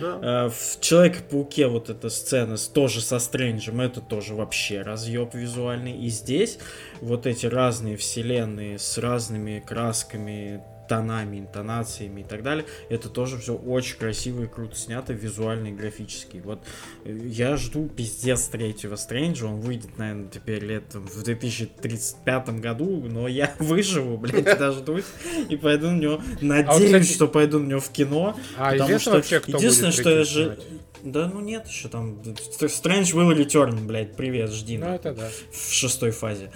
[0.00, 0.46] Да.
[0.46, 5.98] Э, В Человеке-пауке вот эта сцена тоже со Стрэнджем, это тоже вообще разъеб визуальный.
[5.98, 6.58] И здесь
[7.00, 13.54] вот эти разные вселенные с разными красками, тонами, интонациями и так далее, это тоже все
[13.54, 16.42] очень красиво и круто снято, визуально и графически.
[16.44, 16.60] Вот
[17.04, 23.28] э, я жду пиздец третьего Стрэнджа, он выйдет, наверное, теперь лет в 2035 году, но
[23.28, 25.04] я выживу, блядь, дождусь
[25.48, 29.10] и пойду на него, надеюсь, кстати- что пойду на него в кино, А Потому что
[29.12, 30.58] вообще, кто единственное, что я же...
[31.02, 32.18] Да ну нет еще там.
[32.66, 34.78] Стрэндж Will Return, блядь, привет, жди.
[34.78, 35.28] Ну, это да.
[35.52, 36.50] В шестой фазе.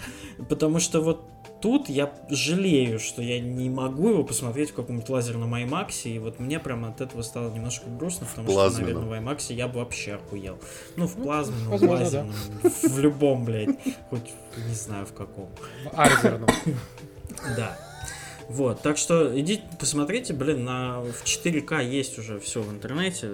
[0.49, 1.23] Потому что вот
[1.61, 6.39] тут я жалею, что я не могу его посмотреть в каком-нибудь лазерном IMAX, и вот
[6.39, 9.09] мне прям от этого стало немножко грустно, потому что, плазменном.
[9.09, 10.59] наверное, в IMAX я бы вообще охуел.
[10.97, 13.77] Ну, в плазменном, в возможно, лазерном, в любом, блядь,
[14.11, 14.31] хоть
[14.67, 15.49] не знаю в каком.
[15.85, 16.49] В Арзерном.
[17.57, 17.79] Да.
[18.49, 23.33] Вот, так что идите посмотрите, блин, на в 4К есть уже все в интернете.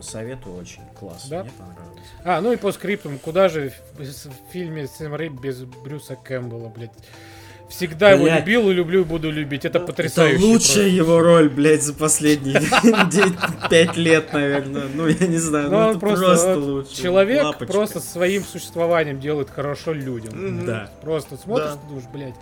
[0.00, 1.30] Советую очень классно.
[1.30, 1.42] Да?
[1.42, 2.08] Мне понравилось.
[2.24, 6.68] А, ну и по скриптам, куда же в, в фильме Сэм Рэйми без Брюса Кэмпбелла,
[6.68, 6.92] блядь.
[7.72, 8.40] Всегда его Блядь.
[8.40, 9.64] любил и люблю и буду любить.
[9.64, 10.36] Это потрясающе.
[10.36, 12.60] Это лучшая его роль, блядь, за последние
[13.70, 14.88] 5 лет, наверное.
[14.94, 17.02] Ну, я не знаю, Ну, ну, он это просто, просто вот лучше.
[17.02, 20.66] Человек просто своим существованием делает хорошо людям.
[20.66, 20.90] Да.
[21.00, 22.34] Просто смотришь, ты думаешь, блядь,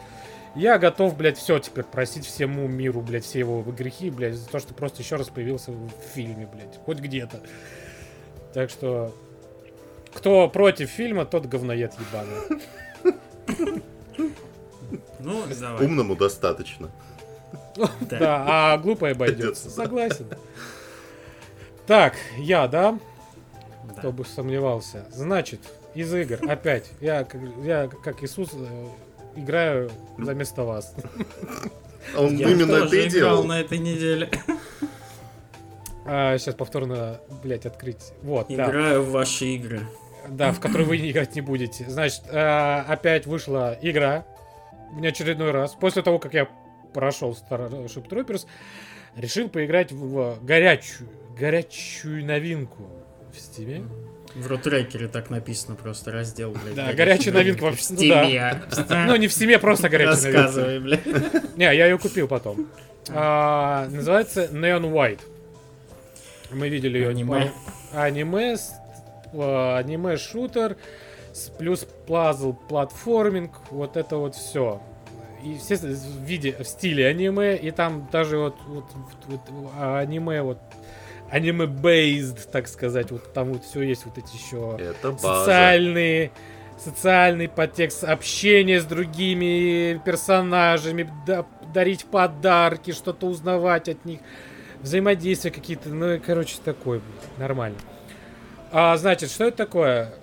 [0.57, 4.59] я готов, блядь, все теперь просить всему миру, блядь, все его грехи, блядь, за то,
[4.59, 7.41] что просто еще раз появился в фильме, блядь, хоть где-то.
[8.53, 9.14] Так что,
[10.12, 13.81] кто против фильма, тот говноед ебаный.
[15.18, 15.84] Ну, давай.
[15.86, 16.91] Умному достаточно.
[18.01, 18.45] Да.
[18.74, 19.70] А глупый обойдется.
[19.70, 20.26] Согласен.
[21.86, 22.98] Так, я, да?
[23.98, 25.05] Кто бы сомневался.
[25.12, 25.60] Значит,
[25.94, 26.90] из игр опять.
[27.01, 28.86] Я, как- я как Иисус э,
[29.36, 30.94] играю за место вас.
[32.16, 33.44] Он Я именно это тоже и играл делал.
[33.44, 34.31] на этой неделе.
[36.05, 38.12] сейчас повторно, блядь, открыть.
[38.23, 38.66] Вот, да.
[38.66, 39.81] Играю в ваши игры.
[40.28, 41.89] Да, в которую вы играть не будете.
[41.89, 44.24] Значит, э, опять вышла игра.
[44.93, 45.75] В очередной раз.
[45.75, 46.49] После того, как я
[46.93, 48.47] прошел Starship Troopers,
[49.17, 51.09] решил поиграть в, горячую,
[51.39, 52.89] горячую новинку
[53.33, 53.89] в Steam.
[54.35, 56.75] В рутрекере так написано просто раздел, блядь.
[56.75, 57.87] Да, горячая новинка новинки вообще,
[58.71, 58.85] в ну.
[58.85, 59.07] Steam.
[59.07, 60.43] Ну, не в Steam, просто горячая новинка.
[60.43, 61.57] Рассказывай, блядь.
[61.57, 62.69] Не, я ее купил потом.
[63.09, 65.21] А, называется Neon White.
[66.53, 67.51] Мы видели ее Аниме.
[67.93, 68.57] Аниме,
[69.33, 70.77] а, аниме-шутер,
[71.59, 74.81] плюс пазл, платформинг, вот это вот все.
[75.43, 78.85] И все в виде, в стиле аниме, и там даже вот, вот,
[79.27, 80.59] вот, вот, а, аниме, вот
[81.31, 85.40] аниме-based, так сказать, вот там вот все есть, вот эти еще Это база.
[85.40, 86.31] социальные
[86.78, 91.44] социальный подтекст общение с другими персонажами да-
[91.74, 94.20] дарить подарки что-то узнавать от них
[94.81, 97.02] взаимодействия какие-то ну и короче такой
[97.36, 97.77] нормально
[98.73, 100.15] а значит что это такое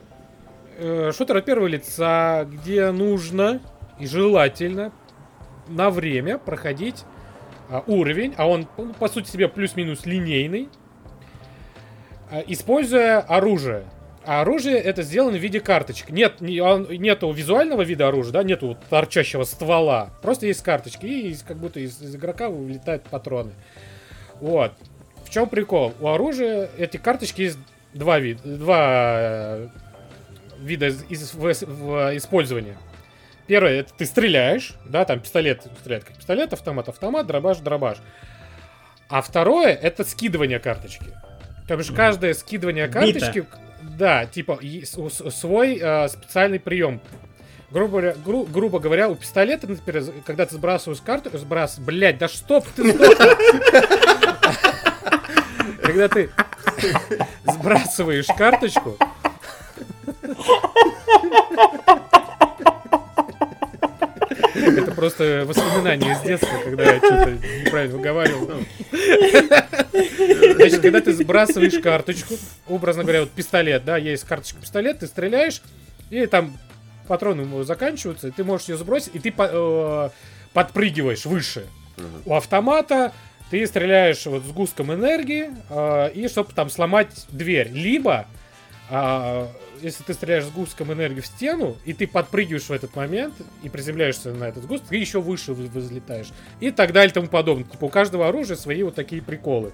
[0.79, 3.61] Э, шутер от первого лица где нужно
[3.99, 4.91] и желательно
[5.67, 7.03] на время проходить
[7.69, 10.69] а, уровень а он ну, по сути себе плюс-минус линейный
[12.29, 13.85] а, используя оружие.
[14.23, 16.09] А оружие это сделано в виде карточек.
[16.09, 20.09] Нет, не- нету визуального вида оружия, да, нету торчащего ствола.
[20.21, 23.53] Просто есть карточки, и из- как будто из, из игрока вылетают патроны.
[24.41, 24.73] Вот.
[25.23, 25.93] В чем прикол?
[26.01, 27.57] У оружия эти карточки есть
[27.93, 28.85] два вида, два
[29.19, 29.67] э,
[30.59, 32.77] вида из- в, в использовании.
[33.47, 37.97] Первое, это ты стреляешь, да, там пистолет стреляет как пистолет, автомат, автомат, дробаш, дробаш.
[39.09, 41.05] А второе, это скидывание карточки.
[41.67, 42.99] То бишь каждое скидывание Бита.
[42.99, 43.45] карточки,
[43.81, 44.59] да, типа
[45.31, 46.99] свой э, специальный прием.
[47.71, 52.27] Грубо говоря, гру- грубо говоря, у пистолета, например, когда ты сбрасываешь карту, сбрас, блять, да
[52.29, 52.93] стоп, ты.
[55.81, 56.29] Когда ты
[57.45, 58.97] сбрасываешь карточку,
[64.55, 67.31] это просто воспоминание из детства, когда я что-то
[67.63, 68.63] неправильно выговаривал.
[70.55, 72.35] Значит, когда ты сбрасываешь карточку,
[72.67, 75.61] образно говоря, вот пистолет, да, есть карточка пистолет, ты стреляешь,
[76.09, 76.57] и там
[77.07, 80.09] патроны заканчиваются, и ты можешь ее сбросить, и ты э,
[80.53, 81.67] подпрыгиваешь выше.
[82.25, 83.13] У автомата
[83.49, 87.69] ты стреляешь вот с густком энергии, э, и чтобы там сломать дверь.
[87.71, 88.27] Либо,
[88.89, 89.49] а,
[89.81, 93.33] если ты стреляешь с густком энергии в стену, и ты подпрыгиваешь в этот момент,
[93.63, 96.29] и приземляешься на этот густ, ты еще выше вы- взлетаешь.
[96.59, 97.65] И так далее и тому подобное.
[97.65, 99.71] Типа у каждого оружия свои вот такие приколы.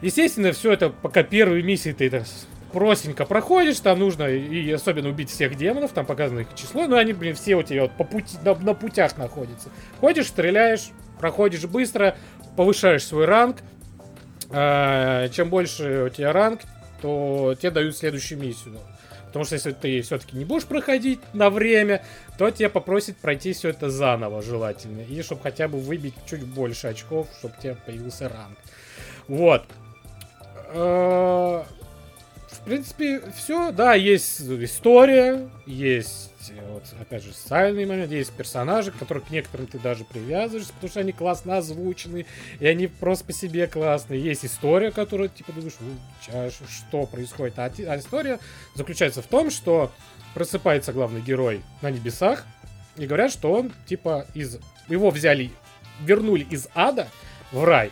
[0.00, 2.24] Естественно, все это, пока первые миссии ты это
[2.72, 7.12] простенько проходишь, там нужно и особенно убить всех демонов, там показано их число, но они,
[7.12, 9.68] блин, все у тебя вот по пути, на, на путях находятся.
[10.00, 10.90] Ходишь, стреляешь,
[11.20, 12.16] проходишь быстро,
[12.56, 13.58] повышаешь свой ранг.
[14.50, 16.60] А, чем больше у тебя ранг,
[17.00, 18.78] то тебе дают следующую миссию.
[19.32, 22.04] Потому что если ты все-таки не будешь проходить на время,
[22.36, 25.00] то тебя попросят пройти все это заново, желательно.
[25.00, 28.58] И чтобы хотя бы выбить чуть больше очков, чтобы у тебя появился ранг.
[29.28, 29.64] Вот.
[30.74, 31.62] Э,
[32.50, 33.72] В принципе, все.
[33.72, 39.66] Да, есть история, есть, э, вот, опять же, социальный момент, есть персонажи, которые к некоторым
[39.66, 42.26] ты даже привязываешься, потому что они классно озвучены,
[42.60, 44.22] и они просто по себе классные.
[44.22, 45.94] Есть история, которую, типа, думаешь, «Ну,
[46.26, 47.58] ча- ш- что происходит.
[47.58, 48.38] А, а история
[48.74, 49.90] заключается в том, что
[50.34, 52.44] просыпается главный герой на небесах,
[52.96, 54.58] и говорят, что он, типа, из...
[54.88, 55.50] Его взяли,
[56.00, 57.08] вернули из ада
[57.52, 57.90] в рай,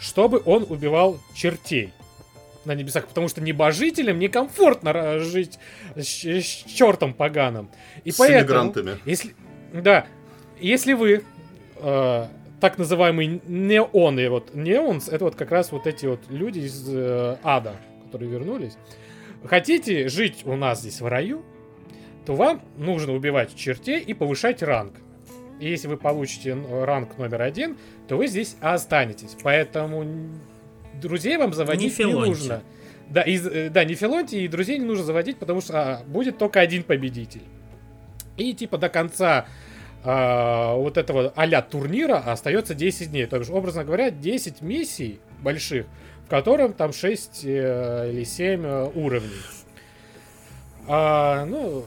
[0.00, 1.92] чтобы он убивал чертей
[2.64, 5.58] на небесах, потому что небожителям некомфортно жить
[5.96, 7.70] с, с чертом поганым.
[8.04, 8.98] И С поэтому, иммигрантами.
[9.04, 9.34] если,
[9.72, 10.06] да,
[10.60, 11.22] если вы
[11.76, 12.26] э,
[12.60, 17.36] так называемые неоны, вот неонс, это вот как раз вот эти вот люди из э,
[17.42, 17.76] ада,
[18.06, 18.76] которые вернулись,
[19.44, 21.44] хотите жить у нас здесь в раю,
[22.24, 24.94] то вам нужно убивать чертей и повышать ранг.
[25.58, 27.76] И если вы получите ранг номер один,
[28.08, 29.36] то вы здесь останетесь.
[29.42, 30.04] Поэтому
[31.00, 32.28] друзей вам заводить не, Филонти.
[32.28, 32.62] нужно.
[33.08, 36.38] Да, и, э, да, не Филонти, и друзей не нужно заводить, потому что а, будет
[36.38, 37.42] только один победитель.
[38.36, 39.46] И типа до конца
[40.04, 43.26] а, вот этого а турнира остается 10 дней.
[43.26, 45.86] То есть, образно говоря, 10 миссий больших,
[46.26, 49.42] в котором там 6 э, или 7 э, уровней.
[50.88, 51.84] А, ну,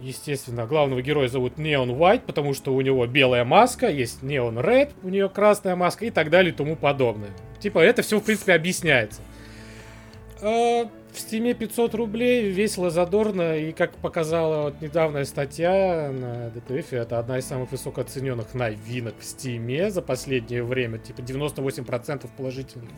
[0.00, 4.92] естественно, главного героя зовут Neon White, потому что у него белая маска, есть Neon Red,
[5.02, 7.30] у нее красная маска и так далее и тому подобное.
[7.58, 9.20] Типа, это все, в принципе, объясняется.
[10.42, 16.96] А, в стиме 500 рублей, весело, задорно, и как показала вот недавняя статья на DTF,
[16.96, 22.90] это одна из самых высокооцененных новинок в стиме за последнее время, типа 98% положительных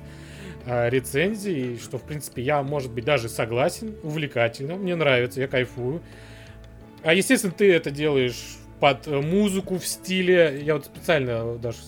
[0.66, 6.02] а, рецензий, что, в принципе, я, может быть, даже согласен, увлекательно, мне нравится, я кайфую.
[7.02, 11.78] А, естественно, ты это делаешь под э, музыку в стиле, я вот специально даже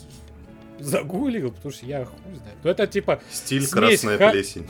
[0.79, 2.57] загуглил, потому что я хуй знает.
[2.65, 4.67] Но это типа Стиль красная ха- плесень.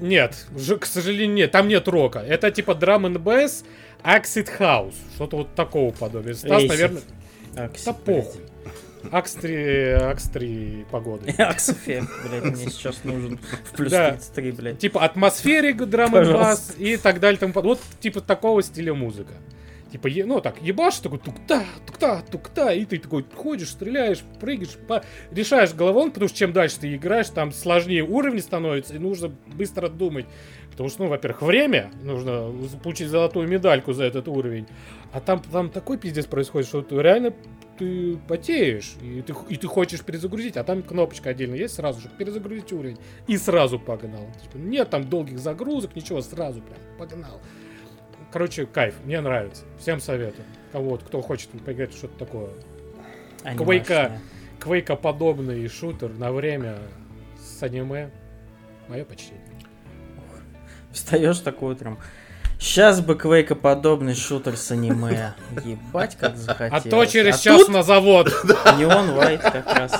[0.00, 2.18] нет, уже, к сожалению, нет, там нет рока.
[2.20, 3.64] Это типа драм and bass,
[4.02, 4.94] Acid House.
[5.14, 6.34] Что-то вот такого подобия.
[6.34, 6.68] Стас, Acid.
[6.68, 7.02] наверное,
[7.56, 8.42] Акси, да похуй.
[9.12, 11.30] Акстри, Акстри погоды.
[11.38, 13.38] Аксофе, блядь, мне сейчас нужен
[13.72, 14.10] в плюс Да.
[14.12, 14.78] 33, блядь.
[14.80, 16.72] Типа атмосферик, драм and Пожалуйста.
[16.74, 17.38] bass и так далее.
[17.38, 19.32] Тому под- Вот типа такого стиля музыка.
[19.90, 25.02] Типа, ну так, ебашь, такой тук-та, тук-та, тук-та, и ты такой ходишь, стреляешь, прыгаешь, по-
[25.30, 29.88] решаешь головон, потому что чем дальше ты играешь, там сложнее уровни становятся, и нужно быстро
[29.88, 30.26] думать.
[30.70, 32.52] Потому что, ну, во-первых, время, нужно
[32.82, 34.66] получить золотую медальку за этот уровень.
[35.12, 37.34] А там, там такой пиздец происходит, что ты реально
[37.78, 42.08] ты потеешь, и ты, и ты хочешь перезагрузить, а там кнопочка отдельно есть, сразу же
[42.08, 44.26] перезагрузить уровень, и сразу погнал.
[44.42, 47.40] Типа, нет там долгих загрузок, ничего, сразу прям погнал.
[48.30, 49.64] Короче, кайф, мне нравится.
[49.78, 50.44] Всем советую.
[50.72, 52.50] Кого вот, кто хочет поиграть что-то такое.
[53.42, 54.20] Анимешная.
[54.60, 56.78] Квейка-подобный шутер на время
[57.38, 58.10] с аниме.
[58.88, 59.40] Мое почтение.
[60.92, 61.98] Встаешь такой утром.
[62.58, 65.34] Сейчас бы Квейка подобный шутер с аниме.
[65.64, 66.84] Ебать, как захотелось.
[66.86, 68.28] А то через А час тут на завод.
[68.78, 69.92] Неон White как раз.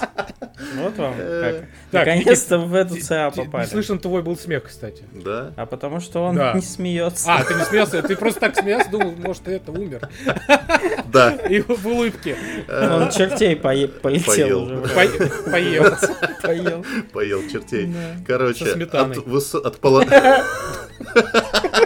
[0.74, 1.54] Вот вам как.
[1.90, 3.66] Так, Наконец-то в эту ЦА попали.
[3.66, 5.04] слышен твой был смех, кстати.
[5.12, 5.52] Да?
[5.56, 7.32] А потому что он не смеется.
[7.32, 10.08] А, ты не смеялся, ты просто так смеялся, думал, может, это умер.
[11.06, 11.30] Да.
[11.48, 12.36] И в улыбке.
[12.68, 14.62] Он чертей полетел Поел.
[14.62, 14.76] уже.
[14.82, 15.84] По- Поел.
[16.42, 16.84] Поел.
[17.12, 17.94] Поел чертей.
[18.26, 19.78] Короче, от,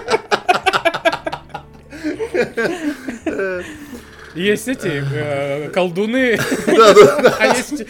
[4.34, 7.84] Есть эти э, колдуны, а есть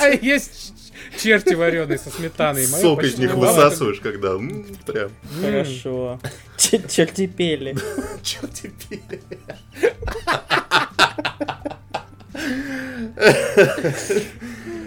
[0.00, 0.74] а есть
[1.22, 2.66] черти вареные со сметаной.
[2.66, 4.36] Сок из них высасываешь, когда
[4.86, 5.10] прям.
[5.40, 6.18] Хорошо.
[6.56, 7.76] Ч- Черти пели.
[8.22, 9.20] черти пили.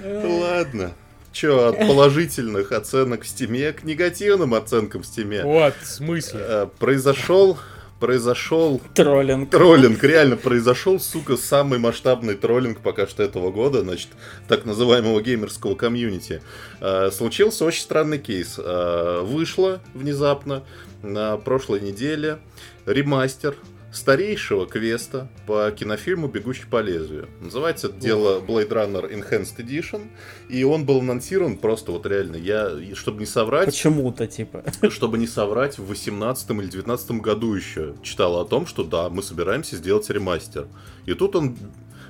[0.04, 0.94] Ладно.
[1.32, 5.44] Че, от положительных оценок в стиме к негативным оценкам в стиме.
[5.44, 6.40] Вот, в смысле.
[6.44, 7.58] Э, Произошел,
[8.02, 9.52] произошел Троллинг.
[9.52, 14.10] троллинг, реально произошел, сука, самый масштабный троллинг пока что этого года, значит,
[14.48, 16.42] так называемого геймерского комьюнити.
[16.82, 18.56] Э, Случился очень странный кейс.
[18.58, 20.64] Э, Вышло внезапно
[21.04, 22.40] на прошлой неделе
[22.88, 23.56] ремастер
[23.92, 27.30] старейшего квеста по кинофильму «Бегущий по лезвию».
[27.42, 30.08] Называется это дело Blade Runner Enhanced Edition,
[30.50, 34.64] и он был анонсирован просто вот реально, я, чтобы не соврать, Почему-то, типа.
[34.90, 39.22] чтобы не соврать, в 18 или 19 году еще читал о том, что да, мы
[39.22, 40.68] собираемся сделать ремастер.
[41.06, 41.58] И тут он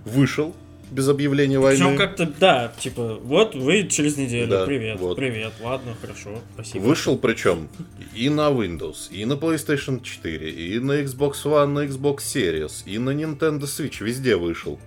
[0.05, 0.55] вышел
[0.91, 1.97] без объявления Причем войны.
[1.97, 5.15] как-то, да, типа, вот вы через неделю, Да, привет, вот.
[5.15, 6.83] привет, ладно, хорошо, спасибо.
[6.83, 7.69] Вышел причем
[8.13, 12.97] и на Windows, и на PlayStation 4, и на Xbox One, на Xbox Series, и
[12.99, 14.79] на Nintendo Switch, везде вышел.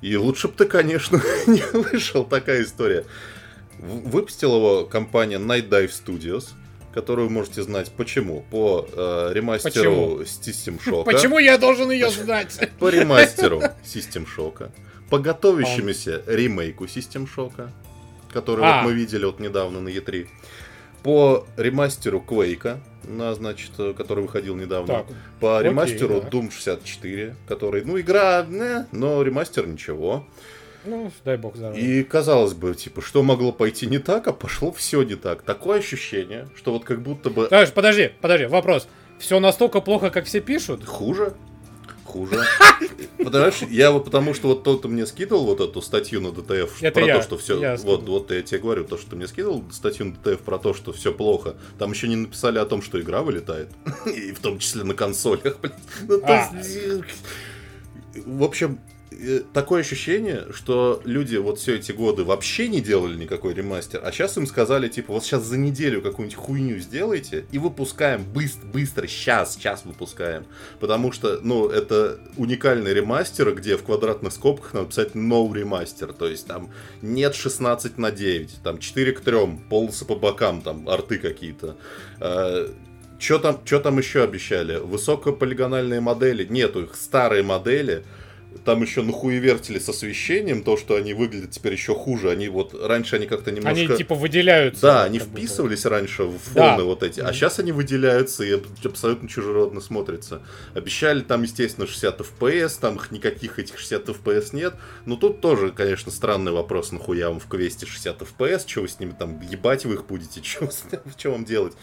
[0.00, 3.04] И лучше бы ты, конечно, не вышел, такая история.
[3.78, 6.50] Выпустила его компания Night Dive Studios,
[6.94, 8.44] которую вы можете знать почему.
[8.50, 11.04] По э, ремастеру System Shock.
[11.04, 12.70] Почему я должен ее знать?
[12.78, 14.70] По ремастеру System Shock.
[15.10, 17.68] По готовящемуся ремейку System Shock,
[18.32, 18.82] который А.
[18.82, 20.28] вот мы видели вот недавно на E3.
[21.02, 24.86] По ремастеру Quake, на, значит, э, который выходил недавно.
[24.94, 25.06] Так,
[25.40, 26.28] По окей, ремастеру да.
[26.28, 30.26] Doom 64, который, ну, игра, не, но ремастер ничего.
[30.84, 31.80] ну, дай бог здоровья.
[31.80, 35.42] И казалось бы, типа, что могло пойти не так, а пошло все не так.
[35.42, 38.86] Такое ощущение, что вот как будто бы Подожди, подожди, подожди, вопрос.
[39.18, 40.84] Все настолько плохо, как все пишут?
[40.84, 41.32] Хуже?
[42.10, 42.42] Хуже.
[43.18, 47.06] Понимаешь, я вот потому что вот тот мне скидывал вот эту статью на DTF про
[47.06, 47.76] то, что все.
[47.78, 50.74] Вот, вот я тебе говорю, то, что ты мне скидывал статью на DTF про то,
[50.74, 51.56] что все плохо.
[51.78, 53.68] Там еще не написали о том, что игра вылетает.
[54.06, 55.74] И в том числе на консолях, блин.
[56.08, 56.56] Ну, то А.
[56.56, 57.04] есть,
[58.26, 58.80] В общем,
[59.52, 64.36] такое ощущение, что люди вот все эти годы вообще не делали никакой ремастер, а сейчас
[64.36, 69.54] им сказали, типа, вот сейчас за неделю какую-нибудь хуйню сделайте и выпускаем быстро, быстро, сейчас,
[69.54, 70.44] сейчас выпускаем.
[70.78, 76.26] Потому что, ну, это уникальный ремастер, где в квадратных скобках надо писать no ремастер, то
[76.26, 76.70] есть там
[77.02, 79.38] нет 16 на 9, там 4 к 3,
[79.68, 81.76] полосы по бокам, там арты какие-то.
[82.20, 82.68] Э,
[83.18, 84.76] что там, что там еще обещали?
[84.76, 86.46] Высокополигональные модели?
[86.46, 88.04] Нету их, старые модели.
[88.64, 92.30] Там еще нахуевертили с освещением, то, что они выглядят теперь еще хуже.
[92.30, 93.70] Они вот, раньше они как-то немножко...
[93.70, 94.82] Они типа выделяются.
[94.82, 95.90] Да, они вписывались бы.
[95.90, 96.82] раньше в фоны да.
[96.84, 100.42] вот эти, а сейчас они выделяются и абсолютно чужеродно смотрятся.
[100.74, 104.74] Обещали там, естественно, 60 FPS, там никаких этих 60 FPS нет.
[105.06, 108.98] Но тут тоже, конечно, странный вопрос, нахуя вам в квесте 60 FPS, что вы с
[108.98, 110.42] ними там ебать вы их будете,
[111.16, 111.74] что вам делать?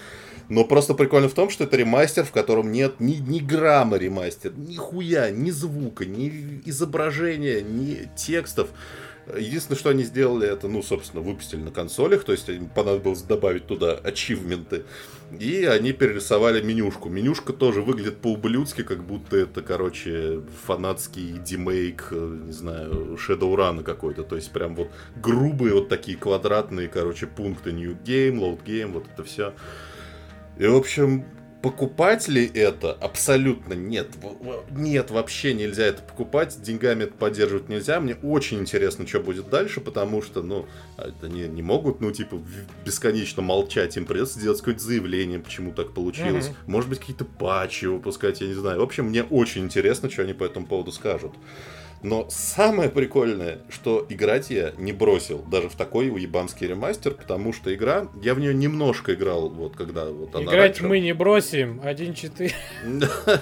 [0.50, 4.54] Но просто прикольно в том, что это ремастер, в котором нет ни, ни грамма ремастер,
[4.56, 8.70] ни хуя, ни звука, ни изображения, ни текстов.
[9.38, 13.68] Единственное, что они сделали, это, ну, собственно, выпустили на консолях, то есть им понадобилось добавить
[13.68, 14.86] туда ачивменты.
[15.38, 17.10] И они перерисовали менюшку.
[17.10, 24.24] Менюшка тоже выглядит по-ублюдски, как будто это, короче, фанатский демейк, не знаю, Shadowrun какой-то.
[24.24, 29.08] То есть прям вот грубые вот такие квадратные, короче, пункты New Game, Load Game, вот
[29.12, 29.54] это все.
[30.60, 31.26] И, в общем,
[31.62, 32.94] покупать ли это?
[32.94, 34.08] Абсолютно нет.
[34.72, 36.62] Нет, вообще нельзя это покупать.
[36.62, 38.00] Деньгами это поддерживать нельзя.
[38.00, 40.68] Мне очень интересно, что будет дальше, потому что, ну,
[41.22, 42.42] они не могут, ну, типа,
[42.86, 43.98] бесконечно молчать.
[43.98, 46.48] Им придется сделать какое-то заявление, почему так получилось.
[46.48, 46.72] Mm-hmm.
[46.72, 48.80] Может быть, какие-то патчи выпускать, я не знаю.
[48.80, 51.34] В общем, мне очень интересно, что они по этому поводу скажут.
[52.04, 57.74] Но самое прикольное, что играть я не бросил, даже в такой уебанский ремастер, потому что
[57.74, 60.86] игра, я в нее немножко играл, вот когда вот она Играть раньше...
[60.86, 62.54] мы не бросим, 1.4.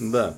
[0.00, 0.34] Да.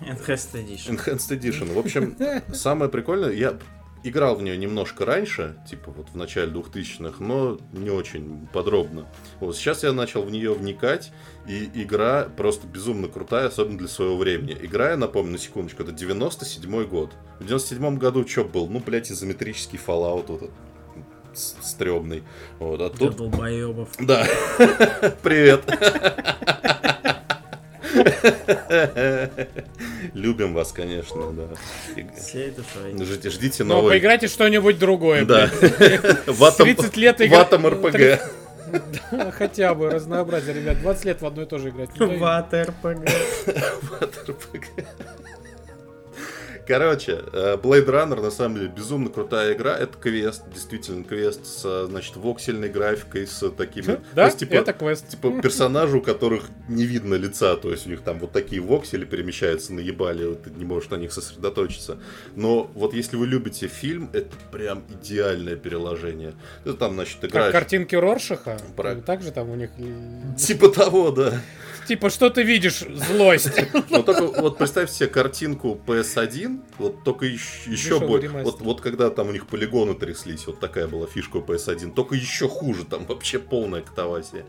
[0.00, 0.96] Enhanced Edition.
[0.96, 1.72] Enhanced Edition.
[1.72, 2.16] В общем,
[2.52, 3.56] самое прикольное, я
[4.02, 9.06] играл в нее немножко раньше, типа вот в начале 2000-х, но не очень подробно.
[9.38, 11.12] Вот сейчас я начал в нее вникать,
[11.50, 14.56] и игра просто безумно крутая, особенно для своего времени.
[14.62, 17.10] Игра, я напомню, на секундочку, это 97 год.
[17.40, 18.68] В 97 году что был?
[18.68, 20.50] Ну, блядь, изометрический Fallout вот этот
[21.34, 22.22] стрёмный.
[22.60, 23.16] Вот, а тут...
[23.98, 24.24] Да.
[25.22, 25.64] Привет.
[30.14, 31.48] Любим вас, конечно, да.
[33.04, 33.82] Ждите, ждите новый.
[33.82, 35.24] Но поиграйте что-нибудь другое.
[35.24, 35.48] Да.
[35.48, 37.50] 30 лет играть.
[37.50, 38.20] Ватом РПГ.
[38.70, 40.80] Да, хотя бы разнообразие, ребят.
[40.80, 41.90] 20 лет в одной тоже играть.
[41.98, 43.10] Ват РПГ.
[43.82, 44.66] Ват РПГ.
[46.70, 49.76] Короче, э, Blade Runner на самом деле безумно крутая игра.
[49.76, 53.98] Это квест, действительно квест с, значит, воксельной графикой, с такими...
[54.14, 55.08] Да, есть, типа, это квест.
[55.08, 59.04] Типа персонажи, у которых не видно лица, то есть у них там вот такие воксели
[59.04, 61.98] перемещаются на ебале, ты не можешь на них сосредоточиться.
[62.36, 66.34] Но вот если вы любите фильм, это прям идеальное переложение.
[66.62, 67.46] Ты там, значит, играешь...
[67.46, 68.58] Как картинки Роршаха?
[68.76, 68.94] Про...
[68.94, 69.70] Также там у них...
[70.38, 71.40] Типа того, да.
[71.90, 72.84] Типа, что ты видишь?
[72.88, 73.50] Злость.
[73.90, 78.28] Ну, только вот представьте себе картинку PS1, вот только еще, еще больше.
[78.28, 82.14] Вот, вот когда там у них полигоны тряслись, вот такая была фишка у PS1, только
[82.14, 84.44] еще хуже, там вообще полная катавасия.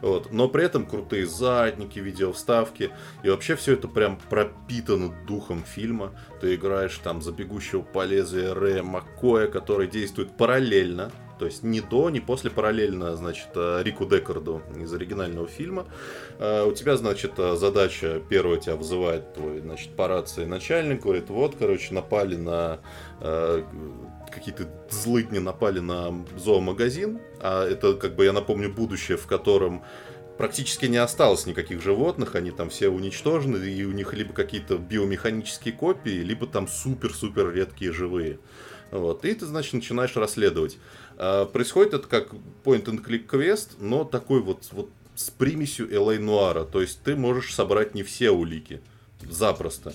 [0.00, 0.32] Вот.
[0.32, 2.90] Но при этом крутые задники, видеовставки,
[3.22, 6.18] и вообще все это прям пропитано духом фильма.
[6.40, 11.80] Ты играешь там за бегущего по лезвию Рэя Маккоя, который действует параллельно то есть не
[11.80, 15.86] до, не после параллельно, значит, э, Рику Декарду из оригинального фильма.
[16.38, 21.28] Э, у тебя, значит, э, задача, первая тебя вызывает твой, значит, по рации начальник, говорит,
[21.28, 22.78] вот, короче, напали на
[24.30, 29.82] какие-то злыдни напали на зоомагазин, а это, как бы, я напомню, будущее, в котором
[30.36, 35.72] практически не осталось никаких животных, они там все уничтожены, и у них либо какие-то биомеханические
[35.74, 38.38] копии, либо там супер-супер редкие живые.
[38.90, 39.24] Вот.
[39.24, 40.78] И ты, значит, начинаешь расследовать.
[41.16, 42.30] А, происходит это как
[42.64, 46.64] point-and-click квест, но такой вот, вот с примесью LA Нуара.
[46.64, 48.80] То есть ты можешь собрать не все улики.
[49.22, 49.92] Запросто.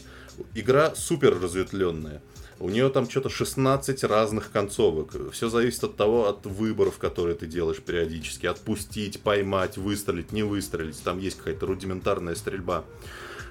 [0.55, 2.21] Игра супер разветвленная.
[2.59, 5.15] У нее там что-то 16 разных концовок.
[5.31, 8.45] Все зависит от того, от выборов, которые ты делаешь периодически.
[8.45, 11.01] Отпустить, поймать, выстрелить, не выстрелить.
[11.03, 12.85] Там есть какая-то рудиментарная стрельба.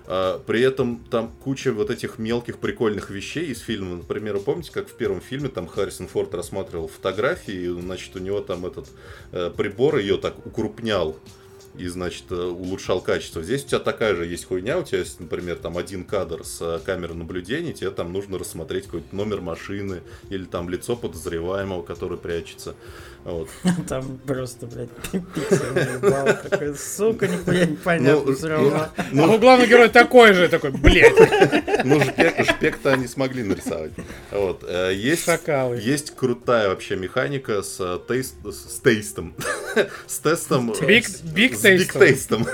[0.06, 3.96] А, при этом там куча вот этих мелких прикольных вещей из фильма.
[3.96, 8.40] Например, помните, как в первом фильме там Харрисон Форд рассматривал фотографии, и, значит, у него
[8.40, 8.88] там этот
[9.32, 11.16] э, прибор ее так укрупнял.
[11.76, 13.42] и, значит, э, улучшал качество.
[13.42, 16.60] Здесь у тебя такая же есть хуйня, у тебя есть, например, там один кадр с
[16.60, 22.18] э, камеры наблюдения, тебе там нужно рассмотреть какой-то номер машины или там лицо подозреваемого, который
[22.18, 22.74] прячется.
[23.24, 23.48] Вот.
[23.88, 24.88] Там просто, блядь,
[25.34, 28.88] пиксельный бал такой, сука, нихуя непонятно Ну, все равно.
[28.96, 31.14] А у главный герой такой же, такой, блядь,
[31.84, 33.92] Ну, шпек, шпек-то они смогли нарисовать.
[34.30, 34.64] Вот.
[34.66, 35.78] э, Есть, шакалы.
[35.80, 39.34] есть крутая вообще механика с, э, тейст, с тейстом.
[40.06, 40.72] С тестом.
[40.80, 42.44] Биг, с- биг с биг тейстом.
[42.44, 42.46] тейстом.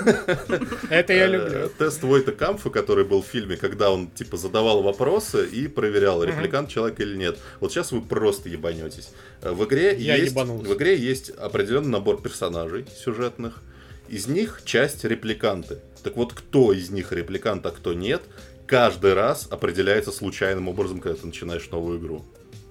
[0.89, 1.69] Это я Э, люблю.
[1.77, 6.69] Тест Войта Камфа, который был в фильме, когда он типа задавал вопросы и проверял, репликант
[6.69, 7.37] человек или нет.
[7.59, 9.09] Вот сейчас вы просто ебанетесь.
[9.41, 10.56] Э, В игре Я есть, ебанулся.
[10.63, 13.61] В игре есть определенный набор персонажей сюжетных.
[14.09, 15.79] Из них часть репликанты.
[16.03, 18.21] Так вот, кто из них репликант, а кто нет,
[18.65, 22.25] каждый раз определяется случайным образом, когда ты начинаешь новую игру.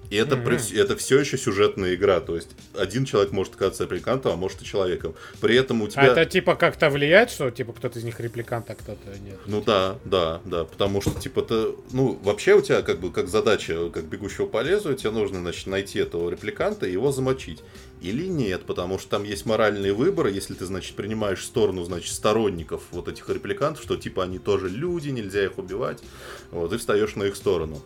[0.09, 2.19] И это, при- это все еще сюжетная игра.
[2.19, 5.15] То есть один человек может оказаться репликантом, а может и человеком.
[5.41, 6.03] При этом у тебя...
[6.03, 9.39] А это типа как-то влияет, что типа кто-то из них репликант, а кто-то нет?
[9.45, 13.27] Ну да, да, да, потому что, типа, ты, ну, вообще у тебя, как бы, как
[13.27, 17.61] задача, как бегущего по лезвию, тебе нужно, значит, найти этого репликанта и его замочить.
[18.01, 22.83] Или нет, потому что там есть моральные выборы, если ты, значит, принимаешь сторону, значит, сторонников
[22.91, 26.03] вот этих репликантов, что, типа, они тоже люди, нельзя их убивать,
[26.51, 27.81] вот, и встаешь на их сторону.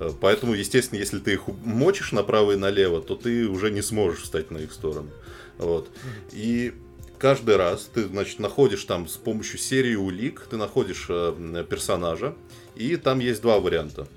[0.00, 4.22] Э, Поэтому, естественно, если ты их мочишь направо и налево, то ты уже не сможешь
[4.22, 5.10] встать на их сторону.
[5.58, 5.90] Вот.
[6.32, 6.74] И
[7.18, 12.34] каждый раз ты, значит, находишь там с помощью серии улик, ты находишь э, персонажа,
[12.74, 14.08] и там есть два варианта.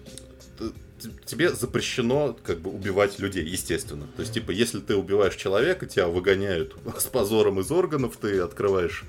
[1.26, 4.08] Тебе запрещено как бы убивать людей, естественно.
[4.16, 9.04] То есть, типа, если ты убиваешь человека, тебя выгоняют с позором из органов, ты открываешь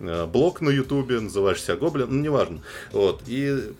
[0.00, 2.62] э, блог на ютубе, называешь себя гоблин, ну, неважно.
[2.92, 3.72] Вот, и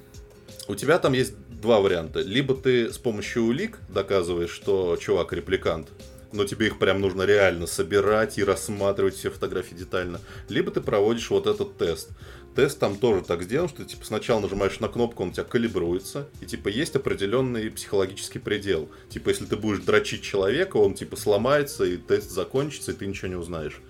[0.68, 2.20] у тебя там есть два варианта.
[2.20, 5.88] Либо ты с помощью улик доказываешь, что чувак репликант,
[6.32, 10.20] но тебе их прям нужно реально собирать и рассматривать все фотографии детально.
[10.48, 12.10] Либо ты проводишь вот этот тест.
[12.54, 16.28] Тест там тоже так сделан, что типа сначала нажимаешь на кнопку, он у тебя калибруется,
[16.40, 18.88] и типа есть определенный психологический предел.
[19.10, 23.28] Типа если ты будешь дрочить человека, он типа сломается, и тест закончится, и ты ничего
[23.28, 23.80] не узнаешь.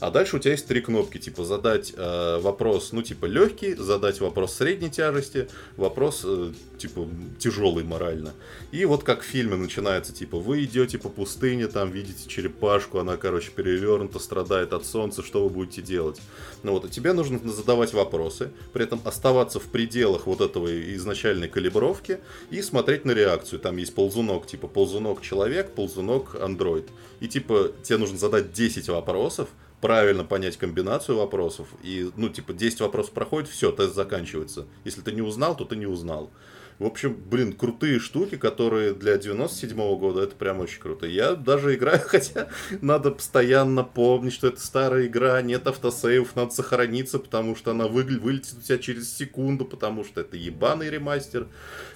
[0.00, 4.20] А дальше у тебя есть три кнопки, типа задать э, вопрос, ну типа легкий, задать
[4.20, 7.08] вопрос средней тяжести, вопрос э, типа
[7.38, 8.32] тяжелый морально.
[8.70, 13.16] И вот как в фильме начинается, типа вы идете по пустыне, там видите черепашку, она,
[13.16, 16.20] короче, перевернута, страдает от солнца, что вы будете делать?
[16.62, 21.48] Ну вот, и тебе нужно задавать вопросы, при этом оставаться в пределах вот этого изначальной
[21.48, 22.18] калибровки
[22.50, 23.58] и смотреть на реакцию.
[23.58, 26.88] Там есть ползунок, типа ползунок человек, ползунок андроид.
[27.20, 29.48] И типа тебе нужно задать 10 вопросов,
[29.80, 31.68] правильно понять комбинацию вопросов.
[31.82, 34.66] И, ну, типа, 10 вопросов проходит, все, тест заканчивается.
[34.84, 36.30] Если ты не узнал, то ты не узнал.
[36.78, 41.06] В общем, блин, крутые штуки, которые для 97 года, это прям очень круто.
[41.06, 42.48] Я даже играю, хотя
[42.80, 48.20] надо постоянно помнить, что это старая игра, нет автосейвов, надо сохраниться, потому что она выгля-
[48.20, 51.48] вылетит у тебя через секунду, потому что это ебаный ремастер.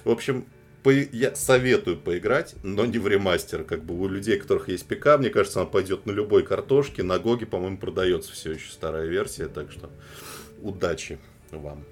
[0.03, 0.47] В общем,
[0.83, 3.63] по- я советую поиграть, но не в ремастер.
[3.63, 7.03] Как бы у людей, у которых есть ПК, мне кажется, она пойдет на любой картошке.
[7.03, 9.89] На Гоге, по-моему, продается все еще старая версия, так что
[10.61, 11.19] удачи
[11.51, 11.85] вам.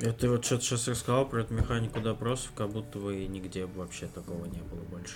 [0.00, 3.64] И ты вот что-то сейчас рассказал про эту механику допросов, как будто бы и нигде
[3.64, 5.14] вообще такого не было больше.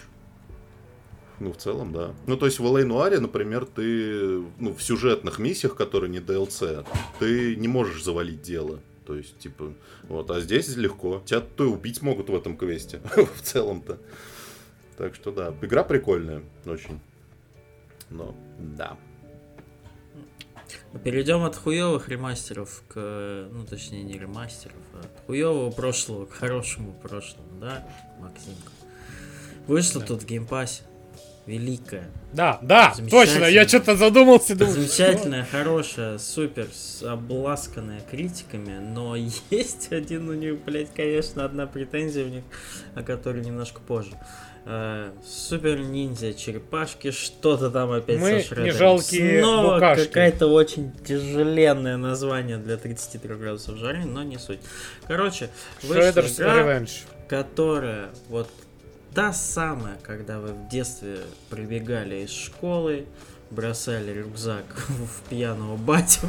[1.38, 2.14] Ну, в целом, да.
[2.26, 6.86] Ну, то есть в LA Нуаре, например, ты ну, в сюжетных миссиях, которые не DLC,
[7.18, 8.80] ты не можешь завалить дело.
[9.10, 9.74] То есть, типа,
[10.04, 11.20] вот, а здесь легко.
[11.26, 13.98] Тебя то и убить могут в этом квесте, в целом-то.
[14.96, 17.00] Так что да, игра прикольная, очень.
[18.08, 18.96] Но, да.
[21.02, 26.92] Перейдем от хуевых ремастеров к, ну точнее не ремастеров, а от хуевого прошлого к хорошему
[26.92, 27.84] прошлому, да,
[28.20, 28.70] Максимка?
[29.66, 30.84] Вышло тут в геймпассе.
[31.46, 32.08] Великая.
[32.32, 39.16] Да, да, точно, я что-то задумался, думаю, Замечательная, хорошая, супер, с- обласканная критиками, но
[39.50, 42.44] есть один у них, блядь, конечно, одна претензия у них,
[42.94, 44.12] о которой немножко позже.
[44.66, 50.06] Э, Супер ниндзя, черепашки, что-то там опять Мы со не жалкие Снова букашки.
[50.08, 54.60] какое-то очень тяжеленное название для 33 градусов жары, но не суть.
[55.08, 55.48] Короче,
[55.82, 55.94] что...
[55.94, 56.90] Шреддерс игра, Revenge.
[57.26, 58.50] которая вот
[59.14, 61.18] та самая, когда вы в детстве
[61.48, 63.06] прибегали из школы,
[63.50, 66.20] бросали рюкзак в пьяного батю,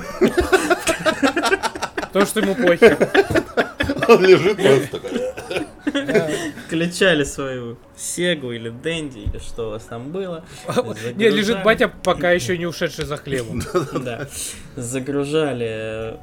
[2.14, 2.98] То, что ему похер.
[4.10, 5.00] Он лежит просто
[6.72, 10.46] включали свою Сегу или Дэнди, или что у вас там было.
[11.16, 13.62] Не, лежит батя, пока еще не ушедший за хлебом.
[13.94, 14.28] Да.
[14.76, 16.18] Загружали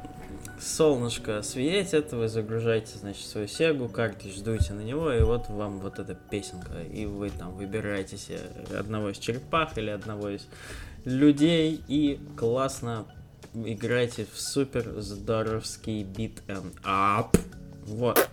[0.59, 5.99] солнышко светит, вы загружаете, значит, свою сегу, картридж, дуете на него, и вот вам вот
[5.99, 8.39] эта песенка, и вы там выбираете себе
[8.77, 10.47] одного из черепах или одного из
[11.05, 13.05] людей, и классно
[13.53, 17.37] играйте в супер здоровский бит and up.
[17.85, 18.29] Вот.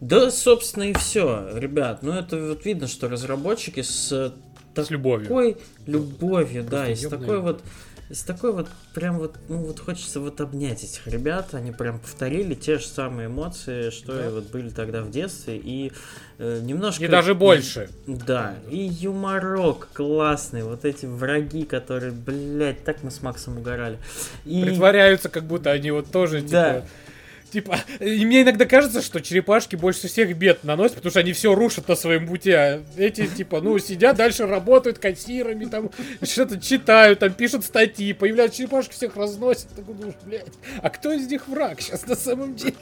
[0.00, 2.02] Да, собственно, и все, ребят.
[2.02, 4.34] Ну, это вот видно, что разработчики с
[4.74, 5.26] С любовью.
[5.26, 7.62] такой любовью, да, и с такой вот
[8.10, 12.54] с такой вот прям вот, ну вот хочется вот обнять этих ребят, они прям повторили
[12.54, 14.26] те же самые эмоции, что Да.
[14.26, 15.92] и вот были тогда в детстве, и
[16.38, 17.04] э, немножко...
[17.04, 17.88] И даже больше.
[18.06, 23.98] Да, и юморок классный, вот эти враги, которые, блядь, так мы с Максом угорали.
[24.44, 24.62] И...
[24.64, 26.74] Притворяются, как будто они вот тоже, Да.
[26.80, 26.86] типа...
[27.50, 31.54] Типа, и мне иногда кажется, что черепашки больше всех бед наносят, потому что они все
[31.54, 35.90] рушат на своем пути, а эти, типа, ну, сидят дальше, работают кассирами, там,
[36.22, 40.46] что-то читают, там, пишут статьи, появляются черепашки, всех разносят, такой думаешь, блядь,
[40.80, 42.74] а кто из них враг сейчас на самом деле?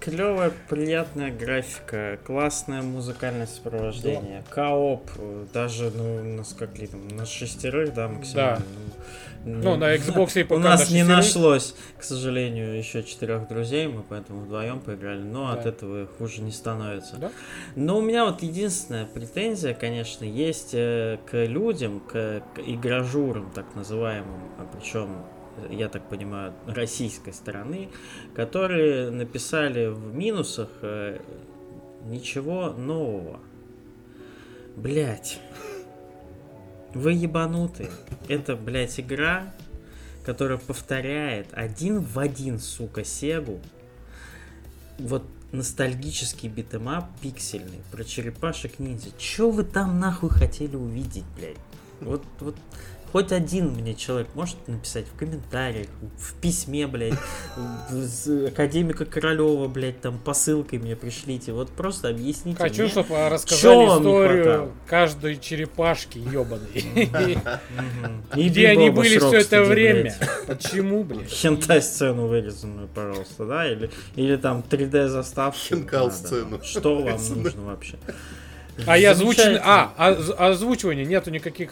[0.00, 7.08] Клевая, приятная графика, классное музыкальное сопровождение, кооп, э, даже, ну, у нас как ли там,
[7.08, 8.64] на шестерых, да, максимально.
[8.74, 9.04] Ну,
[9.46, 13.86] Ну, на Xbox и У пока нас на не нашлось, к сожалению, еще четырех друзей,
[13.86, 17.16] мы поэтому вдвоем поиграли, но от этого хуже не становится.
[17.16, 17.30] Да?
[17.76, 23.66] Но у меня вот единственная претензия, конечно, есть э, к людям, к, к игражурам, так
[23.76, 25.10] называемым, а причем,
[25.70, 27.88] я так понимаю, российской стороны,
[28.34, 31.20] которые написали в минусах э,
[32.04, 33.38] ничего нового.
[34.74, 35.38] Блять.
[36.96, 37.90] Вы ебанутые.
[38.26, 39.52] Это, блядь, игра,
[40.24, 43.60] которая повторяет один в один, сука, Сегу.
[44.98, 49.10] Вот ностальгический beat 'em up пиксельный про черепашек ниндзя.
[49.18, 51.58] Чё вы там нахуй хотели увидеть, блядь?
[52.00, 52.56] Вот, вот
[53.16, 55.86] хоть один мне человек может написать в комментариях,
[56.18, 57.14] в письме, блядь,
[58.46, 61.52] академика Королева, блядь, там посылкой мне пришлите.
[61.52, 62.90] Вот просто объясните Хочу, мне.
[62.90, 66.84] чтобы рассказали историю каждой черепашки ебаной.
[68.34, 70.14] Где они были все это время?
[70.46, 71.30] Почему, блядь?
[71.30, 73.66] Хентай-сцену вырезанную, пожалуйста, да?
[73.66, 75.58] Или, или там 3D-заставку.
[75.58, 76.50] Хинкал-сцену.
[76.50, 76.64] надо.
[76.64, 77.96] Что вам нужно вообще?
[78.84, 79.58] А я озвучен...
[79.62, 81.70] А, оз- озвучивания нету никаких...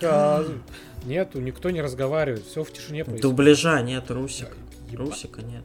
[1.04, 3.22] Нету, никто не разговаривает, все в тишине происходит.
[3.22, 4.56] Дубляжа нет, Русик.
[4.90, 5.62] Еба- Русика нет.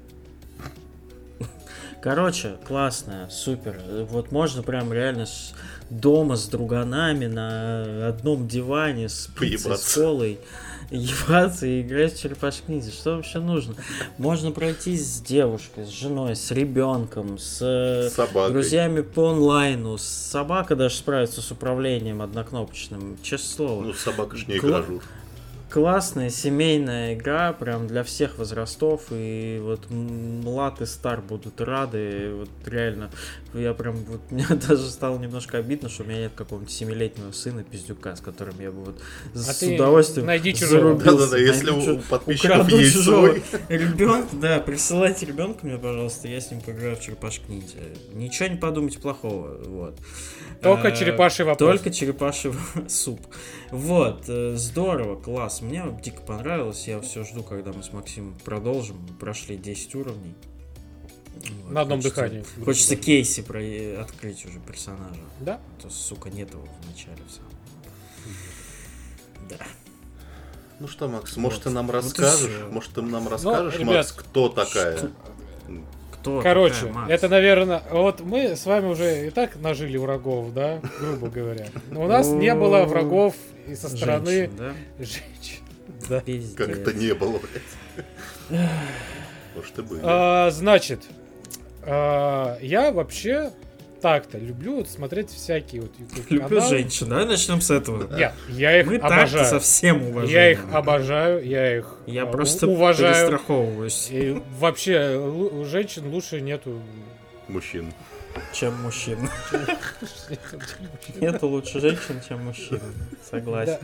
[2.02, 3.78] Короче, классная, супер.
[4.10, 5.54] Вот можно прям реально с
[5.90, 10.40] дома с друганами на одном диване с пиццей, с колой
[10.92, 12.92] ебаться и играть в черепашек ниндзя.
[12.92, 13.76] Что вообще нужно?
[14.18, 18.54] Можно пройти с девушкой, с женой, с ребенком, с э, С собакой.
[18.54, 19.98] друзьями по онлайну.
[19.98, 23.18] Собака даже справится с управлением однокнопочным.
[23.22, 23.84] Честное слово.
[23.84, 25.04] Ну, собака ж не Кла- игражур.
[25.70, 32.50] Классная семейная игра, прям для всех возрастов, и вот млад и стар будут рады, вот
[32.66, 33.12] реально,
[33.54, 37.64] я прям, вот, мне даже стало немножко обидно, что у меня нет какого-нибудь семилетнего сына
[37.64, 39.02] пиздюка, с которым я бы вот
[39.34, 40.82] с А ты удовольствием найди чужого.
[40.82, 41.06] зарубился.
[41.18, 43.44] Да-да-да, если Найди у подписчиков украду есть чужого свой.
[43.70, 47.78] ребенка, да, присылайте ребенка мне, пожалуйста, я с ним поиграю в черепашек ниндзя.
[48.14, 49.98] Ничего не подумайте плохого, вот.
[50.62, 51.70] Только Э, черепаший вопрос.
[51.70, 52.52] Только черепаший
[52.90, 53.20] суп.
[53.72, 55.62] Вот, э, здорово, класс.
[55.62, 56.88] Мне дико понравилось.
[56.88, 58.98] Я все жду, когда мы с Максимом продолжим.
[59.10, 60.36] Мы прошли 10 уровней.
[61.36, 62.46] Вот, На одном хочется- дыхании.
[62.66, 63.60] Хочется кейси про...
[64.02, 65.22] открыть уже персонажа.
[65.40, 65.60] Да?
[65.78, 67.52] А то, сука, нет его в начале в самом.
[69.50, 69.56] Да.
[70.80, 71.64] Ну что, Макс, может, Вот.
[71.66, 72.40] ты нам Вот расскажешь?
[72.52, 72.70] всё.
[72.72, 74.98] Может, ты нам расскажешь, ребят, Макс, кто такая?
[74.98, 75.12] что-
[76.14, 77.12] Кто Короче, такая Макс?
[77.12, 81.68] это, наверное, вот мы с вами уже и так нажили врагов, да, грубо говоря.
[81.92, 83.36] Но у нас не было врагов
[83.68, 84.74] и со стороны Женщин, да?
[84.98, 85.64] женщин.
[86.10, 86.20] Да.
[86.22, 86.56] Пиздец.
[86.56, 88.60] Как это не было, блядь.
[89.56, 90.02] Может, и были.
[90.04, 91.04] А, значит,
[92.62, 93.52] я вообще
[94.02, 96.70] так-то люблю вот смотреть всякие вот YouTube Люблю каналы.
[96.70, 97.10] женщин.
[97.10, 98.16] Давай начнем с этого.
[98.16, 99.46] Нет, я их Мы обожаю.
[99.46, 100.30] со всем уважением.
[100.42, 103.14] Я их обожаю, я их Я а, у- просто уважаю.
[103.14, 106.80] перестраховываюсь, И вообще у женщин лучше нету.
[107.50, 107.92] Мужчин.
[108.54, 109.28] чем мужчин.
[111.20, 112.80] Нету лучше женщин, чем мужчин.
[113.30, 113.80] Согласен.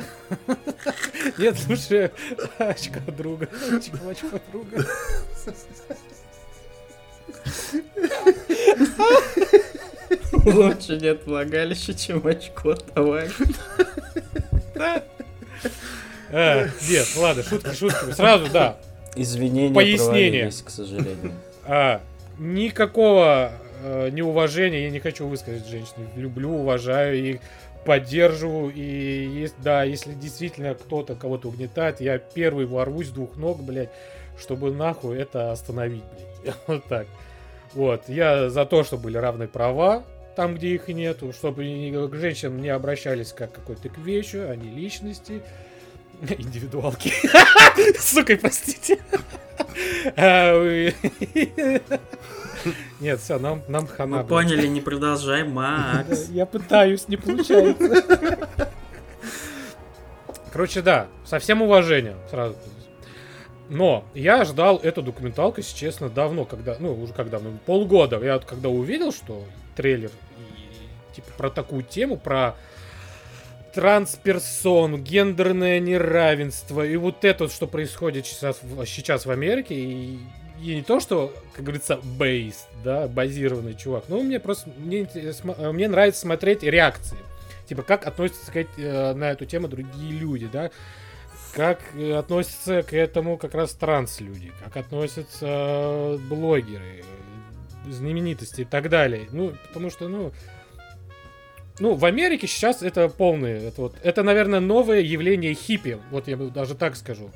[1.37, 2.11] Нет лучше
[2.57, 3.49] очка друга.
[4.09, 4.85] Очко друга.
[10.45, 13.31] Лучше нет влагалища, чем очко, товарищ.
[16.31, 18.11] А, нет, ладно, шутки, шутки.
[18.11, 18.77] Сразу, да.
[19.15, 20.49] Извинения Пояснение.
[20.51, 21.31] к сожалению.
[21.65, 22.01] А,
[22.37, 23.51] никакого
[23.83, 26.07] э, неуважения я не хочу высказать женщине.
[26.15, 27.39] Люблю, уважаю и
[27.85, 28.73] поддерживаю.
[28.73, 33.91] И есть, да, если действительно кто-то кого-то угнетает, я первый ворвусь с двух ног, блядь,
[34.37, 36.34] чтобы нахуй это остановить, блядь.
[36.67, 37.07] Вот так.
[37.73, 40.03] Вот, я за то, чтобы были равные права
[40.35, 44.55] там, где их нету, чтобы к женщинам не обращались как к какой-то к вещи, а
[44.55, 45.41] не личности.
[46.21, 47.11] Индивидуалки.
[47.99, 48.99] Сука, простите.
[50.15, 50.91] А,
[52.99, 54.17] Нет, все, нам, нам хана.
[54.17, 56.29] Мы поняли, не продолжай, Макс.
[56.29, 58.37] Я пытаюсь, не получается.
[60.51, 62.55] Короче, да, со всем уважением сразу.
[63.69, 68.23] Но я ждал эту документалку, если честно, давно, когда, ну, уже когда, ну, полгода.
[68.23, 69.43] Я вот когда увидел, что
[69.75, 72.55] трейлер и, типа, про такую тему, про
[73.73, 80.19] трансперсон, гендерное неравенство и вот это, что происходит сейчас, сейчас в Америке, и,
[80.61, 85.09] и не то, что, как говорится, бейс, да, базированный чувак, но мне просто, мне,
[85.73, 87.17] мне нравится смотреть реакции.
[87.67, 90.71] Типа, как относятся к, э, на эту тему другие люди, да,
[91.55, 91.79] как
[92.17, 97.05] относятся к этому как раз транс-люди, как относятся блогеры,
[97.87, 99.27] знаменитости и так далее.
[99.31, 100.33] Ну, потому что, ну,
[101.79, 106.35] ну, в Америке сейчас это полное, это вот, это, наверное, новое явление хиппи, вот я
[106.35, 107.31] даже так скажу.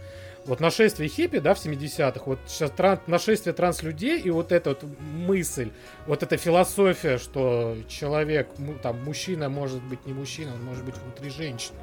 [0.46, 4.84] Вот нашествие хиппи, да, в 70-х, вот сейчас тран, нашествие транс-людей и вот эта вот
[5.00, 5.72] мысль,
[6.08, 8.50] вот эта философия, что человек,
[8.82, 11.78] там, мужчина может быть не мужчина, он может быть внутри женщины.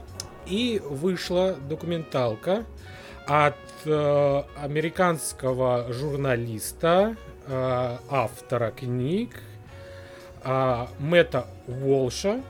[0.47, 2.65] И вышла документалка
[3.27, 7.17] от э, американского журналиста,
[7.47, 9.31] э, автора книг
[10.45, 12.43] э, Мэтта Волша,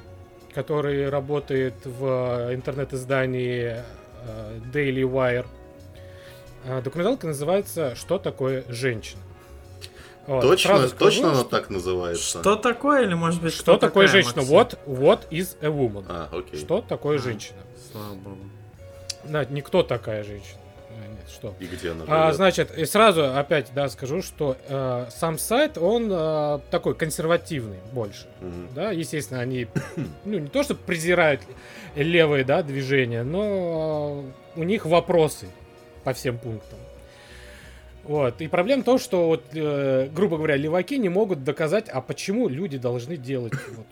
[0.55, 5.47] который работает в интернет-издании э, Daily Wire.
[6.65, 9.23] Э, документалка называется «Что такое женщина?».
[10.27, 12.41] Вот, точно, скажу, точно она так называется.
[12.41, 14.43] Что такое или может быть что, что такое женщина?
[14.43, 16.05] Вот, вот is a woman.
[16.09, 16.59] А, окей.
[16.59, 17.59] Что такое а, женщина?
[17.91, 18.39] Слава богу.
[19.25, 20.61] Да, никто такая женщина.
[20.91, 21.55] Э, нет, что?
[21.59, 26.09] И где она А, значит, и сразу опять, да, скажу, что э, сам сайт, он
[26.11, 28.27] э, такой консервативный больше.
[28.41, 28.75] Угу.
[28.75, 29.67] Да, естественно, они,
[30.25, 31.41] ну, не то, что презирают
[31.95, 34.25] левые, да, движения, но
[34.57, 35.49] э, у них вопросы
[36.05, 36.79] по всем пунктам.
[38.05, 38.41] Вот.
[38.41, 42.49] И проблема в том, что, вот, э, грубо говоря, леваки не могут доказать, а почему
[42.49, 43.87] люди должны делать вот,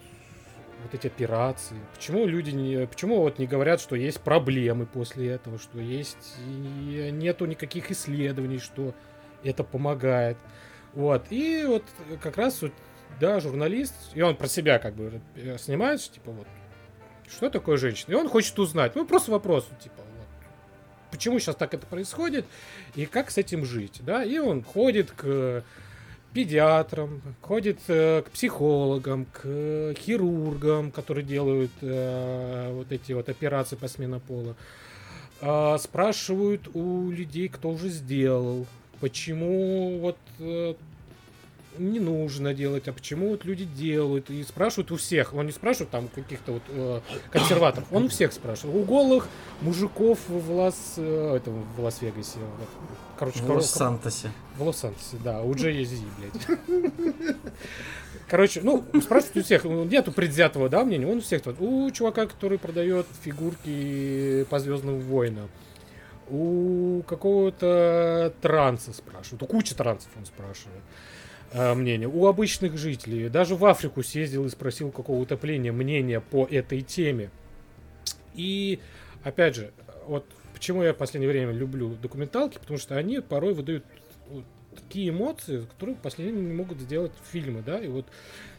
[0.84, 1.76] вот эти операции.
[1.94, 7.46] Почему люди не, почему вот не говорят, что есть проблемы после этого, что есть нету
[7.46, 8.94] никаких исследований, что
[9.42, 10.36] это помогает.
[10.92, 11.26] Вот.
[11.30, 11.84] И вот
[12.22, 12.72] как раз вот,
[13.18, 16.46] да, журналист, и он про себя как бы э, снимает, типа вот,
[17.28, 18.12] что такое женщина?
[18.12, 18.94] И он хочет узнать.
[18.94, 20.02] Ну, просто вопрос, типа,
[21.10, 22.46] почему сейчас так это происходит,
[22.94, 24.22] и как с этим жить, да?
[24.22, 25.64] И он ходит к
[26.34, 33.88] педиатрам, ходит э, к психологам, к хирургам, которые делают э, вот эти вот операции по
[33.88, 34.56] смене пола.
[35.40, 38.66] Э, спрашивают у людей, кто уже сделал,
[39.00, 40.74] почему вот э,
[41.78, 45.34] не нужно делать, а почему вот люди делают, и спрашивают у всех.
[45.34, 48.76] Он не спрашивает там каких-то вот э, консерваторов, он у всех спрашивает.
[48.76, 49.28] У голых
[49.60, 52.38] мужиков в Лас, э, это, в Лас-Вегасе.
[53.18, 54.30] Короче, в Лос-Сантосе.
[54.56, 55.86] В Лос-Сантосе, да, у Джей
[56.18, 56.58] блядь.
[58.28, 62.26] Короче, ну, спрашивают у всех, ну, нету предвзятого, да, мнения, он у всех, у чувака,
[62.26, 65.50] который продает фигурки по Звездным войнам,
[66.28, 70.82] у какого-то транса спрашивают, у кучи трансов он спрашивает
[71.52, 72.08] мнение.
[72.08, 73.28] У обычных жителей.
[73.28, 77.30] Даже в Африку съездил и спросил какого утопления мнения по этой теме.
[78.34, 78.80] И,
[79.22, 79.72] опять же,
[80.06, 83.84] вот почему я в последнее время люблю документалки, потому что они порой выдают
[84.74, 88.06] такие эмоции, которые в последнее время не могут сделать фильмы, да, и вот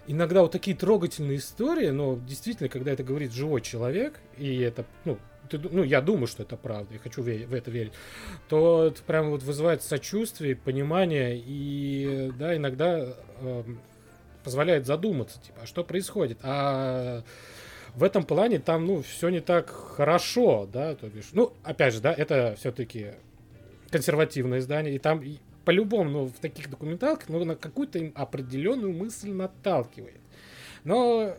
[0.08, 5.18] иногда вот такие трогательные истории, но действительно, когда это говорит живой человек, и это, ну,
[5.50, 7.94] ты, ну, я думаю, что это правда, я хочу в это верить,
[8.50, 13.64] то это прям вот вызывает сочувствие, понимание и, да, иногда э,
[14.44, 17.24] позволяет задуматься, типа, а что происходит, а
[17.96, 22.02] в этом плане там, ну, все не так хорошо, да, то бишь, ну, опять же,
[22.02, 23.14] да, это все-таки
[23.90, 25.24] консервативное издание, и там
[25.64, 30.22] по-любому, ну, в таких документалках, ну, на какую-то определенную мысль наталкивает.
[30.84, 31.36] Но,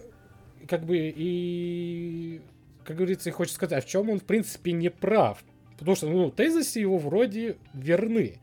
[0.66, 2.41] как бы, и
[2.87, 5.43] как говорится, и хочет сказать, а в чем он, в принципе, не прав.
[5.79, 8.39] Потому что, ну, тезисы его вроде верны.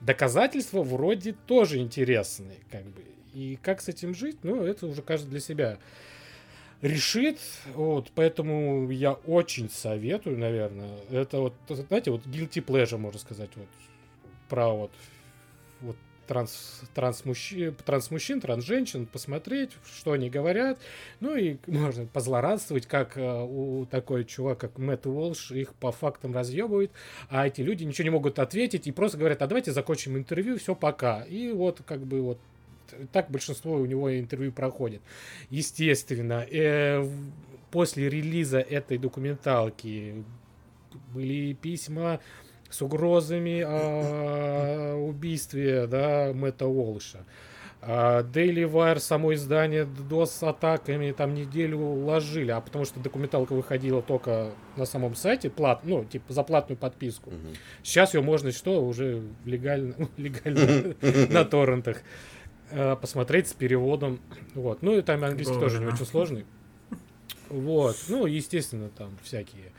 [0.00, 3.02] Доказательства вроде тоже интересные, как бы.
[3.34, 5.78] И как с этим жить, ну, это уже каждый для себя
[6.80, 7.38] решит.
[7.74, 10.98] Вот, поэтому я очень советую, наверное.
[11.10, 13.68] Это вот, знаете, вот guilty pleasure, можно сказать, вот
[14.48, 14.90] про вот,
[15.80, 20.78] вот транс, транс-мужчин, транс-мужчин, транс-женщин, посмотреть, что они говорят.
[21.20, 26.34] Ну и можно позлорадствовать, как э, у такой чувак, как Мэтт Уолш, их по фактам
[26.34, 26.90] разъебывает,
[27.28, 30.74] а эти люди ничего не могут ответить и просто говорят, а давайте закончим интервью, все,
[30.74, 31.22] пока.
[31.22, 32.38] И вот как бы вот
[33.12, 35.02] так большинство у него интервью проходит.
[35.50, 37.06] Естественно, э,
[37.70, 40.24] после релиза этой документалки
[41.14, 42.20] были письма
[42.72, 47.24] с угрозами о убийстве, да, Мэтта Уолша.
[47.84, 54.00] А Daily Wire, само издание, DOS атаками там неделю ложили, а потому что документалка выходила
[54.02, 57.30] только на самом сайте, плат, ну, типа за платную подписку.
[57.30, 57.54] Мгм.
[57.82, 60.94] Сейчас ее можно что, уже легально, легально
[61.32, 62.02] на торрентах
[62.70, 64.20] э, посмотреть с переводом.
[64.54, 64.82] Вот.
[64.82, 66.46] Ну и там английский тоже не очень сложный.
[67.48, 67.96] Вот.
[68.08, 69.72] Ну, естественно, там всякие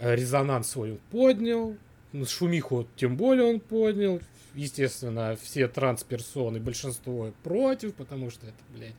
[0.00, 1.76] э, резонанс свой поднял.
[2.12, 4.20] Ну, Шумиху тем более он поднял.
[4.54, 8.92] Естественно, все трансперсоны, большинство против, потому что это, блядь,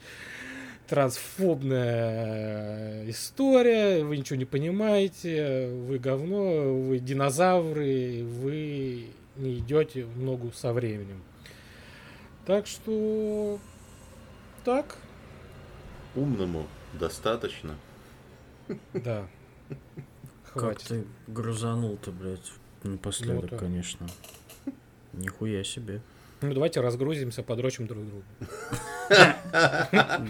[0.88, 10.52] трансфобная история, вы ничего не понимаете, вы говно, вы динозавры, вы не идете в ногу
[10.54, 11.22] со временем.
[12.46, 13.60] Так что
[14.66, 14.98] так,
[16.16, 16.68] Умному
[17.00, 17.76] достаточно.
[18.94, 19.28] да.
[20.54, 20.88] Как Хватит.
[20.88, 22.52] ты грузанул-то, блядь,
[22.84, 23.58] напоследок, Ну, да.
[23.58, 24.08] конечно.
[25.14, 26.02] Нихуя себе.
[26.42, 28.24] Ну давайте разгрузимся, подрочим друг другу.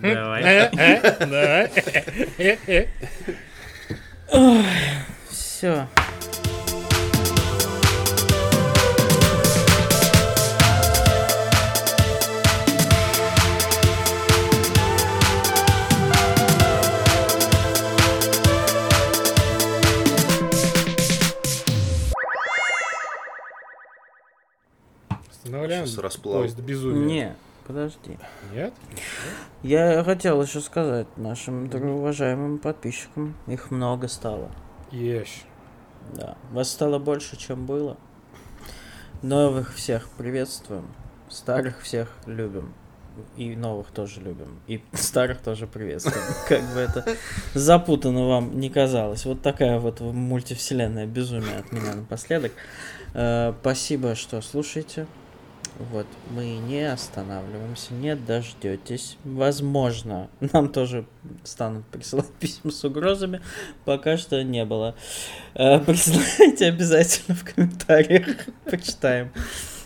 [0.02, 0.44] Давай.
[0.44, 1.70] Э, э.
[2.38, 4.64] Э, э.
[5.30, 5.88] Все.
[25.64, 26.36] Останавливаем Сейчас расплав.
[26.42, 27.06] поезд безумия.
[27.06, 27.36] Не,
[27.68, 28.18] подожди.
[28.54, 28.74] Нет?
[29.62, 34.52] Я хотел еще сказать нашим уважаемым подписчикам, их много стало.
[34.92, 35.46] Есть.
[36.14, 37.98] Да, вас стало больше, чем было.
[39.22, 40.86] Новых всех приветствуем,
[41.30, 42.74] старых всех любим.
[43.38, 44.60] И новых тоже любим.
[44.68, 46.18] И старых тоже приветствуем.
[46.50, 47.06] Как бы это
[47.54, 49.26] запутанно вам не казалось.
[49.26, 52.52] Вот такая вот мультивселенная безумие от меня напоследок.
[53.14, 55.06] Э, Спасибо, что слушаете.
[55.80, 59.18] Вот, мы не останавливаемся, не дождетесь.
[59.24, 61.06] Возможно, нам тоже
[61.44, 63.42] станут присылать письма с угрозами.
[63.86, 64.96] Пока что не было.
[65.56, 68.48] Э, Присылайте обязательно в комментариях.
[68.66, 69.32] Почитаем.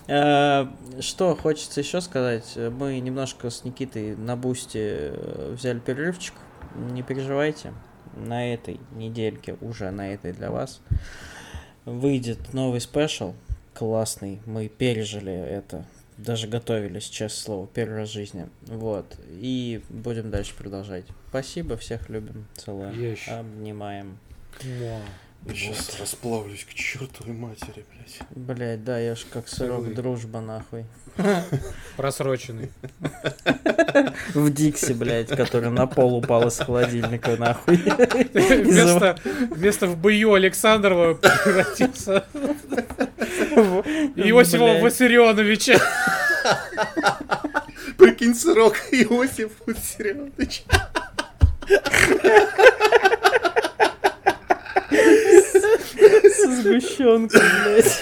[0.07, 0.67] Э,
[0.99, 2.57] Что хочется еще сказать?
[2.57, 6.33] Мы немножко с Никитой на бусте э, взяли перерывчик.
[6.75, 7.73] Не переживайте.
[8.15, 10.81] На этой недельке, уже на этой для вас,
[11.85, 13.35] выйдет новый спешл.
[13.77, 14.41] Классный.
[14.47, 15.85] Мы пережили это.
[16.17, 18.47] Даже готовились, честное слово, первый раз в жизни.
[18.61, 19.19] Вот.
[19.29, 21.05] И будем дальше продолжать.
[21.29, 24.17] Спасибо, всех любим, целуем, обнимаем.
[24.63, 25.01] Муа.
[25.45, 28.19] Я сейчас расплавлюсь к чертовой матери, блядь.
[28.31, 29.95] Блять, да, я ж как сырок Целуй.
[29.95, 30.85] дружба, нахуй.
[31.97, 32.71] Просроченный.
[34.33, 37.77] В Дикси, блядь, который на пол упал из холодильника, нахуй.
[38.33, 39.17] Вместо,
[39.51, 42.25] вместо в бою Александрова превратился
[44.15, 44.83] Иосифа Блядь.
[44.83, 45.79] Виссарионовича.
[47.97, 50.63] Прикинь, сырок Иосиф Виссарионович.
[56.37, 58.01] Со сгущенкой, блядь.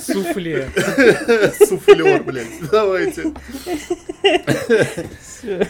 [0.00, 0.68] Суфле.
[1.66, 2.70] Суфлер, блядь.
[2.70, 3.32] Давайте.
[5.20, 5.66] Всё.